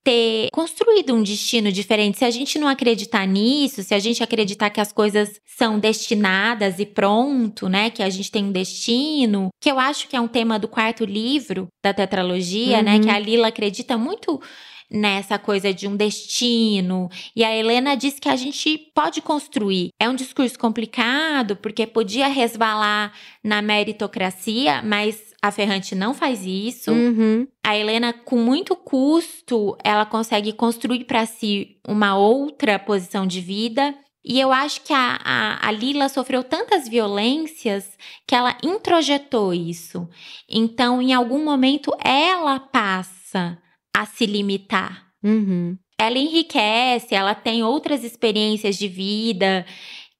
ter 0.03 0.47
construído 0.51 1.13
um 1.13 1.21
destino 1.23 1.71
diferente. 1.71 2.17
Se 2.17 2.25
a 2.25 2.31
gente 2.31 2.57
não 2.57 2.67
acreditar 2.67 3.25
nisso, 3.27 3.83
se 3.83 3.93
a 3.93 3.99
gente 3.99 4.23
acreditar 4.23 4.69
que 4.69 4.81
as 4.81 4.91
coisas 4.91 5.39
são 5.57 5.79
destinadas 5.79 6.79
e 6.79 6.85
pronto, 6.85 7.69
né, 7.69 7.89
que 7.89 8.01
a 8.01 8.09
gente 8.09 8.31
tem 8.31 8.45
um 8.45 8.51
destino, 8.51 9.49
que 9.61 9.69
eu 9.71 9.77
acho 9.79 10.07
que 10.07 10.15
é 10.15 10.21
um 10.21 10.27
tema 10.27 10.57
do 10.57 10.67
quarto 10.67 11.05
livro 11.05 11.67
da 11.83 11.93
tetralogia, 11.93 12.81
né, 12.81 12.95
Uhum. 12.95 13.01
que 13.01 13.09
a 13.09 13.19
Lila 13.19 13.47
acredita 13.47 13.97
muito 13.97 14.41
nessa 14.89 15.39
coisa 15.39 15.73
de 15.73 15.87
um 15.87 15.95
destino. 15.95 17.07
E 17.33 17.45
a 17.45 17.55
Helena 17.55 17.95
diz 17.95 18.19
que 18.19 18.27
a 18.27 18.35
gente 18.35 18.77
pode 18.93 19.21
construir. 19.21 19.89
É 20.01 20.09
um 20.09 20.15
discurso 20.15 20.59
complicado, 20.59 21.55
porque 21.55 21.87
podia 21.87 22.27
resvalar 22.27 23.13
na 23.41 23.61
meritocracia, 23.61 24.81
mas 24.83 25.30
a 25.41 25.49
Ferrante 25.49 25.95
não 25.95 26.13
faz 26.13 26.45
isso. 26.45 26.91
Uhum. 26.91 27.47
A 27.65 27.75
Helena, 27.75 28.13
com 28.13 28.37
muito 28.37 28.75
custo, 28.75 29.75
ela 29.83 30.05
consegue 30.05 30.53
construir 30.53 31.05
para 31.05 31.25
si 31.25 31.77
uma 31.87 32.15
outra 32.15 32.77
posição 32.77 33.25
de 33.25 33.41
vida. 33.41 33.95
E 34.23 34.39
eu 34.39 34.51
acho 34.51 34.81
que 34.81 34.93
a, 34.93 35.19
a, 35.23 35.67
a 35.67 35.71
Lila 35.71 36.07
sofreu 36.07 36.43
tantas 36.43 36.87
violências 36.87 37.97
que 38.27 38.35
ela 38.35 38.55
introjetou 38.63 39.51
isso. 39.51 40.07
Então, 40.47 41.01
em 41.01 41.11
algum 41.11 41.43
momento, 41.43 41.91
ela 42.03 42.59
passa 42.59 43.57
a 43.95 44.05
se 44.05 44.27
limitar. 44.27 45.07
Uhum. 45.23 45.75
Ela 45.99 46.17
enriquece, 46.17 47.15
ela 47.15 47.33
tem 47.33 47.63
outras 47.63 48.03
experiências 48.03 48.75
de 48.75 48.87
vida 48.87 49.65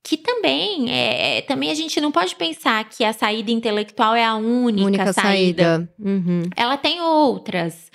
que 0.03 0.17
também 0.17 0.89
é, 0.89 1.41
também 1.41 1.69
a 1.69 1.75
gente 1.75 2.01
não 2.01 2.11
pode 2.11 2.35
pensar 2.35 2.83
que 2.89 3.03
a 3.03 3.13
saída 3.13 3.51
intelectual 3.51 4.15
é 4.15 4.23
a 4.23 4.35
única, 4.35 4.85
Única 4.87 5.13
saída. 5.13 5.63
saída. 5.63 5.93
Uhum. 5.99 6.41
Ela 6.55 6.75
tem 6.75 7.01
outras, 7.01 7.91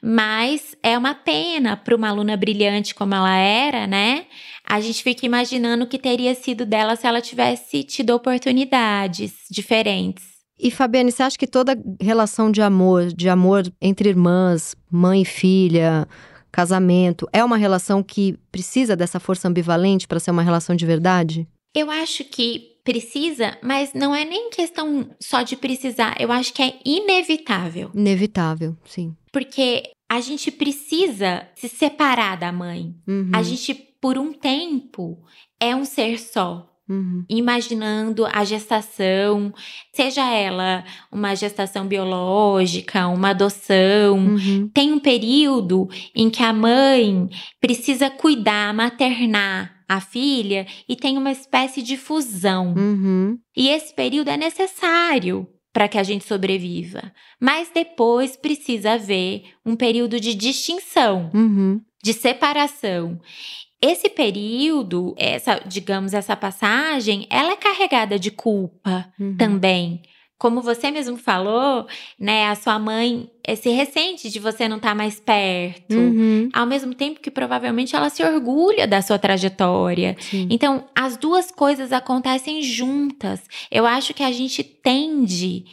mas 0.00 0.76
é 0.82 0.96
uma 0.96 1.14
pena 1.14 1.76
para 1.76 1.96
uma 1.96 2.08
aluna 2.08 2.36
brilhante 2.36 2.94
como 2.94 3.14
ela 3.14 3.36
era, 3.36 3.86
né? 3.86 4.26
A 4.64 4.80
gente 4.80 5.02
fica 5.02 5.26
imaginando 5.26 5.84
o 5.84 5.88
que 5.88 5.98
teria 5.98 6.34
sido 6.34 6.64
dela 6.64 6.94
se 6.94 7.06
ela 7.06 7.20
tivesse 7.20 7.82
tido 7.82 8.10
oportunidades 8.10 9.32
diferentes. 9.50 10.38
E 10.60 10.70
Fabiane, 10.70 11.12
você 11.12 11.22
acha 11.22 11.38
que 11.38 11.46
toda 11.46 11.80
relação 12.00 12.50
de 12.50 12.60
amor, 12.60 13.06
de 13.06 13.28
amor 13.28 13.62
entre 13.80 14.08
irmãs, 14.08 14.74
mãe 14.90 15.22
e 15.22 15.24
filha, 15.24 16.06
casamento, 16.50 17.28
é 17.32 17.44
uma 17.44 17.56
relação 17.56 18.02
que 18.02 18.38
precisa 18.50 18.96
dessa 18.96 19.20
força 19.20 19.48
ambivalente 19.48 20.06
para 20.06 20.20
ser 20.20 20.30
uma 20.30 20.42
relação 20.42 20.74
de 20.74 20.86
verdade? 20.86 21.46
Eu 21.74 21.90
acho 21.90 22.24
que 22.24 22.78
precisa, 22.84 23.58
mas 23.62 23.92
não 23.92 24.14
é 24.14 24.24
nem 24.24 24.48
questão 24.48 25.10
só 25.20 25.42
de 25.42 25.56
precisar. 25.56 26.16
Eu 26.18 26.32
acho 26.32 26.54
que 26.54 26.62
é 26.62 26.78
inevitável. 26.84 27.90
Inevitável, 27.94 28.76
sim. 28.86 29.14
Porque 29.30 29.82
a 30.10 30.20
gente 30.20 30.50
precisa 30.50 31.46
se 31.54 31.68
separar 31.68 32.36
da 32.38 32.50
mãe. 32.50 32.94
Uhum. 33.06 33.30
A 33.34 33.42
gente, 33.42 33.74
por 34.00 34.16
um 34.16 34.32
tempo, 34.32 35.22
é 35.60 35.76
um 35.76 35.84
ser 35.84 36.18
só. 36.18 36.66
Uhum. 36.88 37.24
Imaginando 37.28 38.26
a 38.26 38.44
gestação, 38.44 39.52
seja 39.92 40.24
ela 40.32 40.84
uma 41.12 41.34
gestação 41.34 41.86
biológica, 41.86 43.06
uma 43.08 43.30
adoção. 43.30 44.16
Uhum. 44.18 44.70
Tem 44.72 44.92
um 44.92 44.98
período 44.98 45.88
em 46.14 46.30
que 46.30 46.42
a 46.42 46.52
mãe 46.52 47.28
precisa 47.60 48.08
cuidar, 48.08 48.72
maternar 48.72 49.78
a 49.88 50.00
filha 50.00 50.66
e 50.88 50.94
tem 50.94 51.16
uma 51.16 51.30
espécie 51.30 51.82
de 51.82 51.96
fusão. 51.96 52.74
Uhum. 52.76 53.38
E 53.56 53.68
esse 53.68 53.94
período 53.94 54.28
é 54.28 54.36
necessário 54.36 55.46
para 55.72 55.88
que 55.88 55.98
a 55.98 56.02
gente 56.02 56.24
sobreviva. 56.24 57.12
Mas 57.40 57.70
depois 57.72 58.36
precisa 58.36 58.92
haver 58.92 59.44
um 59.64 59.76
período 59.76 60.18
de 60.18 60.34
distinção, 60.34 61.30
Uhum. 61.32 61.80
De 62.02 62.12
separação. 62.12 63.20
Esse 63.80 64.08
período, 64.08 65.14
essa, 65.16 65.60
digamos, 65.66 66.12
essa 66.12 66.34
passagem, 66.36 67.26
ela 67.30 67.52
é 67.52 67.56
carregada 67.56 68.18
de 68.18 68.30
culpa 68.30 69.08
Uhum. 69.18 69.36
também. 69.36 70.02
Como 70.36 70.62
você 70.62 70.90
mesmo 70.92 71.16
falou, 71.16 71.84
né, 72.18 72.46
a 72.46 72.54
sua 72.54 72.78
mãe 72.78 73.28
se 73.56 73.70
ressente 73.70 74.30
de 74.30 74.38
você 74.38 74.68
não 74.68 74.76
estar 74.76 74.94
mais 74.94 75.18
perto. 75.18 75.94
Uhum. 75.96 76.48
Ao 76.52 76.64
mesmo 76.64 76.94
tempo 76.94 77.18
que 77.20 77.30
provavelmente 77.30 77.96
ela 77.96 78.08
se 78.08 78.22
orgulha 78.22 78.86
da 78.86 79.02
sua 79.02 79.18
trajetória. 79.18 80.16
Sim. 80.20 80.46
Então, 80.48 80.84
as 80.94 81.16
duas 81.16 81.50
coisas 81.50 81.92
acontecem 81.92 82.62
juntas. 82.62 83.42
Eu 83.68 83.84
acho 83.84 84.14
que 84.14 84.22
a 84.22 84.30
gente 84.30 84.62
tende 84.62 85.64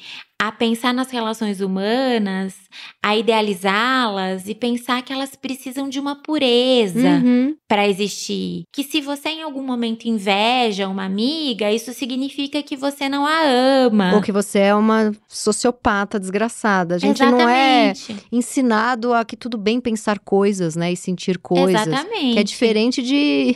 a 0.42 0.52
pensar 0.52 0.94
nas 0.94 1.10
relações 1.10 1.62
humanas, 1.62 2.54
a 3.02 3.16
idealizá-las 3.16 4.48
e 4.48 4.54
pensar 4.54 5.02
que 5.02 5.14
elas 5.14 5.34
precisam 5.36 5.88
de 5.88 6.00
uma 6.00 6.16
pureza 6.22 7.22
Uhum. 7.24 7.56
para 7.68 7.88
existir. 7.88 8.64
Que 8.72 8.84
se 8.84 9.00
você 9.02 9.30
em 9.30 9.42
algum 9.42 9.64
momento 9.64 10.06
inveja 10.06 10.88
uma 10.90 11.06
amiga, 11.06 11.72
isso 11.72 11.94
significa 11.94 12.62
que 12.62 12.76
você 12.76 13.08
não 13.08 13.26
a 13.26 13.42
ama. 13.86 14.14
Ou 14.16 14.22
que 14.22 14.32
você 14.32 14.60
é 14.60 14.76
uma 14.76 15.14
sociopata 15.28 16.20
desgraçada. 16.20 16.96
A 16.96 16.98
gente 16.98 17.24
não 17.24 17.48
é 17.50 17.92
Exatamente. 17.92 18.26
ensinado 18.32 19.14
a 19.14 19.24
que 19.24 19.38
tudo 19.38 19.58
bem 19.58 19.80
pensar 19.80 20.20
coisas, 20.20 20.76
né? 20.76 20.92
E 20.92 20.98
sentir 20.98 21.38
coisas. 21.40 21.88
Exatamente. 21.88 22.34
Que 22.34 22.40
é 22.40 22.44
diferente 22.44 23.02
de 23.02 23.56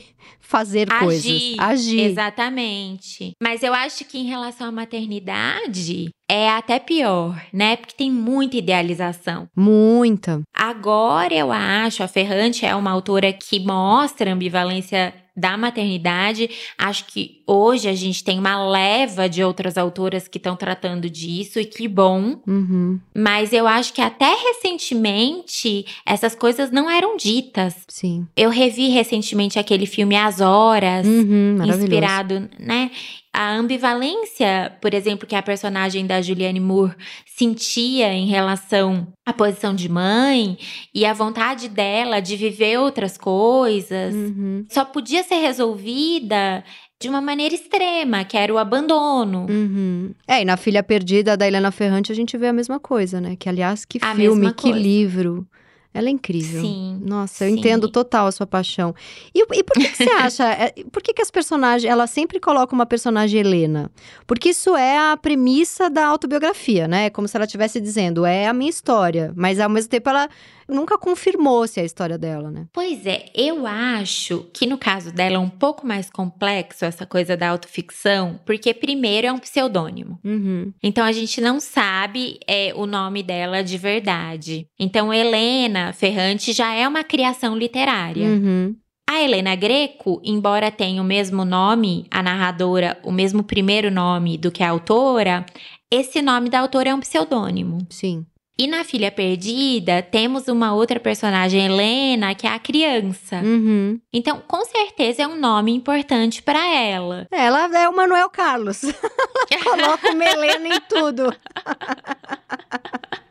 fazer 0.49 0.91
Agir. 0.91 0.99
coisas. 0.99 1.59
Agir. 1.59 1.99
Exatamente. 1.99 3.33
Mas 3.41 3.61
eu 3.61 3.71
acho 3.71 4.03
que 4.03 4.17
em 4.17 4.25
relação 4.25 4.67
à 4.67 4.71
maternidade 4.71 6.09
é 6.27 6.49
até 6.49 6.79
pior, 6.79 7.39
né? 7.53 7.75
Porque 7.75 7.95
tem 7.95 8.11
muita 8.11 8.57
idealização. 8.57 9.47
Muita. 9.55 10.41
Agora 10.51 11.33
eu 11.33 11.51
acho, 11.51 12.01
a 12.01 12.07
Ferrante 12.07 12.65
é 12.65 12.75
uma 12.75 12.89
autora 12.89 13.31
que 13.31 13.59
mostra 13.59 14.31
a 14.31 14.33
ambivalência 14.33 15.13
da 15.37 15.55
maternidade. 15.55 16.49
Acho 16.77 17.05
que 17.05 17.38
hoje 17.51 17.89
a 17.89 17.93
gente 17.93 18.23
tem 18.23 18.37
uma 18.37 18.69
leva 18.69 19.27
de 19.27 19.43
outras 19.43 19.77
autoras 19.77 20.27
que 20.27 20.37
estão 20.37 20.55
tratando 20.55 21.09
disso 21.09 21.59
e 21.59 21.65
que 21.65 21.87
bom. 21.87 22.39
Uhum. 22.47 22.99
Mas 23.15 23.51
eu 23.53 23.67
acho 23.67 23.93
que 23.93 24.01
até 24.01 24.33
recentemente 24.35 25.85
essas 26.05 26.35
coisas 26.35 26.71
não 26.71 26.89
eram 26.89 27.17
ditas. 27.17 27.75
Sim. 27.87 28.27
Eu 28.35 28.49
revi 28.49 28.89
recentemente 28.89 29.57
aquele 29.59 29.85
filme 29.85 30.15
As 30.15 30.39
Horas 30.39 31.05
Uhum. 31.05 31.57
Inspirado, 31.65 32.49
né? 32.59 32.91
A 33.31 33.53
ambivalência, 33.53 34.75
por 34.81 34.93
exemplo, 34.93 35.27
que 35.27 35.35
a 35.35 35.41
personagem 35.41 36.05
da 36.05 36.19
Julianne 36.21 36.59
Moore 36.59 36.95
sentia 37.25 38.11
em 38.11 38.25
relação 38.27 39.07
à 39.25 39.31
posição 39.31 39.73
de 39.75 39.87
mãe 39.87 40.57
e 40.93 41.05
a 41.05 41.13
vontade 41.13 41.69
dela 41.69 42.19
de 42.19 42.35
viver 42.35 42.79
outras 42.79 43.17
coisas, 43.17 44.13
Uhum. 44.15 44.65
só 44.69 44.83
podia 44.83 45.23
ser 45.23 45.35
resolvida 45.35 46.63
de 47.01 47.07
uma 47.07 47.21
maneira 47.21 47.55
extrema, 47.55 48.25
que 48.25 48.37
era 48.37 48.53
o 48.53 48.57
abandono. 48.57 49.47
Uhum. 49.49 50.11
É, 50.27 50.41
e 50.41 50.45
na 50.45 50.57
Filha 50.57 50.83
Perdida 50.83 51.37
da 51.37 51.47
Helena 51.47 51.71
Ferrante 51.71 52.11
a 52.11 52.15
gente 52.15 52.37
vê 52.37 52.47
a 52.47 52.53
mesma 52.53 52.77
coisa, 52.77 53.21
né? 53.21 53.37
Que, 53.37 53.47
aliás, 53.47 53.85
que 53.85 53.99
A 54.01 54.13
filme, 54.13 54.53
que 54.53 54.69
livro. 54.71 55.47
Ela 55.93 56.07
é 56.07 56.11
incrível. 56.11 56.61
Sim. 56.61 57.01
Nossa, 57.03 57.45
eu 57.45 57.51
sim. 57.51 57.59
entendo 57.59 57.89
total 57.89 58.27
a 58.27 58.31
sua 58.31 58.45
paixão. 58.45 58.93
E, 59.33 59.41
e 59.41 59.63
por 59.63 59.73
que, 59.73 59.89
que 59.89 59.97
você 59.97 60.09
acha? 60.13 60.45
é, 60.51 60.73
por 60.91 61.01
que, 61.01 61.13
que 61.13 61.21
as 61.21 61.31
personagens. 61.31 61.89
Ela 61.89 62.05
sempre 62.05 62.39
coloca 62.39 62.75
uma 62.75 62.85
personagem 62.85 63.39
Helena? 63.39 63.91
Porque 64.27 64.49
isso 64.49 64.75
é 64.75 64.97
a 64.97 65.17
premissa 65.17 65.89
da 65.89 66.05
autobiografia, 66.05 66.87
né? 66.87 67.05
É 67.05 67.09
Como 67.09 67.27
se 67.27 67.35
ela 67.35 67.45
estivesse 67.45 67.81
dizendo, 67.81 68.25
é 68.25 68.47
a 68.47 68.53
minha 68.53 68.69
história. 68.69 69.33
Mas 69.35 69.59
ao 69.59 69.69
mesmo 69.69 69.89
tempo 69.89 70.09
ela 70.09 70.29
nunca 70.67 70.97
confirmou 70.97 71.65
se 71.67 71.79
é 71.79 71.83
a 71.83 71.85
história 71.85 72.17
dela, 72.17 72.51
né? 72.51 72.67
Pois 72.71 73.05
é, 73.05 73.25
eu 73.33 73.65
acho 73.65 74.45
que 74.53 74.67
no 74.67 74.77
caso 74.77 75.11
dela 75.11 75.35
é 75.35 75.39
um 75.39 75.49
pouco 75.49 75.87
mais 75.87 76.09
complexo 76.09 76.85
essa 76.85 77.05
coisa 77.05 77.35
da 77.35 77.49
autoficção, 77.49 78.39
porque 78.45 78.73
primeiro 78.73 79.25
é 79.25 79.31
um 79.31 79.39
pseudônimo. 79.39 80.19
Uhum. 80.23 80.71
Então 80.83 81.03
a 81.03 81.11
gente 81.11 81.41
não 81.41 81.59
sabe 81.59 82.39
é, 82.47 82.71
o 82.75 82.85
nome 82.85 83.23
dela 83.23 83.63
de 83.63 83.77
verdade. 83.77 84.67
Então 84.79 85.11
Helena 85.11 85.78
Ferrante 85.93 86.53
já 86.53 86.73
é 86.73 86.87
uma 86.87 87.03
criação 87.03 87.57
literária. 87.57 88.27
Uhum. 88.27 88.75
A 89.09 89.23
Helena 89.23 89.55
Greco, 89.55 90.21
embora 90.23 90.69
tenha 90.69 91.01
o 91.01 91.05
mesmo 91.05 91.43
nome, 91.43 92.05
a 92.11 92.21
narradora, 92.21 92.99
o 93.03 93.11
mesmo 93.11 93.43
primeiro 93.43 93.89
nome 93.89 94.37
do 94.37 94.51
que 94.51 94.61
a 94.61 94.69
autora, 94.69 95.45
esse 95.91 96.21
nome 96.21 96.47
da 96.47 96.59
autora 96.59 96.89
é 96.89 96.93
um 96.93 96.99
pseudônimo. 96.99 97.79
Sim. 97.89 98.25
E 98.59 98.67
na 98.67 98.83
Filha 98.83 99.09
Perdida, 99.09 100.03
temos 100.03 100.49
uma 100.49 100.73
outra 100.73 100.99
personagem, 100.99 101.65
Helena, 101.65 102.35
que 102.35 102.45
é 102.45 102.51
a 102.51 102.59
criança. 102.59 103.37
Uhum. 103.37 103.99
Então, 104.13 104.43
com 104.45 104.65
certeza 104.65 105.23
é 105.23 105.27
um 105.27 105.39
nome 105.39 105.73
importante 105.73 106.43
para 106.43 106.67
ela. 106.75 107.25
Ela 107.31 107.79
é 107.79 107.87
o 107.87 107.95
Manuel 107.95 108.29
Carlos. 108.29 108.83
Ela 109.49 109.63
coloca 109.63 110.11
uma 110.11 110.25
Helena 110.25 110.75
em 110.75 110.81
tudo. 110.81 111.33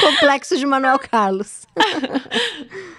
Complexo 0.00 0.56
de 0.56 0.66
Manuel 0.66 0.98
Carlos. 0.98 1.66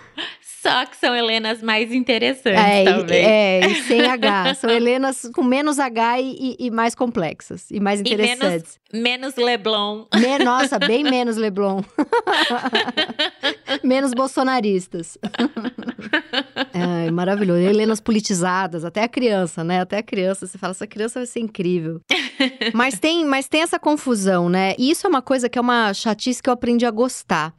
Só 0.61 0.85
que 0.85 0.97
são 0.97 1.15
Helenas 1.15 1.61
mais 1.63 1.91
interessantes, 1.93 2.59
É, 2.59 2.83
talvez. 2.83 3.25
é, 3.25 3.59
e 3.67 3.75
sem 3.83 4.01
H. 4.05 4.55
São 4.55 4.69
Helenas 4.69 5.29
com 5.33 5.43
menos 5.43 5.79
H 5.79 6.19
e, 6.19 6.55
e- 6.59 6.67
e 6.67 6.71
mais 6.71 6.93
complexas. 6.95 7.69
E 7.71 7.79
mais 7.79 8.01
E 8.01 8.03
menos- 8.03 8.19
interessantes. 8.29 8.79
Menos 8.91 9.35
Leblon. 9.35 10.05
Me- 10.15 10.43
nossa, 10.43 10.79
bem 10.79 11.03
menos 11.03 11.37
Leblon. 11.37 11.81
menos 13.83 14.13
bolsonaristas. 14.13 15.17
É, 16.73 17.11
maravilhoso. 17.11 17.59
Helenas 17.61 17.99
politizadas, 17.99 18.83
até 18.85 19.03
a 19.03 19.07
criança, 19.07 19.63
né? 19.63 19.81
Até 19.81 19.97
a 19.97 20.03
criança, 20.03 20.45
você 20.47 20.57
fala, 20.57 20.71
essa 20.71 20.87
criança 20.87 21.19
vai 21.19 21.27
ser 21.27 21.39
incrível. 21.39 22.01
mas, 22.73 22.99
tem, 22.99 23.25
mas 23.25 23.47
tem 23.47 23.61
essa 23.61 23.79
confusão, 23.79 24.49
né? 24.49 24.73
E 24.77 24.89
isso 24.89 25.05
é 25.05 25.09
uma 25.09 25.21
coisa 25.21 25.49
que 25.49 25.57
é 25.57 25.61
uma 25.61 25.93
chatice 25.93 26.41
que 26.41 26.49
eu 26.49 26.53
aprendi 26.53 26.85
a 26.85 26.91
gostar. 26.91 27.53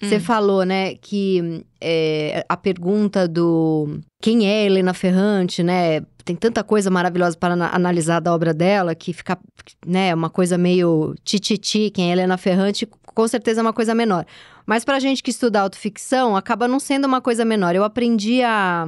Você 0.00 0.16
Hum. 0.16 0.20
falou, 0.20 0.64
né, 0.64 0.94
que 0.96 1.64
é, 1.80 2.44
a 2.48 2.56
pergunta 2.56 3.26
do 3.26 3.98
quem 4.20 4.46
é 4.48 4.66
Helena 4.66 4.92
Ferrante, 4.94 5.62
né? 5.62 6.00
Tem 6.24 6.34
tanta 6.36 6.62
coisa 6.64 6.90
maravilhosa 6.90 7.36
para 7.38 7.54
ana- 7.54 7.70
analisar 7.72 8.20
da 8.20 8.34
obra 8.34 8.52
dela 8.52 8.94
que 8.94 9.12
fica, 9.12 9.38
né, 9.86 10.14
uma 10.14 10.28
coisa 10.28 10.58
meio 10.58 11.14
tititi, 11.24 11.88
quem 11.90 12.10
é 12.10 12.12
Helena 12.12 12.36
Ferrante, 12.36 12.86
com 12.86 13.28
certeza 13.28 13.60
é 13.60 13.62
uma 13.62 13.72
coisa 13.72 13.94
menor. 13.94 14.26
Mas 14.66 14.84
pra 14.84 14.98
gente 14.98 15.22
que 15.22 15.30
estuda 15.30 15.60
autoficção, 15.60 16.36
acaba 16.36 16.66
não 16.66 16.80
sendo 16.80 17.04
uma 17.06 17.20
coisa 17.20 17.44
menor. 17.44 17.74
Eu 17.76 17.84
aprendi 17.84 18.42
a, 18.42 18.86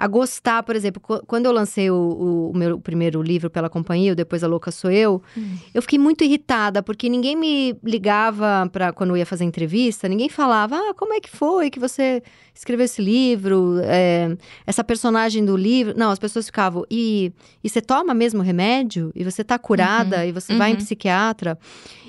a 0.00 0.06
gostar, 0.06 0.62
por 0.62 0.74
exemplo, 0.74 1.00
qu- 1.00 1.22
quando 1.26 1.44
eu 1.46 1.52
lancei 1.52 1.90
o, 1.90 2.50
o- 2.52 2.56
meu 2.56 2.80
primeiro 2.80 3.20
livro 3.22 3.50
pela 3.50 3.68
companhia, 3.68 4.12
o 4.12 4.16
Depois 4.16 4.42
a 4.42 4.46
Louca 4.48 4.70
Sou 4.70 4.90
Eu, 4.90 5.22
Hum. 5.36 5.56
eu 5.74 5.82
fiquei 5.82 5.98
muito 5.98 6.24
irritada, 6.24 6.82
porque 6.82 7.08
ninguém 7.08 7.36
me 7.36 7.76
ligava 7.84 8.68
para 8.72 8.92
quando 8.92 9.10
eu 9.10 9.16
ia 9.18 9.26
fazer 9.26 9.44
entrevista, 9.44 10.08
ninguém 10.08 10.28
falava, 10.28 10.76
ah, 10.76 10.94
como 10.94 11.12
é 11.12 11.20
que 11.20 11.28
foi 11.28 11.68
que 11.70 11.78
você 11.78 12.22
escreveu 12.54 12.84
esse 12.86 13.00
livro, 13.02 13.76
é, 13.84 14.36
essa 14.66 14.82
personagem 14.82 15.44
do 15.44 15.56
livro. 15.56 15.94
Não, 15.96 16.10
as 16.10 16.18
pessoas 16.18 16.46
ficavam, 16.46 16.84
e, 16.90 17.32
e 17.62 17.68
você 17.68 17.80
toma 17.80 18.14
mesmo 18.14 18.42
remédio? 18.42 19.12
E 19.14 19.22
você 19.22 19.44
tá 19.44 19.58
curada? 19.58 20.24
E 20.26 20.32
você 20.32 20.54
vai 20.56 20.70
em 20.70 20.72
uhum. 20.72 20.78
psiquiatra? 20.78 21.58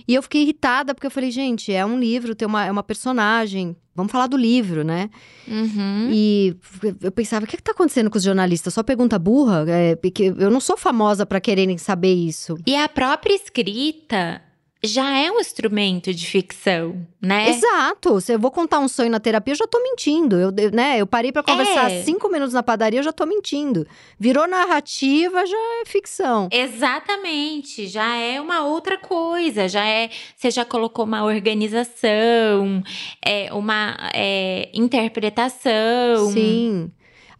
E 0.08 0.16
eu 0.16 0.22
fiquei 0.24 0.42
irritada, 0.44 0.94
porque 0.96 1.08
eu 1.08 1.12
falei, 1.12 1.30
gente, 1.32 1.72
é 1.74 1.86
um 1.86 2.00
livro, 2.00 2.34
tem 2.36 2.48
uma, 2.48 2.66
é 2.66 2.72
uma 2.72 2.84
personagem, 2.84 3.76
vamos 3.96 4.12
falar 4.12 4.28
do 4.28 4.38
livro, 4.38 4.84
né? 4.84 5.10
Uhum. 5.48 6.10
E 6.12 6.56
eu 7.02 7.12
pensava, 7.12 7.46
o 7.46 7.48
que, 7.48 7.58
que 7.58 7.64
tá 7.64 7.72
acontecendo 7.72 8.10
com 8.10 8.18
os 8.18 8.24
jornalistas? 8.24 8.74
Só 8.74 8.84
pergunta 8.84 9.20
burra? 9.20 9.66
É, 9.68 9.96
porque 9.96 10.34
eu 10.38 10.50
não 10.50 10.60
sou 10.60 10.78
famosa 10.78 11.26
para 11.26 11.42
quererem 11.42 11.78
saber 11.78 12.14
isso. 12.14 12.58
E 12.66 12.76
a 12.76 12.88
própria 12.88 13.34
escrita 13.34 14.42
já 14.84 15.16
é 15.18 15.32
um 15.32 15.40
instrumento 15.40 16.14
de 16.14 16.26
ficção, 16.26 17.06
né? 17.22 17.50
Exato. 17.50 18.20
Se 18.20 18.34
eu 18.34 18.40
vou 18.40 18.50
contar 18.50 18.80
um 18.80 18.88
sonho 18.88 19.12
na 19.12 19.20
terapia, 19.20 19.52
eu 19.54 19.58
já 19.58 19.68
tô 19.68 19.80
mentindo. 19.82 20.36
Eu, 20.38 20.52
eu- 20.58 20.72
né, 20.72 21.00
eu 21.00 21.06
parei 21.06 21.32
pra 21.32 21.44
conversar 21.44 21.92
É. 21.92 22.02
cinco 22.04 22.28
minutos 22.30 22.54
na 22.54 22.64
padaria, 22.64 23.00
eu 23.00 23.04
já 23.04 23.14
tô 23.14 23.26
mentindo. 23.26 23.86
Virou 24.20 24.48
narrativa, 24.48 25.46
já 25.46 25.58
é 25.82 25.86
ficção. 25.86 26.50
Exatamente, 26.52 27.88
já 27.88 28.16
é 28.18 28.42
uma 28.42 28.64
outra 28.66 28.98
coisa, 28.98 29.68
já 29.68 29.86
é, 29.86 30.10
você 30.36 30.50
já 30.50 30.66
colocou 30.66 31.06
uma 31.06 31.24
organização, 31.24 32.82
é 33.24 33.54
uma 33.54 33.96
é, 34.14 34.70
interpretação. 34.74 36.32
Sim. 36.32 36.92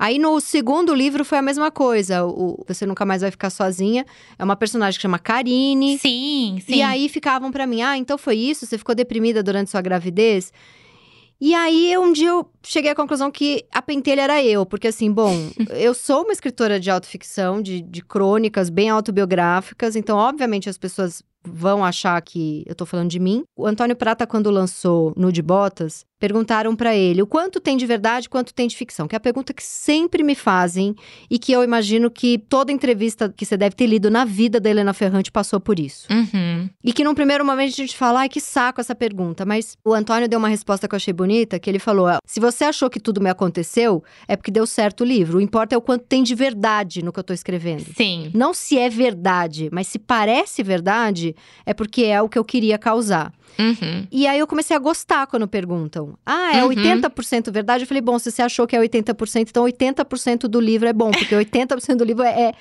Aí 0.02 0.18
no 0.18 0.40
segundo 0.40 0.96
livro 0.96 1.24
foi 1.24 1.38
a 1.38 1.44
mesma 1.44 1.70
coisa. 1.70 2.26
O 2.26 2.66
Você 2.68 2.88
Nunca 2.88 3.06
Mais 3.06 3.22
Vai 3.22 3.30
Ficar 3.30 3.52
Sozinha. 3.52 4.04
É 4.40 4.44
uma 4.44 4.56
personagem 4.56 4.98
que 4.98 5.02
chama 5.04 5.20
Karine. 5.20 6.00
Sim, 6.00 6.58
sim. 6.66 6.78
E 6.78 6.82
aí 6.82 7.08
ficavam 7.08 7.52
pra 7.52 7.68
mim, 7.68 7.84
ah, 7.84 7.96
então 7.96 8.18
foi 8.18 8.36
isso? 8.36 8.66
Você 8.66 8.80
ficou 8.80 8.96
deprimida 8.96 9.44
durante 9.44 9.70
sua 9.70 9.80
gravidez? 9.80 10.52
E 11.40 11.54
aí 11.54 11.96
um 12.00 12.12
dia 12.12 12.30
eu 12.30 12.50
cheguei 12.64 12.90
à 12.90 12.96
conclusão 12.96 13.30
que 13.30 13.64
a 13.72 13.80
pentelha 13.80 14.22
era 14.22 14.44
eu, 14.44 14.66
porque 14.66 14.88
assim, 14.88 15.12
bom, 15.12 15.36
eu 15.70 15.94
sou 15.94 16.24
uma 16.24 16.34
escritora 16.34 16.80
de 16.80 16.90
autoficção, 16.90 17.62
de, 17.62 17.84
de 17.84 18.02
crônicas 18.02 18.72
bem 18.72 18.90
autobiográficas, 18.90 19.96
então 19.96 20.18
obviamente 20.18 20.68
as 20.68 20.80
pessoas 20.80 21.22
vão 21.44 21.84
achar 21.84 22.22
que 22.22 22.64
eu 22.68 22.76
tô 22.76 22.86
falando 22.86 23.10
de 23.10 23.20
mim. 23.20 23.44
O 23.56 23.66
Antônio 23.66 23.96
Prata, 23.96 24.28
quando 24.28 24.50
lançou 24.52 25.14
Nude 25.16 25.42
Botas, 25.42 26.06
perguntaram 26.20 26.76
pra 26.76 26.96
ele 26.96 27.22
o 27.24 27.26
quanto 27.26 27.60
tem 27.60 27.76
de 27.76 27.86
verdade, 27.86 28.30
quanto 28.30 28.54
tem 28.54 28.68
de 28.68 28.78
ficção, 28.78 29.08
que 29.08 29.16
é 29.16 29.18
a 29.18 29.20
pergunta 29.20 29.54
que 29.54 29.64
sempre 29.64 30.22
me 30.22 30.36
fazem 30.36 30.96
e 31.30 31.40
que 31.40 31.52
eu 31.52 31.64
imagino 31.64 32.12
que 32.12 32.38
toda 32.38 32.72
entrevista 32.72 33.34
que 33.36 33.44
você 33.44 33.58
deve 33.58 33.76
ter 33.76 33.88
lido 33.88 34.12
na 34.12 34.24
vida 34.24 34.60
da 34.60 34.70
Helena 34.70 34.94
Ferrante 34.94 35.32
passou 35.32 35.60
por 35.60 35.80
isso. 35.80 36.08
Uhum. 36.12 36.70
E 36.84 36.94
que 36.94 37.04
num 37.04 37.16
primeiro 37.16 37.44
momento 37.44 37.70
a 37.70 37.76
gente 37.76 37.98
fala, 37.98 38.20
ai, 38.20 38.30
que 38.30 38.40
saco 38.40 38.80
essa 38.80 38.94
pergunta. 38.94 39.46
Mas 39.46 39.76
o 39.84 39.94
Antônio 39.94 40.30
deu 40.30 40.38
uma 40.38 40.48
resposta 40.48 40.88
que 40.88 40.94
eu 40.94 40.98
achei 40.98 41.14
bonita, 41.14 41.60
que 41.60 41.68
ele 41.68 41.80
falou: 41.80 42.06
"Ah, 42.06 42.20
se 42.24 42.40
você 42.40 42.66
achou 42.66 42.88
que 42.88 43.00
tudo 43.00 43.20
me 43.20 43.30
aconteceu, 43.30 44.04
é 44.28 44.36
porque 44.36 44.52
deu 44.52 44.68
certo 44.68 45.02
o 45.02 45.06
livro. 45.06 45.40
O 45.40 45.42
importa 45.42 45.74
é 45.74 45.78
o 45.78 45.82
quanto 45.82 46.06
tem 46.06 46.22
de 46.22 46.36
verdade 46.36 47.04
no 47.04 47.12
que 47.12 47.20
eu 47.20 47.24
tô 47.24 47.34
escrevendo. 47.34 47.86
Sim. 47.98 48.30
Não 48.34 48.54
se 48.54 48.78
é 48.78 48.90
verdade, 48.90 49.70
mas 49.72 49.88
se 49.88 49.98
parece 49.98 50.62
verdade, 50.62 51.31
é 51.66 51.74
porque 51.74 52.04
é 52.04 52.22
o 52.22 52.30
que 52.30 52.38
eu 52.38 52.44
queria 52.46 52.78
causar. 52.78 53.32
Uhum. 53.60 54.08
E 54.12 54.26
aí 54.28 54.40
eu 54.40 54.48
comecei 54.48 54.76
a 54.76 54.80
gostar 54.80 55.28
quando 55.28 55.48
perguntam. 55.48 56.18
Ah, 56.26 56.56
é 56.58 56.64
Uhum. 56.64 56.70
80% 56.72 57.52
verdade? 57.52 57.84
Eu 57.84 57.88
falei, 57.88 58.02
bom, 58.02 58.18
se 58.18 58.32
você 58.32 58.42
achou 58.42 58.66
que 58.66 58.76
é 58.76 58.80
80%, 58.80 59.50
então 59.50 59.64
80% 59.66 60.48
do 60.48 60.60
livro 60.60 60.88
é 60.88 60.94
bom, 60.94 61.12
porque 61.12 61.36
80% 61.36 61.96
do 61.98 62.04
livro 62.04 62.24
é, 62.24 62.50
é- 62.50 62.54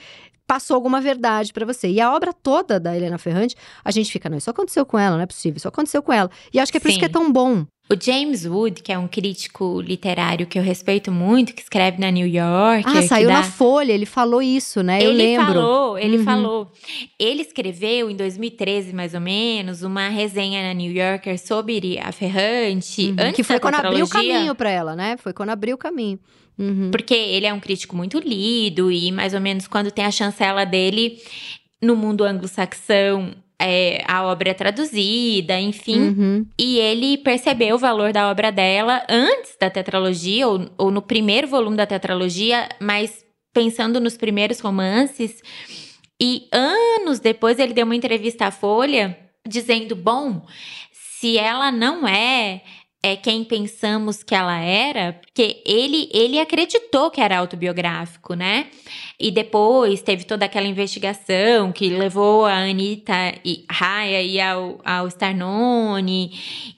passou 0.46 0.74
alguma 0.74 1.00
verdade 1.00 1.52
pra 1.52 1.64
você. 1.64 1.88
E 1.88 2.00
a 2.00 2.12
obra 2.12 2.32
toda 2.32 2.80
da 2.80 2.96
Helena 2.96 3.18
Ferrante, 3.18 3.54
a 3.84 3.90
gente 3.92 4.10
fica, 4.10 4.28
não, 4.28 4.36
isso 4.36 4.50
aconteceu 4.50 4.84
com 4.84 4.98
ela, 4.98 5.14
não 5.16 5.22
é 5.22 5.26
possível, 5.26 5.56
isso 5.58 5.68
aconteceu 5.68 6.02
com 6.02 6.12
ela. 6.12 6.28
E 6.52 6.58
acho 6.58 6.72
que 6.72 6.78
é 6.78 6.80
por 6.80 6.88
isso 6.88 6.96
Sim. 6.96 7.00
que 7.00 7.06
é 7.06 7.08
tão 7.08 7.30
bom. 7.30 7.64
O 7.92 7.96
James 8.00 8.46
Wood, 8.46 8.82
que 8.82 8.92
é 8.92 8.98
um 8.98 9.08
crítico 9.08 9.80
literário 9.80 10.46
que 10.46 10.56
eu 10.56 10.62
respeito 10.62 11.10
muito, 11.10 11.52
que 11.52 11.60
escreve 11.60 11.98
na 12.00 12.08
New 12.10 12.26
York. 12.26 12.84
Ah, 12.86 13.02
saiu 13.02 13.28
na 13.28 13.42
Folha, 13.42 13.92
ele 13.92 14.06
falou 14.06 14.40
isso, 14.40 14.80
né? 14.80 14.98
eu 15.02 15.10
ele 15.10 15.22
lembro. 15.24 15.46
falou, 15.54 15.98
ele 15.98 16.18
Uhum. 16.18 16.24
falou. 16.24 16.72
Ele 17.18 17.42
escreveu 17.42 18.08
em 18.08 18.14
2013, 18.14 18.92
mais 18.94 19.12
ou 19.12 19.20
menos, 19.20 19.82
uma 19.82 20.08
resenha 20.08 20.62
na 20.62 20.72
New 20.72 20.92
Yorker 20.92 21.36
sobre 21.36 21.98
a 21.98 22.12
Ferrante. 22.12 23.06
Uhum, 23.08 23.16
antes 23.18 23.34
que 23.34 23.42
foi 23.42 23.58
quando 23.58 23.74
abriu 23.74 24.04
o 24.04 24.08
caminho 24.08 24.54
pra 24.54 24.70
ela, 24.70 24.94
né? 24.94 25.16
Foi 25.16 25.32
quando 25.32 25.50
abriu 25.50 25.74
o 25.74 25.78
caminho. 25.78 26.20
Uhum. 26.56 26.90
Porque 26.92 27.14
ele 27.14 27.46
é 27.46 27.52
um 27.52 27.58
crítico 27.58 27.96
muito 27.96 28.18
lido 28.20 28.92
e 28.92 29.10
mais 29.10 29.34
ou 29.34 29.40
menos 29.40 29.66
quando 29.66 29.90
tem 29.90 30.04
a 30.04 30.10
chancela 30.12 30.64
dele 30.64 31.18
no 31.82 31.96
mundo 31.96 32.22
anglo-saxão, 32.22 33.32
é, 33.60 34.02
a 34.08 34.24
obra 34.24 34.50
é 34.50 34.54
traduzida, 34.54 35.60
enfim. 35.60 36.00
Uhum. 36.00 36.46
E 36.58 36.78
ele 36.78 37.18
percebeu 37.18 37.76
o 37.76 37.78
valor 37.78 38.12
da 38.12 38.30
obra 38.30 38.50
dela 38.50 39.04
antes 39.08 39.56
da 39.60 39.68
tetralogia, 39.68 40.48
ou, 40.48 40.70
ou 40.78 40.90
no 40.90 41.02
primeiro 41.02 41.46
volume 41.46 41.76
da 41.76 41.86
tetralogia, 41.86 42.68
mas 42.80 43.24
pensando 43.52 44.00
nos 44.00 44.16
primeiros 44.16 44.60
romances. 44.60 45.42
E 46.20 46.48
anos 46.52 47.20
depois 47.20 47.58
ele 47.58 47.74
deu 47.74 47.84
uma 47.84 47.96
entrevista 47.96 48.46
à 48.46 48.50
Folha 48.50 49.18
dizendo: 49.46 49.94
bom, 49.94 50.46
se 50.92 51.36
ela 51.36 51.70
não 51.70 52.08
é. 52.08 52.62
É 53.02 53.16
quem 53.16 53.44
pensamos 53.44 54.22
que 54.22 54.34
ela 54.34 54.58
era, 54.58 55.14
porque 55.14 55.62
ele 55.64 56.08
ele 56.12 56.38
acreditou 56.38 57.10
que 57.10 57.20
era 57.20 57.38
autobiográfico, 57.38 58.34
né? 58.34 58.66
E 59.18 59.30
depois 59.30 60.02
teve 60.02 60.24
toda 60.24 60.44
aquela 60.44 60.66
investigação 60.66 61.72
que 61.72 61.88
levou 61.88 62.44
a 62.44 62.58
Anitta 62.58 63.34
e 63.42 63.64
Raya 63.70 64.22
e 64.22 64.38
ao, 64.38 64.80
ao 64.84 65.08
Starnone, 65.08 66.30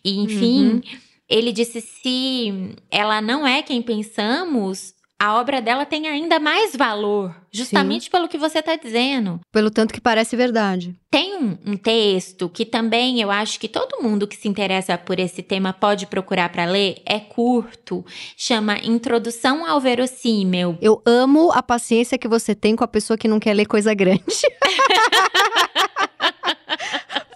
e 0.04 0.18
enfim. 0.20 0.74
Uhum. 0.74 0.82
Ele 1.28 1.50
disse: 1.50 1.80
se 1.80 2.76
ela 2.90 3.20
não 3.20 3.46
é 3.46 3.62
quem 3.62 3.82
pensamos, 3.82 4.94
a 5.22 5.38
obra 5.38 5.62
dela 5.62 5.86
tem 5.86 6.08
ainda 6.08 6.40
mais 6.40 6.74
valor, 6.74 7.32
justamente 7.52 8.10
pelo 8.10 8.26
que 8.26 8.36
você 8.36 8.58
está 8.58 8.74
dizendo. 8.74 9.38
Pelo 9.52 9.70
tanto 9.70 9.94
que 9.94 10.00
parece 10.00 10.34
verdade. 10.34 10.96
Tem 11.08 11.36
um, 11.36 11.56
um 11.64 11.76
texto 11.76 12.48
que 12.48 12.66
também 12.66 13.20
eu 13.20 13.30
acho 13.30 13.60
que 13.60 13.68
todo 13.68 14.02
mundo 14.02 14.26
que 14.26 14.34
se 14.34 14.48
interessa 14.48 14.98
por 14.98 15.20
esse 15.20 15.40
tema 15.40 15.72
pode 15.72 16.08
procurar 16.08 16.48
para 16.48 16.64
ler, 16.64 17.00
é 17.06 17.20
curto, 17.20 18.04
chama 18.36 18.78
Introdução 18.78 19.64
ao 19.64 19.80
Verossímil. 19.80 20.76
Eu 20.82 21.00
amo 21.06 21.52
a 21.52 21.62
paciência 21.62 22.18
que 22.18 22.26
você 22.26 22.52
tem 22.52 22.74
com 22.74 22.82
a 22.82 22.88
pessoa 22.88 23.16
que 23.16 23.28
não 23.28 23.38
quer 23.38 23.54
ler 23.54 23.66
coisa 23.66 23.94
grande. 23.94 24.24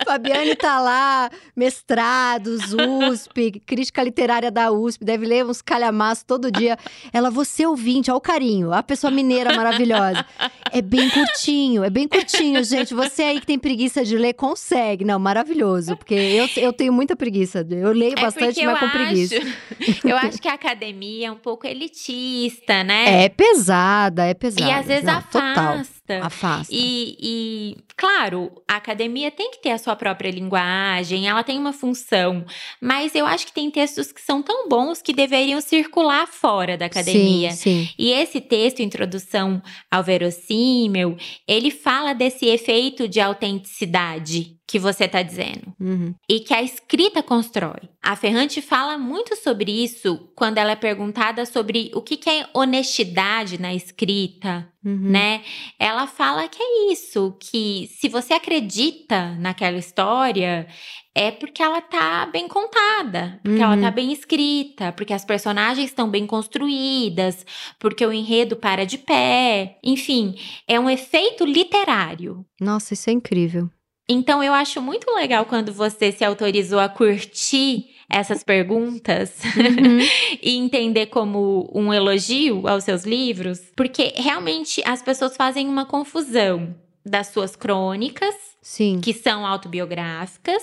Fabiane 0.07 0.55
tá 0.55 0.81
lá, 0.81 1.29
mestrados, 1.57 2.73
USP, 2.73 3.61
crítica 3.67 4.03
literária 4.05 4.53
da 4.53 4.71
USP, 4.71 5.05
deve 5.05 5.27
ler 5.27 5.45
uns 5.45 5.61
calhamaços 5.61 6.23
todo 6.23 6.51
dia. 6.51 6.79
Ela, 7.13 7.29
você 7.29 7.67
ouvinte, 7.67 8.09
ó 8.11 8.17
o 8.17 8.21
carinho, 8.21 8.73
a 8.73 8.83
pessoa 8.85 9.11
mineira 9.11 9.53
maravilhosa. 9.55 10.25
É 10.73 10.81
bem 10.81 11.11
curtinho, 11.11 11.83
é 11.83 11.91
bem 11.91 12.07
curtinho, 12.07 12.63
gente. 12.63 12.95
Você 12.95 13.23
aí 13.23 13.41
que 13.41 13.47
tem 13.47 13.59
preguiça 13.59 14.05
de 14.05 14.17
ler, 14.17 14.35
consegue. 14.35 15.05
Não, 15.05 15.19
maravilhoso, 15.19 15.97
porque 15.97 16.15
eu, 16.15 16.49
eu 16.63 16.73
tenho 16.73 16.93
muita 16.93 17.17
preguiça. 17.17 17.67
Eu 17.69 17.93
leio 17.93 18.15
bastante, 18.15 18.61
É 18.61 18.65
porque 18.65 18.67
mas 18.67 18.81
com 18.81 18.91
preguiça. 18.91 19.37
acho, 19.37 20.09
eu 20.09 20.17
acho 20.17 20.41
que 20.41 20.49
a 20.49 20.55
academia 20.55 21.29
é 21.29 21.31
um 21.31 21.37
pouco 21.37 21.67
elitista, 21.67 22.85
né? 22.85 23.25
É 23.25 23.29
pesada, 23.29 24.25
é 24.25 24.35
pesada. 24.35 24.71
E 24.71 24.73
às 24.73 24.87
vezes 24.87 25.05
Não, 25.05 25.23
Total, 25.23 25.81
afasta. 26.15 26.27
afasta. 26.27 26.75
E, 26.75 27.17
e, 27.21 27.77
claro, 27.97 28.51
a 28.69 28.77
academia 28.77 29.31
tem 29.31 29.51
que 29.51 29.63
ter 29.63 29.71
a 29.71 29.79
sua 29.79 29.95
própria 29.97 30.31
linguagem, 30.31 31.29
ela 31.29 31.43
tem 31.43 31.59
uma 31.59 31.73
função, 31.73 32.45
mas 32.81 33.15
eu 33.15 33.27
acho 33.27 33.47
que 33.47 33.53
tem 33.53 33.71
textos 33.71 34.13
que 34.13 34.21
são 34.21 34.43
tão 34.43 34.69
bons 34.69 35.03
que 35.03 35.13
deveriam 35.13 35.61
circular 35.61 36.27
fora 36.27 36.77
da 36.77 36.87
academia. 36.87 37.51
Sim, 37.53 37.87
sim. 37.87 37.95
E 37.99 38.13
esse 38.13 38.41
texto, 38.41 38.81
Introdução 38.81 39.63
ao 39.91 40.03
Verossímil, 40.03 41.17
ele 41.47 41.71
fala 41.71 42.13
desse 42.13 42.47
efeito 42.47 43.09
de 43.09 43.21
autenticidade 43.21 44.56
que 44.69 44.79
você 44.81 45.05
está 45.05 45.23
dizendo 45.23 45.73
Uhum. 45.81 46.13
e 46.29 46.41
que 46.41 46.53
a 46.53 46.61
escrita 46.63 47.23
constrói. 47.23 47.89
A 48.03 48.17
Ferrante 48.17 48.61
fala 48.61 48.99
muito 48.99 49.37
sobre 49.37 49.71
isso 49.71 50.29
quando 50.35 50.59
ela 50.59 50.73
é 50.73 50.77
perguntada 50.77 51.47
sobre 51.47 51.91
o 51.95 52.03
que 52.03 52.17
que 52.17 52.29
é 52.29 52.49
honestidade 52.53 53.61
na 53.61 53.73
escrita, 53.75 54.69
Uhum. 54.85 55.11
né? 55.11 55.43
Ela 55.79 56.07
fala 56.07 56.49
que 56.49 56.61
é 56.63 56.93
isso, 56.93 57.37
que 57.41 57.89
se 57.99 58.09
você 58.09 58.35
acredita 58.35 59.35
naquela 59.37 59.77
história, 59.79 60.67
é 61.15 61.31
porque 61.31 61.63
ela 61.63 61.81
tá 61.81 62.27
bem 62.27 62.47
contada, 62.49 63.41
porque 63.43 63.61
ela 63.63 63.75
Uhum. 63.75 63.81
tá 63.83 63.91
bem 63.91 64.13
escrita, 64.13 64.93
porque 64.93 65.13
as 65.15 65.25
personagens 65.25 65.89
estão 65.89 66.09
bem 66.09 66.27
construídas, 66.27 67.45
porque 67.79 68.05
o 68.05 68.13
enredo 68.13 68.57
para 68.57 68.85
de 68.85 68.99
pé. 68.99 69.79
Enfim, 69.83 70.35
é 70.69 70.79
um 70.79 70.91
efeito 70.91 71.45
literário. 71.45 72.45
Nossa, 72.61 72.95
isso 72.95 73.09
é 73.11 73.13
incrível. 73.13 73.69
Então 74.09 74.43
eu 74.43 74.53
acho 74.55 74.81
muito 74.81 75.11
legal 75.15 75.45
quando 75.47 75.73
você 75.73 76.13
se 76.13 76.25
autorizou 76.25 76.79
a 76.79 76.89
curtir 76.89 77.87
essas 78.09 78.45
perguntas 78.45 79.37
Uhum. 79.57 79.99
e 80.41 80.57
entender 80.57 81.07
como 81.07 81.69
um 81.75 81.93
elogio 81.93 82.67
aos 82.69 82.85
seus 82.85 83.03
livros, 83.05 83.61
porque 83.75 84.13
realmente 84.17 84.81
as 84.87 85.03
pessoas 85.03 85.37
fazem 85.37 85.69
uma 85.69 85.85
confusão 85.85 86.75
das 87.05 87.29
suas 87.29 87.57
crônicas, 87.57 88.35
Sim. 88.63 89.01
que 89.01 89.13
são 89.13 89.45
autobiográficas, 89.47 90.63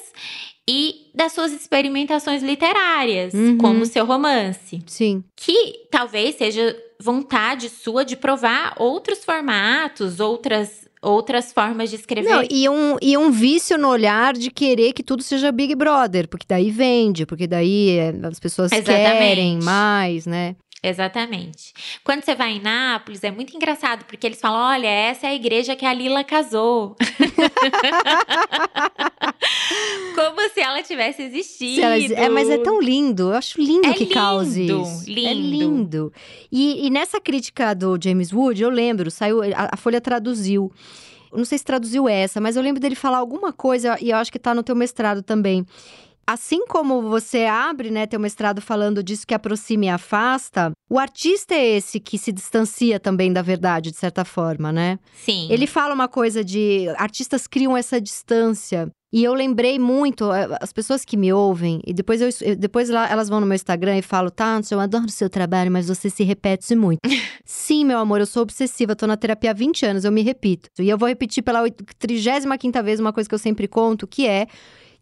e 0.68 1.10
das 1.14 1.34
suas 1.34 1.52
experimentações 1.52 2.42
literárias, 2.42 3.34
Uhum. 3.34 3.58
como 3.58 3.82
o 3.82 3.86
seu 3.86 4.06
romance, 4.06 4.82
Sim. 4.88 5.22
que 5.36 5.86
talvez 5.92 6.36
seja 6.36 6.78
vontade 7.02 7.68
sua 7.70 8.06
de 8.06 8.16
provar 8.16 8.74
outros 8.78 9.26
formatos, 9.26 10.22
outras 10.22 10.88
outras 11.04 11.52
formas 11.52 11.90
de 11.90 11.98
escrever. 11.98 12.30
Não, 12.30 12.44
e 12.50 12.68
um, 12.70 12.98
e 13.02 13.18
um 13.18 13.30
vício 13.30 13.78
no 13.78 13.90
olhar 13.90 14.34
de 14.34 14.50
querer 14.50 14.94
que 14.94 15.04
tudo 15.04 15.22
seja 15.22 15.52
Big 15.52 15.76
Brother, 15.76 16.28
porque 16.28 16.46
daí 16.48 16.72
vende, 16.72 17.26
porque 17.26 17.46
daí 17.46 17.98
é, 17.98 18.14
as 18.24 18.40
pessoas 18.40 18.72
Exatamente. 18.72 19.18
querem 19.18 19.60
mais, 19.62 20.26
né? 20.26 20.56
Exatamente. 20.84 21.74
Quando 22.04 22.26
você 22.26 22.36
vai 22.36 22.58
em 22.58 22.60
Nápoles, 22.60 23.24
é 23.24 23.32
muito 23.32 23.56
engraçado, 23.56 24.04
porque 24.04 24.28
eles 24.28 24.42
falam: 24.42 24.60
olha, 24.60 24.88
essa 24.88 25.28
é 25.28 25.30
a 25.30 25.36
igreja 25.36 25.78
que 25.78 25.86
a 25.86 25.94
Lila 25.94 26.26
casou. 26.26 26.98
Como 30.14 30.50
se 30.50 30.60
ela 30.60 30.84
tivesse 30.84 31.24
existido. 31.24 31.82
Ela, 31.82 31.96
é, 31.96 32.28
mas 32.28 32.50
é 32.50 32.58
tão 32.58 32.82
lindo. 32.82 33.32
Eu 33.32 33.38
acho 33.38 33.62
lindo 33.62 33.88
é 33.88 33.94
que 33.94 34.04
lindo, 34.04 34.14
cause 34.14 34.66
isso. 34.66 35.10
Lindo. 35.10 35.30
É 35.30 35.34
lindo. 35.34 36.12
E, 36.52 36.86
e, 36.86 36.90
nessa 36.90 37.22
crítica 37.22 37.74
do 37.74 37.98
James 38.02 38.34
Wood, 38.34 38.62
eu 38.62 38.70
lembro, 38.70 39.10
saiu, 39.10 39.42
a, 39.42 39.70
a 39.72 39.78
Folha 39.78 40.02
traduziu. 40.02 40.70
Não 41.32 41.46
sei 41.46 41.58
se 41.58 41.64
traduziu 41.64 42.10
essa, 42.10 42.42
mas 42.42 42.58
eu 42.58 42.62
lembro 42.62 42.82
dele 42.82 42.94
falar 42.94 43.20
alguma 43.20 43.54
coisa, 43.54 43.98
e 44.02 44.10
eu 44.10 44.18
acho 44.18 44.30
que 44.32 44.38
tá 44.38 44.54
no 44.54 44.62
teu 44.62 44.76
mestrado 44.76 45.24
também 45.24 45.66
Assim 46.26 46.66
como 46.68 47.02
você 47.02 47.46
abre, 47.46 47.92
né, 47.92 48.06
teu 48.06 48.20
mestrado 48.20 48.62
falando 48.62 49.04
disso 49.04 49.28
que 49.28 49.34
aproxima 49.34 49.86
e 49.86 49.90
afasta, 49.90 50.72
o 50.90 50.98
artista 50.98 51.54
é 51.54 51.78
esse 51.78 52.00
que 52.00 52.18
se 52.18 52.32
distancia 52.32 53.00
também 53.00 53.32
da 53.34 53.42
verdade, 53.42 53.92
de 53.92 53.98
certa 53.98 54.24
forma, 54.24 54.72
né? 54.72 55.00
Sim. 55.14 55.48
Ele 55.50 55.68
fala 55.68 55.94
uma 55.94 56.08
coisa 56.08 56.44
de 56.44 56.88
artistas 56.98 57.48
criam 57.48 57.76
essa 57.76 58.00
distância. 58.00 58.90
E 59.12 59.24
eu 59.24 59.34
lembrei 59.36 59.78
muito, 59.78 60.32
eh, 60.34 60.58
as 60.60 60.74
pessoas 60.74 61.06
que 61.06 61.16
me 61.16 61.32
ouvem, 61.32 61.80
e 61.86 61.94
depois, 61.94 62.20
eu, 62.20 62.56
depois 62.56 62.90
lá, 62.90 63.08
elas 63.08 63.30
vão 63.30 63.40
no 63.40 63.46
meu 63.46 63.54
Instagram 63.54 64.00
e 64.00 64.02
falam, 64.02 64.32
Tati, 64.32 64.74
eu 64.74 64.80
adoro 64.80 65.06
o 65.06 65.12
seu 65.12 65.30
trabalho, 65.30 65.72
mas 65.72 65.88
você 65.88 66.10
se 66.10 66.24
repete 66.24 66.76
muito. 66.76 67.00
Sim, 67.46 67.86
meu 67.86 68.00
amor, 68.00 68.22
eu 68.22 68.26
sou 68.26 68.42
obsessiva, 68.42 68.96
tô 68.96 69.06
na 69.06 69.16
terapia 69.16 69.52
há 69.52 69.54
20 69.54 69.86
anos, 69.86 70.04
eu 70.04 70.12
me 70.12 70.24
repito. 70.24 70.68
E 70.80 70.90
eu 70.90 70.98
vou 70.98 71.08
repetir 71.08 71.44
pela 71.44 71.60
35 72.00 72.84
vez 72.84 73.00
uma 73.00 73.14
coisa 73.14 73.30
que 73.30 73.36
eu 73.36 73.40
sempre 73.40 73.68
conto, 73.68 74.08
que 74.08 74.26
é 74.26 74.48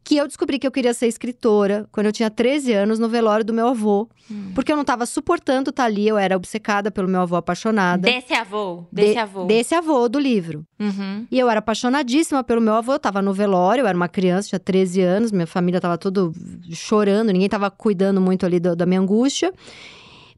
que 0.04 0.18
eu 0.18 0.28
descobri 0.28 0.58
que 0.58 0.66
eu 0.66 0.72
queria 0.72 0.94
ser 0.94 1.08
escritora 1.08 1.88
quando 1.92 2.08
eu 2.08 2.12
tinha 2.12 2.30
13 2.30 2.74
anos 2.74 3.00
no 3.00 3.08
velório 3.08 3.46
do 3.46 3.54
meu 3.54 3.68
avô. 3.68 4.10
Hum. 4.30 4.52
Porque 4.56 4.72
eu 4.72 4.76
não 4.76 4.82
estava 4.82 5.06
suportando 5.06 5.70
estar 5.70 5.86
ali, 5.86 6.08
eu 6.08 6.18
era 6.18 6.36
obcecada 6.36 6.90
pelo 6.90 7.08
meu 7.08 7.22
avô 7.22 7.36
apaixonada. 7.36 8.02
Desse 8.02 8.34
avô, 8.34 8.86
desse 8.92 9.14
de, 9.14 9.20
avô. 9.20 9.46
Desse 9.46 9.76
avô 9.76 10.10
do 10.10 10.20
livro. 10.20 10.66
Uhum. 10.80 11.28
E 11.30 11.38
eu 11.38 11.50
era 11.50 11.60
apaixonadíssima 11.60 12.44
pelo 12.44 12.62
meu 12.62 12.74
avô, 12.74 12.94
eu 12.94 13.00
tava 13.00 13.22
no 13.22 13.34
velório, 13.34 13.84
eu 13.84 13.88
era 13.88 13.96
uma 13.96 14.10
criança, 14.10 14.50
tinha 14.50 14.60
13 14.60 15.02
anos, 15.02 15.32
minha 15.32 15.48
família 15.48 15.80
tava 15.80 15.98
tudo 15.98 16.34
chorando, 16.72 17.32
ninguém 17.32 17.50
tava 17.50 17.70
cuidando 17.70 18.20
muito 18.20 18.46
ali 18.46 18.60
do, 18.60 18.76
da 18.76 18.86
minha 18.86 19.00
angústia. 19.00 19.54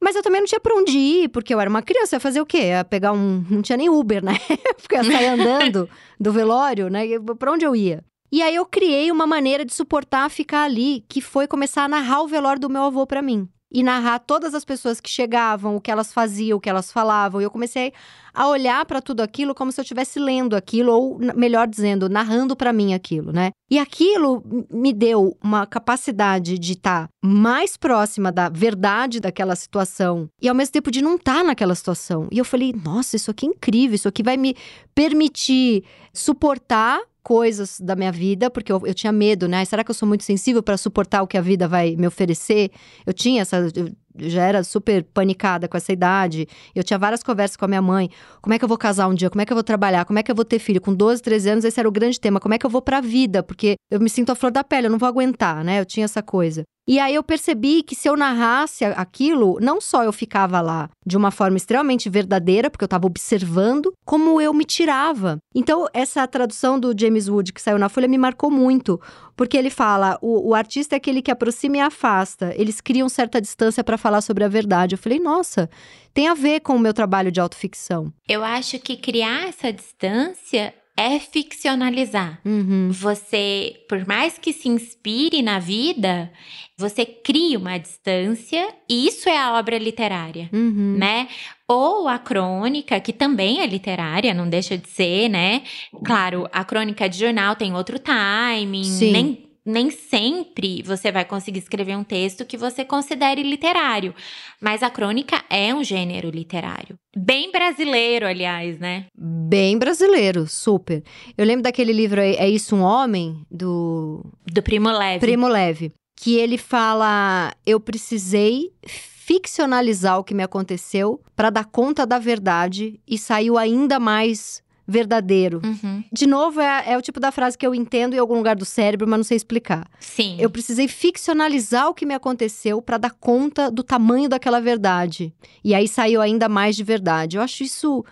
Mas 0.02 0.18
eu 0.18 0.22
também 0.22 0.42
não 0.42 0.48
tinha 0.48 0.60
pra 0.60 0.76
onde 0.76 0.98
ir, 0.98 1.30
porque 1.30 1.54
eu 1.54 1.62
era 1.62 1.70
uma 1.70 1.82
criança, 1.82 2.18
ia 2.18 2.20
fazer 2.20 2.42
o 2.42 2.46
quê? 2.46 2.66
Ia 2.66 2.84
pegar 2.84 3.14
um. 3.14 3.42
Não 3.50 3.62
tinha 3.62 3.78
nem 3.78 3.90
Uber, 3.90 4.24
né? 4.24 4.38
porque 4.82 4.96
ia 4.96 5.04
sair 5.06 5.28
andando 5.28 5.90
do 6.20 6.34
velório, 6.34 6.90
né? 6.90 7.04
Pra 7.40 7.54
onde 7.54 7.66
eu 7.66 7.74
ia? 7.74 8.04
E 8.36 8.42
aí 8.42 8.56
eu 8.56 8.66
criei 8.66 9.12
uma 9.12 9.28
maneira 9.28 9.64
de 9.64 9.72
suportar 9.72 10.28
ficar 10.28 10.64
ali, 10.64 11.06
que 11.08 11.22
foi 11.22 11.46
começar 11.46 11.84
a 11.84 11.88
narrar 11.88 12.24
o 12.24 12.28
velório 12.28 12.60
do 12.60 12.68
meu 12.68 12.82
avô 12.82 13.06
para 13.06 13.22
mim. 13.22 13.48
E 13.72 13.84
narrar 13.84 14.18
todas 14.18 14.56
as 14.56 14.66
pessoas 14.66 15.00
que 15.00 15.08
chegavam, 15.08 15.76
o 15.76 15.80
que 15.80 15.92
elas 15.92 16.12
faziam, 16.12 16.58
o 16.58 16.60
que 16.60 16.68
elas 16.68 16.92
falavam. 16.92 17.40
E 17.40 17.44
eu 17.44 17.52
comecei 17.52 17.94
a 18.34 18.48
olhar 18.48 18.86
para 18.86 19.02
tudo 19.02 19.22
aquilo 19.22 19.54
como 19.54 19.72
se 19.72 19.80
eu 19.80 19.84
estivesse 19.84 20.20
lendo 20.20 20.56
aquilo, 20.56 20.92
ou 20.92 21.20
melhor 21.36 21.68
dizendo, 21.68 22.10
narrando 22.10 22.56
para 22.56 22.74
mim 22.74 22.94
aquilo, 22.94 23.32
né? 23.32 23.52
E 23.70 23.78
aquilo 23.78 24.44
me 24.72 24.92
deu 24.92 25.38
uma 25.44 25.66
capacidade 25.66 26.58
de 26.58 26.74
estar 26.74 27.08
tá 27.08 27.10
mais 27.24 27.78
próxima 27.78 28.32
da 28.32 28.50
verdade 28.50 29.20
daquela 29.20 29.56
situação 29.56 30.28
e 30.42 30.50
ao 30.50 30.56
mesmo 30.56 30.74
tempo 30.74 30.92
de 30.92 31.02
não 31.02 31.16
estar 31.16 31.38
tá 31.38 31.44
naquela 31.44 31.76
situação. 31.76 32.28
E 32.32 32.38
eu 32.38 32.46
falei, 32.46 32.74
nossa, 32.74 33.16
isso 33.16 33.32
aqui 33.32 33.46
é 33.46 33.50
incrível, 33.50 33.96
isso 33.96 34.08
aqui 34.08 34.24
vai 34.24 34.38
me 34.38 34.56
permitir 34.94 35.84
suportar 36.12 37.02
coisas 37.24 37.80
da 37.80 37.96
minha 37.96 38.12
vida, 38.12 38.52
porque 38.52 38.72
eu, 38.72 38.86
eu 38.86 38.94
tinha 38.94 39.12
medo, 39.12 39.48
né? 39.48 39.64
Será 39.64 39.84
que 39.84 39.90
eu 39.90 39.96
sou 39.96 40.08
muito 40.08 40.24
sensível 40.24 40.62
para 40.62 40.76
suportar 40.76 41.24
o 41.24 41.28
que 41.28 41.38
a 41.38 41.42
vida 41.42 41.68
vai 41.68 41.96
me 41.96 42.06
oferecer? 42.06 42.70
Eu 43.06 43.14
tinha 43.14 43.42
essa. 43.42 43.58
Eu 43.58 43.92
já 44.18 44.44
era 44.44 44.64
super 44.64 45.04
panicada 45.04 45.68
com 45.68 45.78
essa 45.78 45.92
idade. 45.92 46.48
Eu 46.76 46.84
tinha 46.84 46.98
várias 46.98 47.24
conversas 47.24 47.58
com 47.58 47.66
a 47.66 47.68
minha 47.68 47.82
mãe. 47.82 48.10
Como 48.42 48.54
é 48.54 48.60
que 48.60 48.66
eu 48.66 48.70
vou 48.70 48.78
casar 48.78 49.08
um 49.08 49.14
dia? 49.14 49.30
Como 49.30 49.42
é 49.42 49.46
que 49.46 49.52
eu 49.52 49.56
vou 49.56 49.64
trabalhar? 49.64 50.06
Como 50.06 50.20
é 50.20 50.24
que 50.24 50.32
eu 50.32 50.36
vou 50.36 50.46
ter 50.46 50.60
filho? 50.60 50.82
Com 50.82 50.94
12, 50.94 51.22
13 51.22 51.50
anos, 51.50 51.66
esse 51.66 51.80
era 51.80 51.88
o 51.88 51.92
grande 51.92 52.20
tema. 52.20 52.40
Como 52.40 52.54
é 52.54 52.58
que 52.58 52.66
eu 52.66 52.70
vou 52.70 52.82
pra 52.82 53.02
vida? 53.02 53.44
Porque 53.44 53.76
eu 53.92 54.00
me 54.00 54.10
sinto 54.10 54.32
a 54.32 54.36
flor 54.36 54.52
da 54.52 54.64
pele, 54.64 54.88
eu 54.88 54.92
não 54.92 55.00
vou 55.00 55.08
aguentar, 55.08 55.64
né? 55.64 55.80
Eu 55.80 55.86
tinha 55.86 56.06
essa 56.06 56.22
coisa. 56.22 56.64
E 56.86 57.00
aí 57.00 57.16
eu 57.16 57.24
percebi 57.24 57.82
que 57.82 57.96
se 57.96 58.10
eu 58.10 58.18
narrasse 58.18 58.84
aquilo, 58.84 59.58
não 59.62 59.80
só 59.80 60.04
eu 60.04 60.12
ficava 60.12 60.60
lá 60.60 60.90
de 61.06 61.16
uma 61.16 61.32
forma 61.32 61.56
extremamente 61.56 62.10
verdadeira, 62.10 62.70
porque 62.70 62.84
eu 62.84 62.88
estava 62.88 63.08
observando, 63.08 63.94
como 64.06 64.42
eu 64.42 64.54
me 64.54 64.66
tirava. 64.66 65.38
Então, 65.56 65.88
essa 65.94 66.28
tradução 66.28 66.78
do 66.78 66.94
James 66.98 67.30
Wood 67.30 67.54
que 67.54 67.62
saiu 67.62 67.78
na 67.78 67.88
Folha 67.88 68.08
me 68.08 68.18
marcou 68.18 68.52
muito, 68.52 69.00
porque 69.36 69.58
ele 69.58 69.70
fala: 69.70 70.18
o, 70.22 70.50
o 70.50 70.54
artista 70.54 70.96
é 70.96 70.98
aquele 70.98 71.22
que 71.22 71.32
aproxima 71.32 71.78
e 71.78 71.80
afasta. 71.80 72.54
Eles 72.58 72.82
criam 72.82 73.08
certa 73.08 73.40
distância 73.40 73.84
para 73.84 73.98
falar 73.98 74.22
sobre 74.22 74.44
a 74.44 74.50
verdade. 74.50 74.96
Eu 74.96 75.00
falei, 75.00 75.20
nossa, 75.20 75.70
tem 76.14 76.28
a 76.28 76.34
ver 76.34 76.60
com 76.60 76.76
o 76.76 76.80
meu 76.80 76.94
trabalho 76.94 77.32
de 77.32 77.40
autoficção. 77.40 78.12
Eu 78.28 78.44
acho 78.44 78.78
que 78.80 78.98
criar 78.98 79.48
essa 79.48 79.72
distância 79.72 80.74
é 80.96 81.20
ficcionalizar. 81.20 82.40
Uhum. 82.46 82.90
Você, 82.92 83.84
por 83.90 84.06
mais 84.08 84.38
que 84.38 84.54
se 84.54 84.70
inspire 84.70 85.42
na 85.42 85.60
vida, 85.60 86.32
você 86.78 87.06
cria 87.06 87.58
uma 87.58 87.78
distância 87.78 88.68
e 88.90 89.08
isso 89.08 89.28
é 89.28 89.38
a 89.38 89.54
obra 89.54 89.78
literária, 89.78 90.50
uhum. 90.54 90.96
né? 90.98 91.28
Ou 91.68 92.08
a 92.08 92.20
crônica, 92.20 93.00
que 93.00 93.14
também 93.14 93.62
é 93.62 93.66
literária, 93.66 94.34
não 94.34 94.48
deixa 94.48 94.78
de 94.78 94.88
ser, 94.90 95.30
né? 95.30 95.64
Claro, 96.04 96.48
a 96.52 96.64
crônica 96.64 97.10
de 97.10 97.20
jornal 97.20 97.56
tem 97.56 97.74
outro 97.74 97.98
timing, 97.98 98.84
Sim. 98.84 99.12
nem 99.12 99.53
nem 99.66 99.90
sempre 99.90 100.82
você 100.84 101.12
vai 101.12 101.26
conseguir 101.26 101.60
escrever 101.60 101.96
um 101.96 102.04
texto 102.04 102.46
que 102.46 102.58
você 102.58 102.84
considere 102.84 103.44
literário, 103.44 104.14
mas 104.60 104.84
a 104.84 104.90
crônica 104.90 105.44
é 105.50 105.74
um 105.74 105.84
gênero 105.84 106.30
literário. 106.30 106.96
Bem 107.16 107.52
brasileiro, 107.52 108.26
aliás, 108.26 108.80
né? 108.80 109.06
Bem 109.16 109.78
brasileiro, 109.78 110.48
super. 110.48 111.04
Eu 111.38 111.46
lembro 111.46 111.64
daquele 111.64 111.94
livro 111.94 112.20
É 112.20 112.50
Isso 112.50 112.76
um 112.76 112.82
Homem? 112.82 113.46
Do. 113.50 114.26
Do 114.52 114.62
Primo 114.64 114.90
Leve. 114.90 115.20
Primo 115.20 115.48
Leve. 115.48 115.92
Que 116.20 116.38
ele 116.38 116.58
fala: 116.58 117.54
Eu 117.66 117.80
precisei 117.80 118.72
ficcionalizar 118.86 120.20
o 120.20 120.24
que 120.24 120.34
me 120.34 120.44
aconteceu 120.44 121.22
para 121.36 121.50
dar 121.50 121.66
conta 121.66 122.06
da 122.06 122.20
verdade 122.20 123.00
e 123.08 123.18
saiu 123.18 123.58
ainda 123.58 124.00
mais 124.00 124.63
verdadeiro. 124.88 125.62
Uhum. 125.64 126.04
De 126.12 126.28
novo, 126.28 126.60
é, 126.60 126.84
é, 126.88 126.98
o 126.98 127.02
tipo 127.02 127.20
da 127.20 127.32
frase 127.32 127.58
que 127.58 127.66
eu 127.66 127.74
entendo 127.74 128.14
em 128.14 128.20
algum 128.20 128.36
lugar 128.36 128.56
do 128.56 128.66
cérebro, 128.66 129.08
mas 129.08 129.18
não 129.18 129.24
sei 129.24 129.38
explicar. 129.38 129.88
Sim. 130.00 130.36
Eu 130.40 130.50
precisei 130.50 130.88
ficcionalizar 130.88 131.88
o 131.88 131.94
que 131.94 132.06
me 132.06 132.14
aconteceu 132.14 132.82
para 132.82 132.98
dar 132.98 133.12
conta 133.12 133.72
do 133.72 133.84
tamanho 133.84 134.28
daquela 134.28 134.60
verdade. 134.60 135.34
E 135.64 135.74
aí 135.74 135.88
saiu 135.88 136.22
ainda 136.22 136.50
mais 136.50 136.76
de 136.76 136.84
verdade. 136.84 137.38
Eu 137.38 137.42
acho 137.42 137.64
isso 137.64 138.04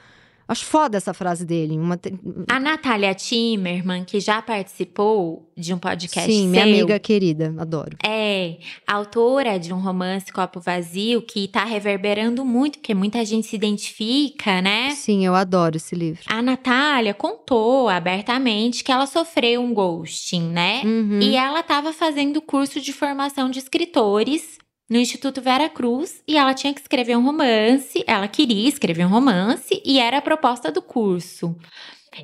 Acho 0.51 0.65
foda 0.65 0.97
essa 0.97 1.13
frase 1.13 1.45
dele. 1.45 1.77
Uma... 1.77 1.97
A 2.49 2.59
Natália 2.59 3.15
Timmerman, 3.15 4.03
que 4.03 4.19
já 4.19 4.41
participou 4.41 5.49
de 5.55 5.73
um 5.73 5.77
podcast 5.77 6.29
Sim, 6.29 6.49
minha 6.49 6.63
amiga 6.63 6.99
querida, 6.99 7.55
adoro. 7.57 7.95
É, 8.05 8.57
autora 8.85 9.57
de 9.57 9.73
um 9.73 9.79
romance 9.79 10.29
Copo 10.29 10.59
Vazio, 10.59 11.21
que 11.21 11.47
tá 11.47 11.63
reverberando 11.63 12.43
muito, 12.43 12.79
porque 12.79 12.93
muita 12.93 13.23
gente 13.23 13.47
se 13.47 13.55
identifica, 13.55 14.61
né? 14.61 14.91
Sim, 14.91 15.25
eu 15.25 15.35
adoro 15.35 15.77
esse 15.77 15.95
livro. 15.95 16.23
A 16.27 16.41
Natália 16.41 17.13
contou 17.13 17.87
abertamente 17.87 18.83
que 18.83 18.91
ela 18.91 19.07
sofreu 19.07 19.61
um 19.61 19.73
ghosting, 19.73 20.49
né? 20.49 20.81
Uhum. 20.83 21.21
E 21.21 21.37
ela 21.37 21.63
tava 21.63 21.93
fazendo 21.93 22.41
curso 22.41 22.81
de 22.81 22.91
formação 22.91 23.49
de 23.49 23.59
escritores 23.59 24.59
no 24.91 24.97
Instituto 24.97 25.41
Vera 25.41 25.69
Cruz 25.69 26.21
e 26.27 26.35
ela 26.35 26.53
tinha 26.53 26.73
que 26.73 26.81
escrever 26.81 27.15
um 27.15 27.23
romance, 27.23 28.03
ela 28.05 28.27
queria 28.27 28.67
escrever 28.67 29.05
um 29.05 29.09
romance 29.09 29.81
e 29.85 29.97
era 29.97 30.17
a 30.17 30.21
proposta 30.21 30.69
do 30.69 30.81
curso. 30.81 31.55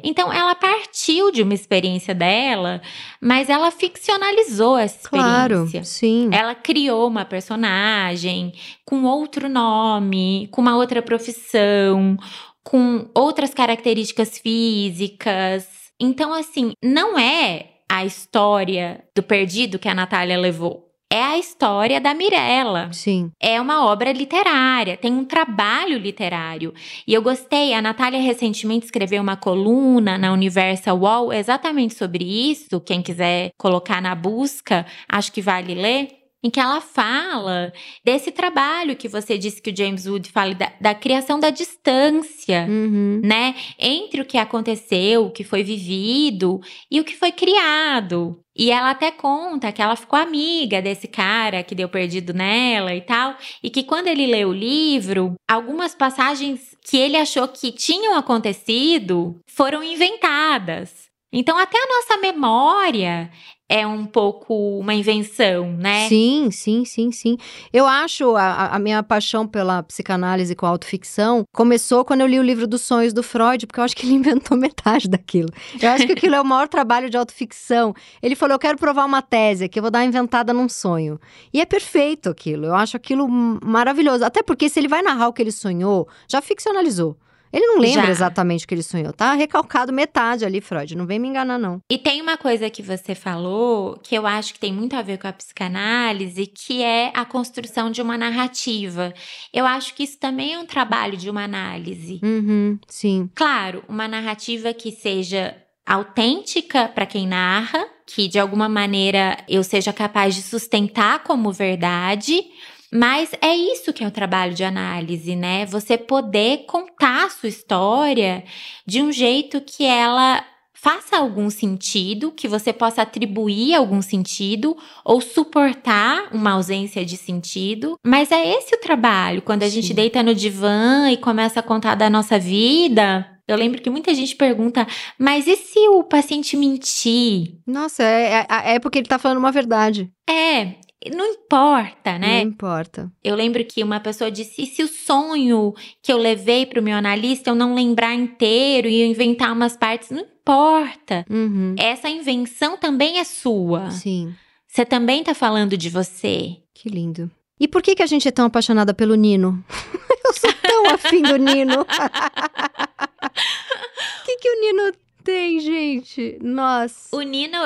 Então 0.03 0.33
ela 0.33 0.53
partiu 0.53 1.31
de 1.31 1.41
uma 1.41 1.53
experiência 1.53 2.13
dela, 2.13 2.81
mas 3.21 3.49
ela 3.49 3.71
ficcionalizou 3.71 4.77
essa 4.77 4.97
experiência. 4.97 5.47
Claro, 5.71 5.85
sim. 5.85 6.29
Ela 6.33 6.53
criou 6.53 7.07
uma 7.07 7.23
personagem 7.23 8.51
com 8.83 9.05
outro 9.05 9.47
nome, 9.47 10.49
com 10.51 10.59
uma 10.59 10.75
outra 10.75 11.01
profissão, 11.01 12.17
com 12.65 13.09
outras 13.15 13.53
características 13.53 14.39
físicas. 14.39 15.65
Então 15.97 16.33
assim, 16.33 16.73
não 16.83 17.17
é 17.17 17.77
a 17.89 18.03
história 18.03 19.05
do 19.15 19.23
perdido 19.23 19.79
que 19.79 19.87
a 19.87 19.95
Natália 19.95 20.37
levou 20.37 20.86
é 21.11 21.21
a 21.23 21.37
história 21.37 21.99
da 22.01 22.13
Mirella. 22.13 22.89
Sim. 22.91 23.31
É 23.41 23.59
uma 23.61 23.85
obra 23.85 24.11
literária, 24.11 24.97
tem 24.97 25.13
um 25.13 25.23
trabalho 25.25 25.97
literário. 25.97 26.73
E 27.07 27.13
eu 27.13 27.21
gostei, 27.21 27.73
a 27.73 27.81
Natália 27.81 28.19
recentemente 28.19 28.85
escreveu 28.85 29.21
uma 29.21 29.37
coluna 29.37 30.17
na 30.17 30.33
Universal 30.33 30.97
Wall 30.99 31.31
exatamente 31.33 31.93
sobre 31.95 32.23
isso. 32.51 32.79
Quem 32.81 33.01
quiser 33.01 33.51
colocar 33.57 34.01
na 34.01 34.13
busca, 34.15 34.85
acho 35.09 35.31
que 35.31 35.41
vale 35.41 35.73
ler. 35.73 36.09
em 36.43 36.51
que 36.51 36.59
ela 36.59 36.79
fala 36.79 37.73
desse 38.05 38.31
trabalho 38.31 38.95
que 38.95 39.07
você 39.09 39.39
disse 39.39 39.59
que 39.59 39.71
o 39.71 39.75
James 39.75 40.05
Wood 40.05 40.29
fala 40.31 40.53
da, 40.53 40.71
da 40.79 40.93
criação 40.93 41.39
da 41.39 41.49
distância, 41.49 42.65
Uhum. 42.69 43.19
né, 43.23 43.55
entre 43.79 44.21
o 44.21 44.25
que 44.25 44.37
aconteceu, 44.37 45.25
o 45.25 45.31
que 45.31 45.43
foi 45.43 45.63
vivido 45.63 46.59
e 46.91 46.99
o 47.01 47.03
que 47.03 47.15
foi 47.17 47.31
criado. 47.31 48.39
E 48.57 48.71
ela 48.71 48.89
até 48.89 49.11
conta 49.11 49.71
que 49.71 49.81
ela 49.81 49.95
ficou 49.95 50.17
amiga 50.17 50.81
desse 50.81 51.07
cara 51.07 51.61
que 51.63 51.75
deu 51.75 51.87
perdido 51.87 52.33
nela 52.33 52.95
e 52.95 53.01
tal, 53.01 53.35
e 53.61 53.69
que 53.69 53.83
quando 53.83 54.07
ele 54.07 54.25
leu 54.25 54.49
o 54.49 54.53
livro, 54.53 55.35
algumas 55.47 55.93
passagens 55.93 56.75
que 56.83 56.97
ele 56.97 57.17
achou 57.17 57.47
que 57.47 57.71
tinham 57.71 58.15
acontecido 58.15 59.39
foram 59.47 59.83
inventadas. 59.83 61.06
Então, 61.31 61.57
até 61.57 61.77
a 61.77 61.87
nossa 61.87 62.17
memória 62.21 63.29
é 63.69 63.85
um 63.85 64.05
pouco 64.05 64.79
uma 64.79 64.93
invenção, 64.93 65.73
né? 65.73 66.07
Sim, 66.07 66.49
sim, 66.51 66.85
sim, 66.85 67.11
sim. 67.11 67.37
Eu 67.73 67.85
acho 67.85 68.35
a, 68.37 68.67
a 68.67 68.79
minha 68.79 69.03
paixão 69.03 69.45
pela 69.45 69.83
psicanálise 69.83 70.55
com 70.55 70.65
autoficção 70.65 71.43
começou 71.53 72.05
quando 72.05 72.21
eu 72.21 72.27
li 72.27 72.39
o 72.39 72.43
livro 72.43 72.65
dos 72.65 72.81
sonhos 72.81 73.11
do 73.11 73.21
Freud, 73.21 73.67
porque 73.67 73.79
eu 73.79 73.83
acho 73.83 73.95
que 73.95 74.05
ele 74.05 74.13
inventou 74.15 74.57
metade 74.57 75.09
daquilo. 75.09 75.49
Eu 75.81 75.89
acho 75.89 76.05
que 76.05 76.13
aquilo 76.13 76.35
é 76.35 76.41
o 76.41 76.45
maior 76.45 76.69
trabalho 76.69 77.09
de 77.09 77.17
autoficção. 77.17 77.93
Ele 78.23 78.35
falou: 78.35 78.55
Eu 78.55 78.59
quero 78.59 78.77
provar 78.77 79.03
uma 79.03 79.21
tese 79.21 79.65
aqui, 79.65 79.79
eu 79.79 79.83
vou 79.83 79.91
dar 79.91 79.99
uma 79.99 80.05
inventada 80.05 80.53
num 80.53 80.69
sonho. 80.69 81.19
E 81.53 81.59
é 81.59 81.65
perfeito 81.65 82.29
aquilo. 82.29 82.67
Eu 82.67 82.75
acho 82.75 82.95
aquilo 82.95 83.27
maravilhoso. 83.27 84.23
Até 84.23 84.41
porque 84.41 84.69
se 84.69 84.79
ele 84.79 84.87
vai 84.87 85.01
narrar 85.01 85.27
o 85.27 85.33
que 85.33 85.41
ele 85.41 85.51
sonhou, 85.51 86.07
já 86.29 86.41
ficcionalizou. 86.41 87.17
Ele 87.51 87.65
não 87.65 87.79
lembra 87.79 88.05
Já. 88.05 88.11
exatamente 88.11 88.65
o 88.65 88.67
que 88.67 88.73
ele 88.73 88.83
sonhou. 88.83 89.13
Tá 89.13 89.33
recalcado 89.33 89.93
metade 89.93 90.45
ali, 90.45 90.61
Freud. 90.61 90.95
Não 90.95 91.05
vem 91.05 91.19
me 91.19 91.27
enganar, 91.27 91.57
não. 91.57 91.79
E 91.89 91.97
tem 91.97 92.21
uma 92.21 92.37
coisa 92.37 92.69
que 92.69 92.81
você 92.81 93.15
falou 93.15 93.97
que 94.03 94.15
eu 94.15 94.25
acho 94.27 94.53
que 94.53 94.59
tem 94.59 94.73
muito 94.73 94.95
a 94.95 95.01
ver 95.01 95.17
com 95.17 95.27
a 95.27 95.33
psicanálise, 95.33 96.47
que 96.47 96.83
é 96.83 97.11
a 97.13 97.25
construção 97.25 97.89
de 97.89 98.01
uma 98.01 98.17
narrativa. 98.17 99.13
Eu 99.53 99.65
acho 99.65 99.93
que 99.93 100.03
isso 100.03 100.17
também 100.19 100.53
é 100.53 100.59
um 100.59 100.65
trabalho 100.65 101.17
de 101.17 101.29
uma 101.29 101.43
análise. 101.43 102.19
Uhum, 102.23 102.77
sim. 102.87 103.29
Claro, 103.33 103.83
uma 103.87 104.07
narrativa 104.07 104.73
que 104.73 104.91
seja 104.91 105.55
autêntica 105.85 106.89
para 106.89 107.05
quem 107.05 107.25
narra, 107.25 107.87
que 108.05 108.27
de 108.27 108.37
alguma 108.37 108.67
maneira 108.67 109.37
eu 109.47 109.63
seja 109.63 109.93
capaz 109.93 110.35
de 110.35 110.41
sustentar 110.41 111.23
como 111.23 111.51
verdade. 111.51 112.43
Mas 112.91 113.31
é 113.41 113.55
isso 113.55 113.91
que 113.91 114.03
é 114.03 114.07
o 114.07 114.11
trabalho 114.11 114.53
de 114.53 114.63
análise, 114.63 115.35
né? 115.35 115.65
Você 115.65 115.97
poder 115.97 116.65
contar 116.65 117.25
a 117.25 117.29
sua 117.29 117.49
história 117.49 118.43
de 118.85 119.01
um 119.01 119.11
jeito 119.11 119.61
que 119.61 119.85
ela 119.85 120.43
faça 120.73 121.17
algum 121.17 121.49
sentido, 121.49 122.31
que 122.31 122.47
você 122.47 122.71
possa 122.71 123.01
atribuir 123.01 123.73
algum 123.73 124.01
sentido 124.01 124.77
ou 125.03 125.19
suportar 125.19 126.29
uma 126.31 126.51
ausência 126.51 127.03
de 127.03 127.17
sentido. 127.17 127.97
Mas 128.05 128.31
é 128.31 128.57
esse 128.57 128.75
o 128.75 128.79
trabalho. 128.79 129.41
Quando 129.41 129.63
a 129.63 129.69
gente 129.69 129.87
Sim. 129.87 129.95
deita 129.95 130.21
no 130.21 130.35
divã 130.35 131.09
e 131.11 131.17
começa 131.17 131.59
a 131.59 131.63
contar 131.63 131.95
da 131.95 132.09
nossa 132.09 132.37
vida, 132.37 133.27
eu 133.47 133.57
lembro 133.57 133.81
que 133.81 133.89
muita 133.89 134.13
gente 134.13 134.35
pergunta, 134.35 134.85
mas 135.17 135.47
e 135.47 135.55
se 135.55 135.87
o 135.89 136.03
paciente 136.03 136.55
mentir? 136.55 137.57
Nossa, 137.65 138.03
é, 138.03 138.45
é, 138.49 138.75
é 138.75 138.79
porque 138.79 138.99
ele 138.99 139.07
tá 139.07 139.17
falando 139.17 139.39
uma 139.39 139.51
verdade. 139.51 140.11
É, 140.29 140.75
não 141.13 141.25
importa, 141.25 142.17
né? 142.17 142.43
Não 142.43 142.49
importa. 142.51 143.11
Eu 143.23 143.35
lembro 143.35 143.63
que 143.63 143.83
uma 143.83 143.99
pessoa 143.99 144.31
disse: 144.31 144.63
e 144.63 144.65
se 144.65 144.83
o 144.83 144.87
sonho 144.87 145.73
que 146.01 146.11
eu 146.11 146.17
levei 146.17 146.65
para 146.65 146.79
o 146.79 146.83
meu 146.83 146.97
analista 146.97 147.49
eu 147.49 147.55
não 147.55 147.75
lembrar 147.75 148.13
inteiro 148.15 148.87
e 148.87 149.01
eu 149.01 149.07
inventar 149.07 149.51
umas 149.53 149.77
partes? 149.77 150.09
Não 150.09 150.21
importa. 150.21 151.25
Uhum. 151.29 151.75
Essa 151.77 152.09
invenção 152.09 152.77
também 152.77 153.19
é 153.19 153.23
sua. 153.23 153.91
Sim, 153.91 154.33
Você 154.67 154.85
também 154.85 155.23
tá 155.23 155.33
falando 155.33 155.77
de 155.77 155.89
você. 155.89 156.57
que 156.73 156.89
lindo. 156.89 157.29
E 157.59 157.67
por 157.67 157.81
que, 157.81 157.95
que 157.95 158.03
a 158.03 158.07
gente 158.07 158.27
é 158.27 158.31
tão 158.31 158.45
apaixonada 158.45 158.93
pelo 158.93 159.15
Nino? 159.15 159.63
Eu 160.25 160.33
sou 160.33 160.53
tão 160.53 160.93
afim 160.93 161.21
do 161.23 161.37
Nino. 161.37 161.81
O 161.81 161.85
que, 164.25 164.37
que 164.37 164.49
o 164.49 164.61
Nino 164.61 164.91
tem, 165.23 165.59
gente? 165.59 166.37
Nossa. 166.41 167.15
O 167.15 167.21
Nino 167.21 167.57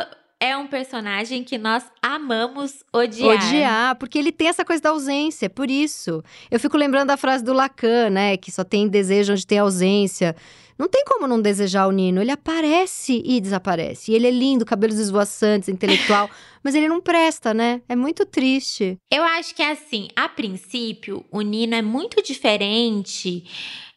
é 0.41 0.57
um 0.57 0.65
personagem 0.65 1.43
que 1.43 1.55
nós 1.59 1.83
amamos 2.01 2.83
odiar. 2.91 3.35
Odiar, 3.35 3.95
porque 3.97 4.17
ele 4.17 4.31
tem 4.31 4.47
essa 4.47 4.65
coisa 4.65 4.81
da 4.81 4.89
ausência, 4.89 5.47
por 5.47 5.69
isso. 5.69 6.23
Eu 6.49 6.59
fico 6.59 6.75
lembrando 6.75 7.09
da 7.09 7.15
frase 7.15 7.43
do 7.43 7.53
Lacan, 7.53 8.09
né? 8.09 8.35
Que 8.35 8.51
só 8.51 8.63
tem 8.63 8.87
desejo 8.87 9.33
onde 9.33 9.45
tem 9.45 9.59
ausência. 9.59 10.35
Não 10.79 10.87
tem 10.87 11.05
como 11.05 11.27
não 11.27 11.39
desejar 11.39 11.85
o 11.85 11.91
Nino. 11.91 12.19
Ele 12.19 12.31
aparece 12.31 13.21
e 13.23 13.39
desaparece. 13.39 14.11
E 14.11 14.15
ele 14.15 14.25
é 14.25 14.31
lindo, 14.31 14.65
cabelos 14.65 14.97
esvoaçantes, 14.97 15.69
intelectual. 15.69 16.27
mas 16.63 16.73
ele 16.73 16.87
não 16.87 16.99
presta, 16.99 17.53
né? 17.53 17.83
É 17.87 17.95
muito 17.95 18.25
triste. 18.25 18.97
Eu 19.11 19.23
acho 19.23 19.53
que 19.53 19.61
é 19.61 19.71
assim, 19.71 20.07
a 20.15 20.27
princípio, 20.27 21.23
o 21.29 21.41
Nino 21.41 21.75
é 21.75 21.83
muito 21.83 22.21
diferente. 22.23 23.43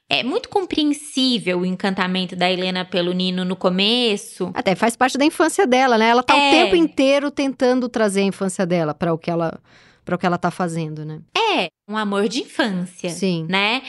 É 0.08 0.22
muito 0.22 0.48
compreensível 0.48 1.60
o 1.60 1.66
encantamento 1.66 2.36
da 2.36 2.50
Helena 2.50 2.84
pelo 2.84 3.12
Nino 3.12 3.44
no 3.44 3.56
começo. 3.56 4.50
Até 4.54 4.74
faz 4.74 4.96
parte 4.96 5.16
da 5.16 5.24
infância 5.24 5.66
dela, 5.66 5.96
né? 5.96 6.08
Ela 6.08 6.22
tá 6.22 6.36
É. 6.36 6.48
o 6.48 6.50
tempo 6.64 6.76
inteiro 6.76 7.30
tentando 7.30 7.88
trazer 7.88 8.20
a 8.20 8.24
infância 8.24 8.66
dela 8.66 8.94
para 8.94 9.12
o 9.14 9.18
que 9.18 9.30
ela 9.30 9.58
para 10.04 10.16
o 10.16 10.18
que 10.18 10.26
ela 10.26 10.36
tá 10.36 10.50
fazendo, 10.50 11.02
né? 11.02 11.20
É, 11.34 11.68
um 11.86 11.96
amor 11.96 12.28
de 12.28 12.40
infância. 12.40 13.10
Sim. 13.10 13.46
né? 13.48 13.82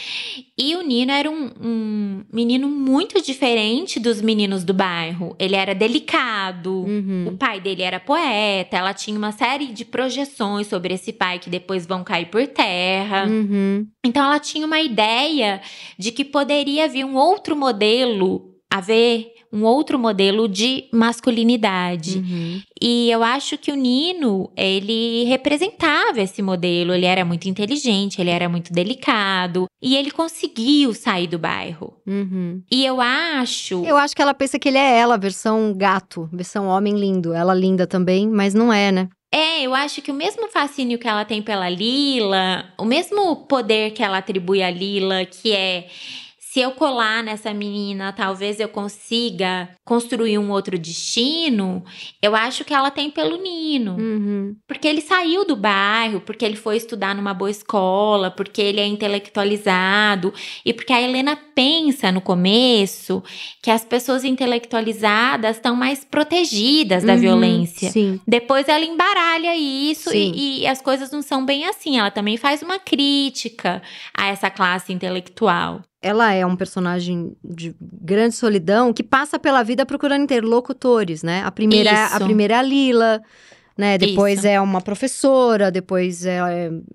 E 0.58 0.76
o 0.76 0.82
Nino 0.82 1.12
era 1.12 1.30
um, 1.30 1.52
um 1.62 2.24
menino 2.32 2.68
muito 2.68 3.22
diferente 3.22 4.00
dos 4.00 4.22
meninos 4.22 4.64
do 4.64 4.74
bairro. 4.74 5.36
Ele 5.40 5.56
era 5.56 5.74
delicado. 5.74 6.82
Uhum. 6.82 7.28
O 7.30 7.38
pai 7.38 7.62
dele 7.62 7.82
era 7.82 8.00
poeta, 8.00 8.78
ela 8.78 8.94
tinha 8.94 9.18
uma 9.18 9.32
série 9.32 9.68
de 9.68 9.86
projeções 9.86 10.68
sobre 10.68 10.94
esse 10.94 11.14
pai 11.14 11.40
que 11.40 11.50
depois 11.50 11.86
vão 11.86 12.04
cair 12.04 12.26
por 12.28 12.46
terra. 12.48 13.26
Uhum. 13.26 13.88
Então 14.06 14.26
ela 14.26 14.40
tinha 14.40 14.66
uma 14.66 14.82
ideia 14.82 15.62
de 15.98 16.12
que 16.12 16.26
poderia 16.26 16.88
vir 16.88 17.06
um 17.06 17.16
outro 17.16 17.56
modelo, 17.56 18.54
haver 18.70 19.35
um 19.56 19.64
outro 19.64 19.98
modelo 19.98 20.50
de 20.50 20.84
masculinidade. 20.92 22.18
Uhum. 22.18 22.62
E 22.82 23.10
eu 23.10 23.24
acho 23.24 23.58
que 23.58 23.72
o 23.72 23.76
Nino, 23.76 24.52
ele 24.56 25.24
representava 25.24 26.22
esse 26.22 26.42
modelo. 26.42 26.94
Ele 26.94 27.06
era 27.06 27.24
muito 27.24 27.48
inteligente, 27.48 28.20
ele 28.20 28.30
era 28.30 28.50
muito 28.50 28.74
delicado. 28.74 29.66
E 29.82 29.96
ele 29.96 30.12
conseguiu 30.12 30.94
sair 30.94 31.28
do 31.28 31.40
bairro. 31.40 31.94
Uhum. 32.06 32.62
E 32.70 32.86
eu 32.86 33.00
acho. 33.00 33.86
Eu 33.86 33.96
acho 33.96 34.14
que 34.14 34.22
ela 34.22 34.34
pensa 34.34 34.60
que 34.60 34.68
ele 34.68 34.78
é 34.78 34.98
ela, 34.98 35.18
versão 35.18 35.74
gato, 35.74 36.30
versão 36.34 36.68
homem 36.68 37.00
lindo. 37.00 37.34
Ela 37.34 37.54
linda 37.54 37.88
também, 37.88 38.28
mas 38.28 38.54
não 38.54 38.74
é, 38.74 38.92
né? 38.92 39.08
É, 39.32 39.64
eu 39.64 39.74
acho 39.74 40.02
que 40.02 40.12
o 40.12 40.14
mesmo 40.14 40.48
fascínio 40.48 40.98
que 40.98 41.08
ela 41.08 41.26
tem 41.26 41.42
pela 41.42 41.70
Lila, 41.70 42.66
o 42.78 42.86
mesmo 42.86 43.36
poder 43.48 43.92
que 43.92 44.02
ela 44.04 44.18
atribui 44.18 44.64
à 44.64 44.70
Lila, 44.70 45.26
que 45.26 45.52
é. 45.52 45.88
Se 46.56 46.62
eu 46.62 46.72
colar 46.72 47.22
nessa 47.22 47.54
menina, 47.54 48.14
talvez 48.14 48.62
eu 48.62 48.70
consiga 48.70 49.68
construir 49.84 50.38
um 50.38 50.50
outro 50.50 50.80
destino. 50.80 51.84
Eu 52.22 52.34
acho 52.34 52.64
que 52.64 52.74
ela 52.74 52.90
tem 52.90 53.12
pelo 53.12 53.36
Nino. 53.36 53.98
Uhum. 53.98 54.56
Porque 54.66 54.88
ele 54.88 55.02
saiu 55.02 55.46
do 55.46 55.58
bairro, 55.58 56.22
porque 56.22 56.46
ele 56.46 56.56
foi 56.56 56.78
estudar 56.78 57.14
numa 57.14 57.34
boa 57.34 57.52
escola, 57.52 58.32
porque 58.32 58.62
ele 58.62 58.80
é 58.80 58.86
intelectualizado 58.86 60.34
e 60.66 60.72
porque 60.72 60.94
a 60.94 61.02
Helena 61.02 61.38
pensa 61.54 62.10
no 62.10 62.22
começo 62.22 63.22
que 63.62 63.70
as 63.70 63.84
pessoas 63.84 64.24
intelectualizadas 64.24 65.58
estão 65.58 65.76
mais 65.76 66.06
protegidas 66.06 67.04
da 67.04 67.16
Uhum. 67.16 67.20
violência. 67.20 67.92
Sim. 67.92 68.18
Depois 68.26 68.70
ela 68.70 68.86
embaralha 68.86 69.54
isso 69.58 70.10
e, 70.16 70.62
e 70.62 70.68
as 70.68 70.82
coisas 70.82 71.12
não 71.12 71.22
são 71.22 71.46
bem 71.46 71.66
assim. 71.66 72.00
Ela 72.00 72.12
também 72.12 72.38
faz 72.38 72.62
uma 72.62 72.80
crítica 72.80 73.82
a 74.18 74.28
essa 74.28 74.50
classe 74.50 74.94
intelectual. 74.94 75.82
Ela 76.06 76.34
é 76.34 76.46
um 76.46 76.56
personagem 76.56 77.36
de 77.44 77.76
grande 77.82 78.36
solidão 78.36 78.94
que 78.94 79.02
passa 79.02 79.40
pela 79.40 79.64
vida 79.64 79.88
procurando 79.88 80.22
interlocutores, 80.22 81.24
né? 81.24 81.42
A 81.44 81.52
primeira, 81.52 81.90
a 81.90 82.06
Isso. 82.06 82.26
primeira 82.26 82.54
é 82.54 82.58
a 82.58 82.62
Lila, 82.62 83.24
né? 83.76 83.98
Depois 83.98 84.40
Isso. 84.40 84.48
é 84.48 84.62
uma 84.62 84.82
professora, 84.82 85.72
depois 85.72 86.24
é, 86.24 86.38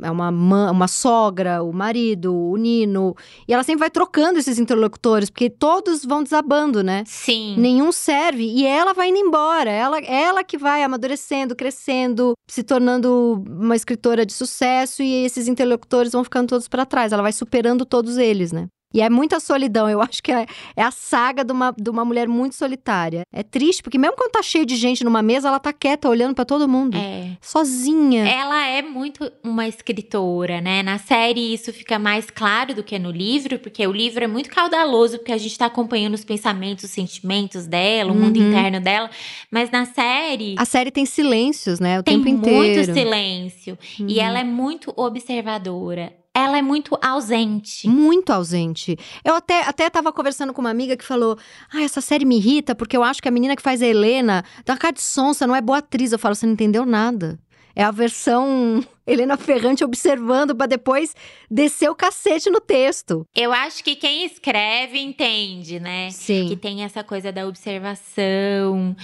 é 0.00 0.11
uma, 0.12 0.30
uma 0.30 0.86
sogra, 0.86 1.61
o 1.61 1.72
marido, 1.72 2.32
o 2.32 2.56
Nino. 2.56 3.16
E 3.48 3.52
ela 3.52 3.64
sempre 3.64 3.80
vai 3.80 3.90
trocando 3.90 4.38
esses 4.38 4.61
interlocutores, 4.61 5.28
porque 5.28 5.50
todos 5.50 6.04
vão 6.04 6.22
desabando, 6.22 6.80
né? 6.82 7.02
Sim. 7.04 7.56
Nenhum 7.58 7.90
serve 7.90 8.44
e 8.44 8.64
ela 8.64 8.94
vai 8.94 9.08
indo 9.08 9.18
embora. 9.18 9.70
Ela, 9.70 9.98
ela 9.98 10.44
que 10.44 10.56
vai 10.56 10.84
amadurecendo, 10.84 11.56
crescendo, 11.56 12.34
se 12.48 12.62
tornando 12.62 13.44
uma 13.44 13.74
escritora 13.74 14.24
de 14.24 14.32
sucesso 14.32 15.02
e 15.02 15.24
esses 15.24 15.48
interlocutores 15.48 16.12
vão 16.12 16.22
ficando 16.22 16.50
todos 16.50 16.68
para 16.68 16.86
trás. 16.86 17.12
Ela 17.12 17.22
vai 17.22 17.32
superando 17.32 17.84
todos 17.84 18.16
eles, 18.16 18.52
né? 18.52 18.68
E 18.93 19.01
é 19.01 19.09
muita 19.09 19.38
solidão. 19.38 19.88
Eu 19.88 20.03
acho 20.03 20.22
que 20.22 20.32
é, 20.32 20.47
é, 20.76 20.82
a 20.82 20.91
saga 20.91 21.45
de 21.45 21.53
uma, 21.53 21.72
de 21.76 21.88
uma 21.88 22.05
mulher 22.05 22.26
muito 22.28 22.57
solitária. 22.57 23.22
É 23.32 23.43
triste, 23.43 23.82
porque 23.82 23.99
mesmo 23.99 24.16
quando 24.16 24.32
tá 24.32 24.43
cheio 24.43 24.66
de 24.66 24.74
gente 24.76 25.05
numa 25.05 25.22
mesa, 25.22 25.49
ela 25.49 25.61
tá 25.61 25.72
quieta, 25.72 26.09
olhando 26.09 26.34
para 26.34 26.45
todo 26.45 26.68
mundo. 26.68 26.97
É. 26.97 27.36
Sozinha. 27.41 28.28
Ela 28.28 28.66
é 28.66 28.82
muito 28.82 29.30
uma 29.45 29.68
escritora, 29.68 30.61
né? 30.61 30.82
Na 30.82 30.99
série 30.99 31.55
isso 31.55 31.72
fica 31.72 31.99
mais 31.99 32.30
claro 32.30 32.74
do 32.74 32.82
que 32.82 32.99
no 32.99 33.11
livro, 33.11 33.59
porque 33.59 33.86
o 33.86 33.93
livro 33.93 34.24
é 34.24 34.26
muito 34.26 34.51
caudaloso, 34.51 35.18
porque 35.18 35.32
a 35.32 35.38
gente 35.38 35.57
tá 35.57 35.66
acompanhando 35.66 36.14
os 36.14 36.24
pensamentos, 36.24 36.84
os 36.84 36.91
sentimentos 36.91 37.66
dela, 37.66 38.11
o 38.11 38.14
uhum. 38.14 38.22
mundo 38.22 38.38
interno 38.38 38.80
dela. 38.80 39.09
Mas 39.51 39.70
na 39.70 39.84
série. 39.84 40.57
A 40.59 40.64
série 40.64 40.91
tem 40.91 41.07
silêncios, 41.07 41.78
né? 41.78 42.01
O 42.01 42.03
tem 42.03 42.16
tempo 42.16 42.28
inteiro. 42.28 42.59
Muito 42.59 42.93
silêncio. 42.93 43.78
Uhum. 43.99 44.07
E 44.09 44.18
ela 44.18 44.41
é 44.41 44.45
muito 44.45 44.93
observadora 44.97 46.12
ela 46.35 46.59
é 46.59 46.62
muito 46.62 46.97
ausente. 47.03 47.89
Muito 47.89 48.31
ausente. 48.33 48.97
Eu 49.24 49.35
até, 49.35 49.62
até 49.62 49.91
tava 49.91 50.12
conversando 50.12 50.53
com 50.53 50.61
uma 50.61 50.70
amiga 50.70 50.97
que 50.97 51.05
falou: 51.05 51.37
Ah, 51.72 51.83
essa 51.83 52.01
série 52.01 52.24
me 52.24 52.37
irrita 52.37 52.74
porque 52.74 52.97
eu 52.97 53.03
acho 53.03 53.20
que 53.20 53.28
a 53.28 53.33
menina 53.33 53.57
que 53.57 53.62
faz 53.62 53.83
a 53.83 53.87
Helena 53.87 54.45
dá 54.64 54.76
cara 54.76 54.93
de 54.93 55.03
sonsa, 55.03 55.47
não 55.47 55.57
é 55.57 55.61
boa 55.61 55.78
atriz. 55.78 56.12
Eu 56.12 56.18
falo: 56.18 56.35
Você 56.35 56.47
não 56.47 56.53
entendeu 56.53 56.87
nada. 56.87 57.39
É 57.74 57.83
a 57.83 57.91
versão 57.91 58.85
Helena 59.11 59.36
Ferrante 59.36 59.84
observando 59.84 60.54
para 60.54 60.66
depois 60.66 61.14
descer 61.50 61.90
o 61.90 61.94
cacete 61.94 62.48
no 62.48 62.61
texto. 62.61 63.26
Eu 63.34 63.52
acho 63.52 63.82
que 63.82 63.96
quem 63.96 64.24
escreve 64.24 64.98
entende, 64.98 65.80
né? 65.80 66.11
Sim. 66.11 66.48
Que 66.48 66.56
tem 66.56 66.84
essa 66.84 67.02
coisa 67.02 67.32
da 67.32 67.46
observação. 67.46 68.94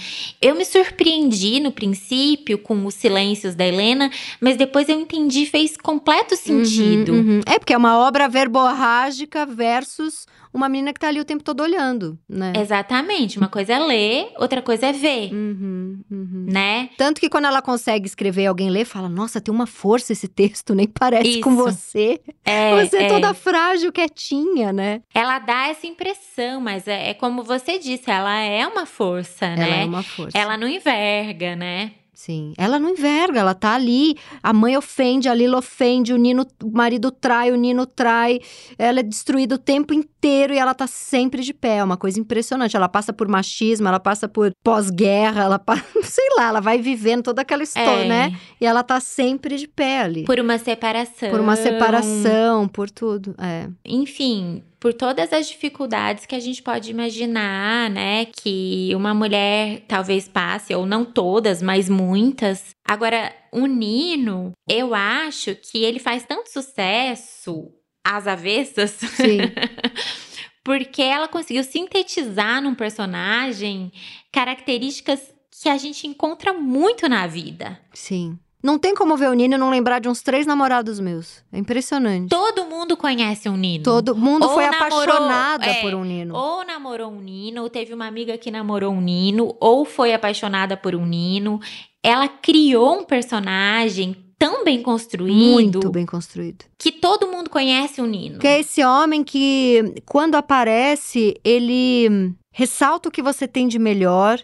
Eu 0.41 0.55
me 0.55 0.63
surpreendi 0.63 1.59
no 1.59 1.71
princípio 1.71 2.57
com 2.57 2.85
os 2.85 2.95
silêncios 2.95 3.55
da 3.55 3.65
Helena, 3.65 4.09
mas 4.39 4.55
depois 4.55 4.87
eu 4.87 4.99
entendi, 4.99 5.45
fez 5.45 5.75
completo 5.75 6.35
uhum, 6.35 6.65
sentido. 6.65 7.11
Uhum, 7.11 7.19
uhum. 7.19 7.41
É 7.45 7.59
porque 7.59 7.73
é 7.73 7.77
uma 7.77 7.97
obra 7.99 8.29
verborrágica 8.29 9.45
versus 9.45 10.25
uma 10.57 10.67
menina 10.67 10.91
que 10.91 10.99
tá 10.99 11.07
ali 11.07 11.19
o 11.19 11.25
tempo 11.25 11.43
todo 11.43 11.61
olhando, 11.61 12.17
né? 12.27 12.53
Exatamente. 12.55 13.37
Uma 13.37 13.47
coisa 13.47 13.73
é 13.73 13.79
ler, 13.79 14.31
outra 14.37 14.61
coisa 14.61 14.87
é 14.87 14.91
ver. 14.91 15.31
Uhum, 15.31 15.99
uhum. 16.09 16.45
Né? 16.49 16.89
Tanto 16.97 17.21
que 17.21 17.29
quando 17.29 17.45
ela 17.45 17.61
consegue 17.61 18.07
escrever 18.07 18.43
e 18.43 18.47
alguém 18.47 18.69
lê, 18.69 18.83
fala: 18.83 19.07
Nossa, 19.07 19.39
tem 19.39 19.53
uma 19.53 19.67
força 19.67 20.11
esse 20.11 20.27
texto, 20.27 20.73
nem 20.73 20.87
parece 20.87 21.29
Isso. 21.29 21.41
com 21.41 21.55
você. 21.55 22.19
É, 22.43 22.75
você 22.83 22.97
é 22.97 23.07
toda 23.07 23.33
frágil, 23.33 23.91
quietinha, 23.91 24.73
né? 24.73 25.01
Ela 25.13 25.39
dá 25.39 25.67
essa 25.67 25.87
impressão, 25.87 26.59
mas 26.59 26.87
é, 26.87 27.11
é 27.11 27.13
como 27.13 27.43
você 27.43 27.77
disse, 27.77 28.09
ela 28.09 28.37
é 28.39 28.67
uma 28.67 28.85
força, 28.85 29.55
né? 29.55 29.67
Ela 29.67 29.75
é 29.75 29.85
uma 29.85 30.03
força. 30.03 30.37
Ela 30.37 30.57
não 30.57 30.67
enverga, 30.67 31.55
né? 31.55 31.91
Sim. 32.17 32.53
Ela 32.57 32.79
não 32.79 32.89
enverga, 32.89 33.39
ela 33.41 33.53
tá 33.53 33.75
ali. 33.75 34.17
A 34.41 34.51
mãe 34.51 34.75
ofende, 34.75 35.29
a 35.29 35.35
Lila 35.35 35.59
ofende, 35.59 36.11
o 36.11 36.17
Nino, 36.17 36.47
o 36.63 36.71
marido 36.71 37.11
trai, 37.11 37.51
o 37.51 37.55
Nino 37.55 37.85
trai. 37.85 38.39
Ela 38.75 39.01
é 39.01 39.03
destruída 39.03 39.53
o 39.53 39.57
tempo 39.59 39.93
inteiro 39.93 40.51
e 40.51 40.57
ela 40.57 40.73
tá 40.73 40.87
sempre 40.87 41.43
de 41.43 41.53
pé. 41.53 41.77
É 41.77 41.83
uma 41.83 41.95
coisa 41.95 42.19
impressionante. 42.19 42.75
Ela 42.75 42.89
passa 42.89 43.13
por 43.13 43.27
machismo, 43.27 43.87
ela 43.87 43.99
passa 43.99 44.27
por 44.27 44.51
pós-guerra, 44.63 45.43
ela 45.43 45.59
passa, 45.59 45.85
sei 46.01 46.25
lá, 46.35 46.47
ela 46.47 46.59
vai 46.59 46.79
vivendo 46.79 47.21
toda 47.21 47.43
aquela 47.43 47.61
história, 47.61 48.05
é. 48.05 48.07
né? 48.07 48.39
E 48.59 48.65
ela 48.65 48.81
tá 48.81 48.99
sempre 48.99 49.55
de 49.55 49.67
pé 49.67 50.01
ali. 50.01 50.23
Por 50.23 50.39
uma 50.39 50.57
separação. 50.57 51.29
Por 51.29 51.39
uma 51.39 51.55
separação, 51.55 52.67
por 52.67 52.89
tudo. 52.89 53.35
É. 53.37 53.69
Enfim, 53.85 54.63
por 54.79 54.93
todas 54.93 55.33
as 55.33 55.47
dificuldades 55.47 56.25
que 56.25 56.35
a 56.35 56.39
gente 56.39 56.61
pode 56.61 56.91
imaginar, 56.91 57.89
né? 57.89 58.25
Que 58.25 58.91
uma 58.95 59.13
mulher 59.13 59.83
talvez 59.87 60.27
passe, 60.27 60.73
ou 60.73 60.85
não 60.85 61.03
todas, 61.03 61.61
mas 61.61 61.89
muitas. 61.89 62.69
Agora, 62.85 63.33
o 63.51 63.65
Nino, 63.65 64.51
eu 64.67 64.93
acho 64.93 65.55
que 65.55 65.83
ele 65.83 65.99
faz 65.99 66.23
tanto 66.25 66.51
sucesso 66.51 67.71
às 68.05 68.27
avessas. 68.27 68.91
Sim. 68.91 69.39
porque 70.67 71.01
ela 71.01 71.29
conseguiu 71.29 71.63
sintetizar 71.63 72.61
num 72.61 72.75
personagem 72.75 73.89
características 74.33 75.33
que 75.61 75.69
a 75.69 75.77
gente 75.77 76.05
encontra 76.05 76.51
muito 76.51 77.07
na 77.07 77.25
vida. 77.25 77.79
Sim. 77.93 78.37
Não 78.61 78.79
tem 78.79 78.95
como 78.95 79.15
ver 79.15 79.29
o 79.29 79.33
Nino 79.33 79.53
e 79.53 79.57
não 79.57 79.69
lembrar 79.69 79.99
de 79.99 80.09
uns 80.09 80.21
três 80.21 80.47
namorados 80.47 80.99
meus. 80.99 81.43
É 81.53 81.59
impressionante. 81.59 82.29
Todo 82.29 82.65
mundo 82.65 82.97
conhece 82.97 83.47
um 83.47 83.55
Nino. 83.55 83.83
Todo 83.83 84.15
mundo 84.15 84.43
ou 84.47 84.53
foi 84.53 84.65
namorou, 84.65 85.03
apaixonada 85.03 85.65
é, 85.65 85.81
por 85.81 85.93
um 85.93 86.03
Nino. 86.03 86.35
Ou 86.35 86.65
namorou 86.65 87.11
um 87.11 87.21
Nino, 87.21 87.61
ou 87.61 87.69
teve 87.69 87.93
uma 87.93 88.07
amiga 88.07 88.37
que 88.37 88.49
namorou 88.49 88.91
um 88.91 88.99
Nino, 88.99 89.55
ou 89.59 89.85
foi 89.85 90.13
apaixonada 90.13 90.75
por 90.75 90.95
um 90.95 91.05
Nino. 91.05 91.59
Ela 92.03 92.27
criou 92.27 92.99
um 92.99 93.03
personagem 93.03 94.15
tão 94.39 94.63
bem 94.63 94.81
construído. 94.81 95.53
Muito 95.53 95.91
bem 95.91 96.05
construído. 96.05 96.65
Que 96.77 96.91
todo 96.91 97.27
mundo 97.27 97.49
conhece 97.49 98.01
o 98.01 98.05
Nino. 98.05 98.39
Que 98.39 98.47
é 98.47 98.59
esse 98.59 98.83
homem 98.83 99.23
que, 99.23 99.95
quando 100.05 100.35
aparece, 100.35 101.39
ele 101.43 102.33
ressalta 102.51 103.09
o 103.09 103.11
que 103.11 103.21
você 103.21 103.47
tem 103.47 103.67
de 103.67 103.77
melhor. 103.77 104.39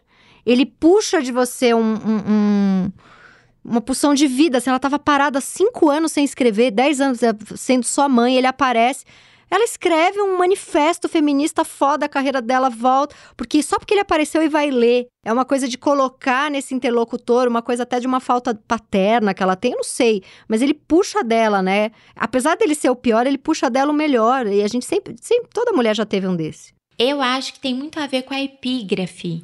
Ele 0.45 0.65
puxa 0.65 1.21
de 1.21 1.31
você 1.31 1.73
um, 1.73 1.79
um, 1.79 2.23
um 2.27 2.91
uma 3.63 3.81
pulsão 3.81 4.13
de 4.13 4.27
vida. 4.27 4.57
Assim, 4.57 4.69
ela 4.69 4.77
estava 4.77 4.99
parada 4.99 5.39
cinco 5.41 5.89
anos 5.89 6.11
sem 6.11 6.23
escrever, 6.23 6.71
dez 6.71 6.99
anos 6.99 7.23
é, 7.23 7.31
sendo 7.55 7.85
só 7.85 8.09
mãe, 8.09 8.35
ele 8.35 8.47
aparece. 8.47 9.05
Ela 9.53 9.65
escreve 9.65 10.19
um 10.19 10.35
manifesto 10.35 11.07
feminista 11.07 11.63
foda, 11.63 12.07
a 12.07 12.09
carreira 12.09 12.41
dela 12.41 12.71
volta, 12.71 13.15
porque 13.37 13.61
só 13.61 13.77
porque 13.77 13.93
ele 13.93 14.01
apareceu 14.01 14.41
e 14.41 14.49
vai 14.49 14.71
ler. 14.71 15.05
É 15.23 15.31
uma 15.31 15.45
coisa 15.45 15.67
de 15.67 15.77
colocar 15.77 16.49
nesse 16.49 16.73
interlocutor, 16.73 17.47
uma 17.47 17.61
coisa 17.61 17.83
até 17.83 17.99
de 17.99 18.07
uma 18.07 18.19
falta 18.19 18.59
paterna 18.67 19.31
que 19.31 19.43
ela 19.43 19.55
tem, 19.55 19.73
eu 19.73 19.77
não 19.77 19.83
sei. 19.83 20.23
Mas 20.47 20.63
ele 20.63 20.73
puxa 20.73 21.23
dela, 21.23 21.61
né? 21.61 21.91
Apesar 22.15 22.55
dele 22.57 22.73
ser 22.73 22.89
o 22.89 22.95
pior, 22.95 23.27
ele 23.27 23.37
puxa 23.37 23.69
dela 23.69 23.91
o 23.91 23.95
melhor. 23.95 24.47
E 24.47 24.63
a 24.63 24.67
gente 24.67 24.85
sempre, 24.85 25.15
sempre 25.21 25.49
toda 25.53 25.71
mulher 25.71 25.95
já 25.95 26.03
teve 26.03 26.27
um 26.27 26.35
desse. 26.35 26.72
Eu 26.97 27.21
acho 27.21 27.53
que 27.53 27.59
tem 27.59 27.73
muito 27.73 27.99
a 27.99 28.07
ver 28.07 28.23
com 28.23 28.33
a 28.33 28.41
epígrafe 28.41 29.43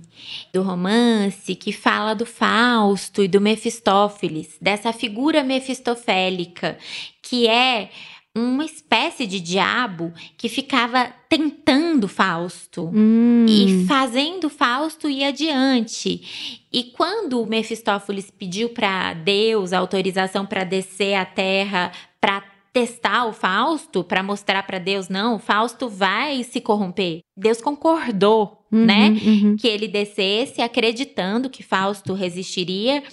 do 0.54 0.62
romance 0.62 1.56
que 1.56 1.72
fala 1.72 2.14
do 2.14 2.26
Fausto 2.26 3.24
e 3.24 3.28
do 3.28 3.41
Mefistófeles, 3.41 4.58
dessa 4.62 4.93
figura 4.93 5.43
mefistofélica, 5.43 6.78
que 7.22 7.47
é 7.47 7.89
uma 8.36 8.64
espécie 8.64 9.26
de 9.26 9.39
diabo 9.39 10.14
que 10.38 10.47
ficava 10.47 11.12
tentando 11.28 12.08
Fausto 12.08 12.89
hum. 12.93 13.45
e 13.47 13.86
fazendo 13.88 14.50
Fausto 14.50 15.10
ir 15.10 15.24
adiante. 15.24 16.68
E 16.72 16.84
quando 16.84 17.41
o 17.41 17.47
Mefistófeles 17.47 18.30
pediu 18.30 18.70
para 18.70 19.14
Deus 19.14 19.74
autorização 19.74 20.45
para 20.45 20.64
descer 20.64 21.16
à 21.16 21.26
terra 21.26 21.91
para 22.22 22.43
testar 22.72 23.26
o 23.26 23.34
Fausto 23.34 24.03
para 24.03 24.24
mostrar 24.24 24.63
para 24.63 24.80
Deus 24.80 25.09
não, 25.09 25.36
o 25.36 25.39
Fausto 25.39 25.89
vai 25.89 26.43
se 26.43 26.61
corromper. 26.61 27.22
Deus 27.36 27.61
concordou, 27.61 28.65
uhum, 28.72 28.86
né, 28.86 29.09
uhum. 29.09 29.55
que 29.57 29.67
ele 29.67 29.88
descesse 29.88 30.61
acreditando 30.61 31.49
que 31.49 31.63
Fausto 31.63 32.13
resistiria, 32.13 33.03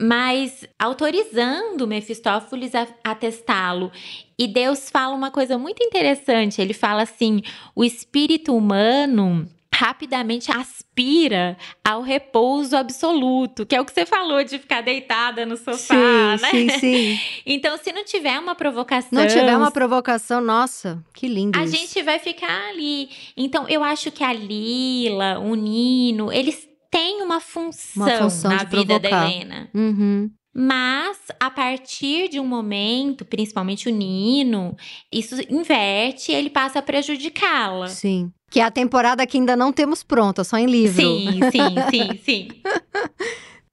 mas 0.00 0.66
autorizando 0.78 1.86
Mefistófeles 1.86 2.74
a, 2.74 2.86
a 3.02 3.14
testá-lo. 3.14 3.90
E 4.38 4.46
Deus 4.46 4.90
fala 4.90 5.14
uma 5.14 5.30
coisa 5.30 5.56
muito 5.56 5.82
interessante, 5.82 6.60
ele 6.60 6.74
fala 6.74 7.02
assim: 7.02 7.40
"O 7.74 7.84
espírito 7.84 8.54
humano 8.54 9.48
rapidamente 9.76 10.50
aspira 10.50 11.56
ao 11.84 12.00
repouso 12.00 12.74
absoluto, 12.74 13.66
que 13.66 13.76
é 13.76 13.80
o 13.80 13.84
que 13.84 13.92
você 13.92 14.06
falou 14.06 14.42
de 14.42 14.58
ficar 14.58 14.80
deitada 14.80 15.44
no 15.44 15.56
sofá, 15.56 16.36
sim, 16.38 16.42
né? 16.42 16.50
Sim, 16.50 16.68
sim. 16.78 17.20
Então, 17.44 17.76
se 17.76 17.92
não 17.92 18.04
tiver 18.04 18.38
uma 18.38 18.54
provocação. 18.54 19.10
Não 19.12 19.26
tiver 19.26 19.56
uma 19.56 19.70
provocação, 19.70 20.40
nossa, 20.40 21.04
que 21.14 21.28
lindo. 21.28 21.58
A 21.58 21.64
isso. 21.64 21.76
gente 21.76 22.02
vai 22.02 22.18
ficar 22.18 22.70
ali. 22.70 23.10
Então, 23.36 23.68
eu 23.68 23.84
acho 23.84 24.10
que 24.10 24.24
a 24.24 24.32
Lila, 24.32 25.38
o 25.38 25.54
Nino, 25.54 26.32
eles 26.32 26.66
têm 26.90 27.22
uma 27.22 27.40
função, 27.40 28.06
uma 28.06 28.18
função 28.18 28.50
na 28.50 28.64
vida 28.64 28.98
provocar. 28.98 29.10
da 29.10 29.30
Helena. 29.30 29.70
Uhum. 29.74 30.30
Mas 30.58 31.18
a 31.38 31.50
partir 31.50 32.30
de 32.30 32.40
um 32.40 32.46
momento, 32.46 33.26
principalmente 33.26 33.90
o 33.90 33.92
Nino, 33.92 34.74
isso 35.12 35.36
inverte 35.50 36.32
e 36.32 36.34
ele 36.34 36.48
passa 36.48 36.78
a 36.78 36.82
prejudicá-la. 36.82 37.88
Sim. 37.88 38.32
Que 38.50 38.60
é 38.60 38.64
a 38.64 38.70
temporada 38.70 39.26
que 39.26 39.38
ainda 39.38 39.56
não 39.56 39.72
temos 39.72 40.02
pronta, 40.02 40.44
só 40.44 40.56
em 40.56 40.66
livro. 40.66 41.02
Sim, 41.02 41.40
sim, 41.50 41.74
sim, 41.90 42.18
sim. 42.24 42.48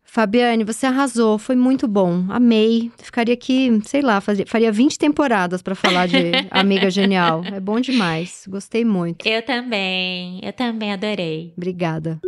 Fabiane, 0.04 0.64
você 0.64 0.86
arrasou, 0.86 1.40
foi 1.40 1.56
muito 1.56 1.88
bom. 1.88 2.26
Amei. 2.30 2.92
Ficaria 3.02 3.34
aqui, 3.34 3.82
sei 3.84 4.02
lá, 4.02 4.22
fazia, 4.22 4.46
faria 4.46 4.72
20 4.72 5.00
temporadas 5.00 5.62
para 5.64 5.74
falar 5.74 6.08
de 6.08 6.32
Amiga 6.52 6.90
Genial. 6.92 7.44
É 7.46 7.60
bom 7.60 7.80
demais. 7.80 8.46
Gostei 8.48 8.86
muito. 8.86 9.28
Eu 9.28 9.42
também. 9.42 10.40
Eu 10.44 10.54
também 10.54 10.94
adorei. 10.94 11.52
Obrigada. 11.58 12.20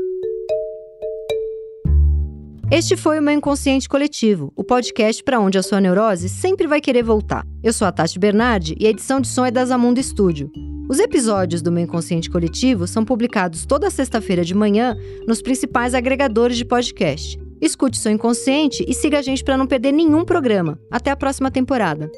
Este 2.72 2.98
foi 2.98 3.20
o 3.20 3.22
meu 3.22 3.36
Inconsciente 3.36 3.88
Coletivo, 3.88 4.52
o 4.56 4.64
podcast 4.64 5.24
para 5.24 5.40
onde 5.40 5.58
a 5.58 5.62
sua 5.62 5.80
neurose 5.80 6.28
sempre 6.28 6.66
vai 6.66 6.82
querer 6.82 7.04
voltar. 7.04 7.46
Eu 7.64 7.72
sou 7.72 7.88
a 7.88 7.92
Tati 7.92 8.18
Bernardi 8.18 8.76
e 8.80 8.88
a 8.88 8.90
edição 8.90 9.22
de 9.22 9.28
som 9.28 9.46
é 9.46 9.52
da 9.52 9.64
Zamundo 9.64 10.02
Studio. 10.02 10.52
Os 10.90 11.00
episódios 11.00 11.62
do 11.62 11.72
meu 11.72 11.84
Inconsciente 11.84 12.30
Coletivo 12.30 12.88
são 12.88 13.06
publicados 13.06 13.68
toda 13.68 13.92
sexta-feira 13.92 14.44
de 14.44 14.56
manhã 14.56 14.98
nos 15.28 15.44
principais 15.44 15.94
agregadores 15.94 16.58
de 16.58 16.66
podcast. 16.66 17.40
Escute 17.62 18.00
seu 18.00 18.12
inconsciente 18.12 18.84
e 18.88 18.94
siga 18.96 19.20
a 19.20 19.22
gente 19.22 19.44
para 19.44 19.58
não 19.58 19.68
perder 19.68 19.92
nenhum 19.92 20.26
programa. 20.26 20.80
Até 20.92 21.12
a 21.12 21.16
próxima 21.16 21.52
temporada. 21.52 22.10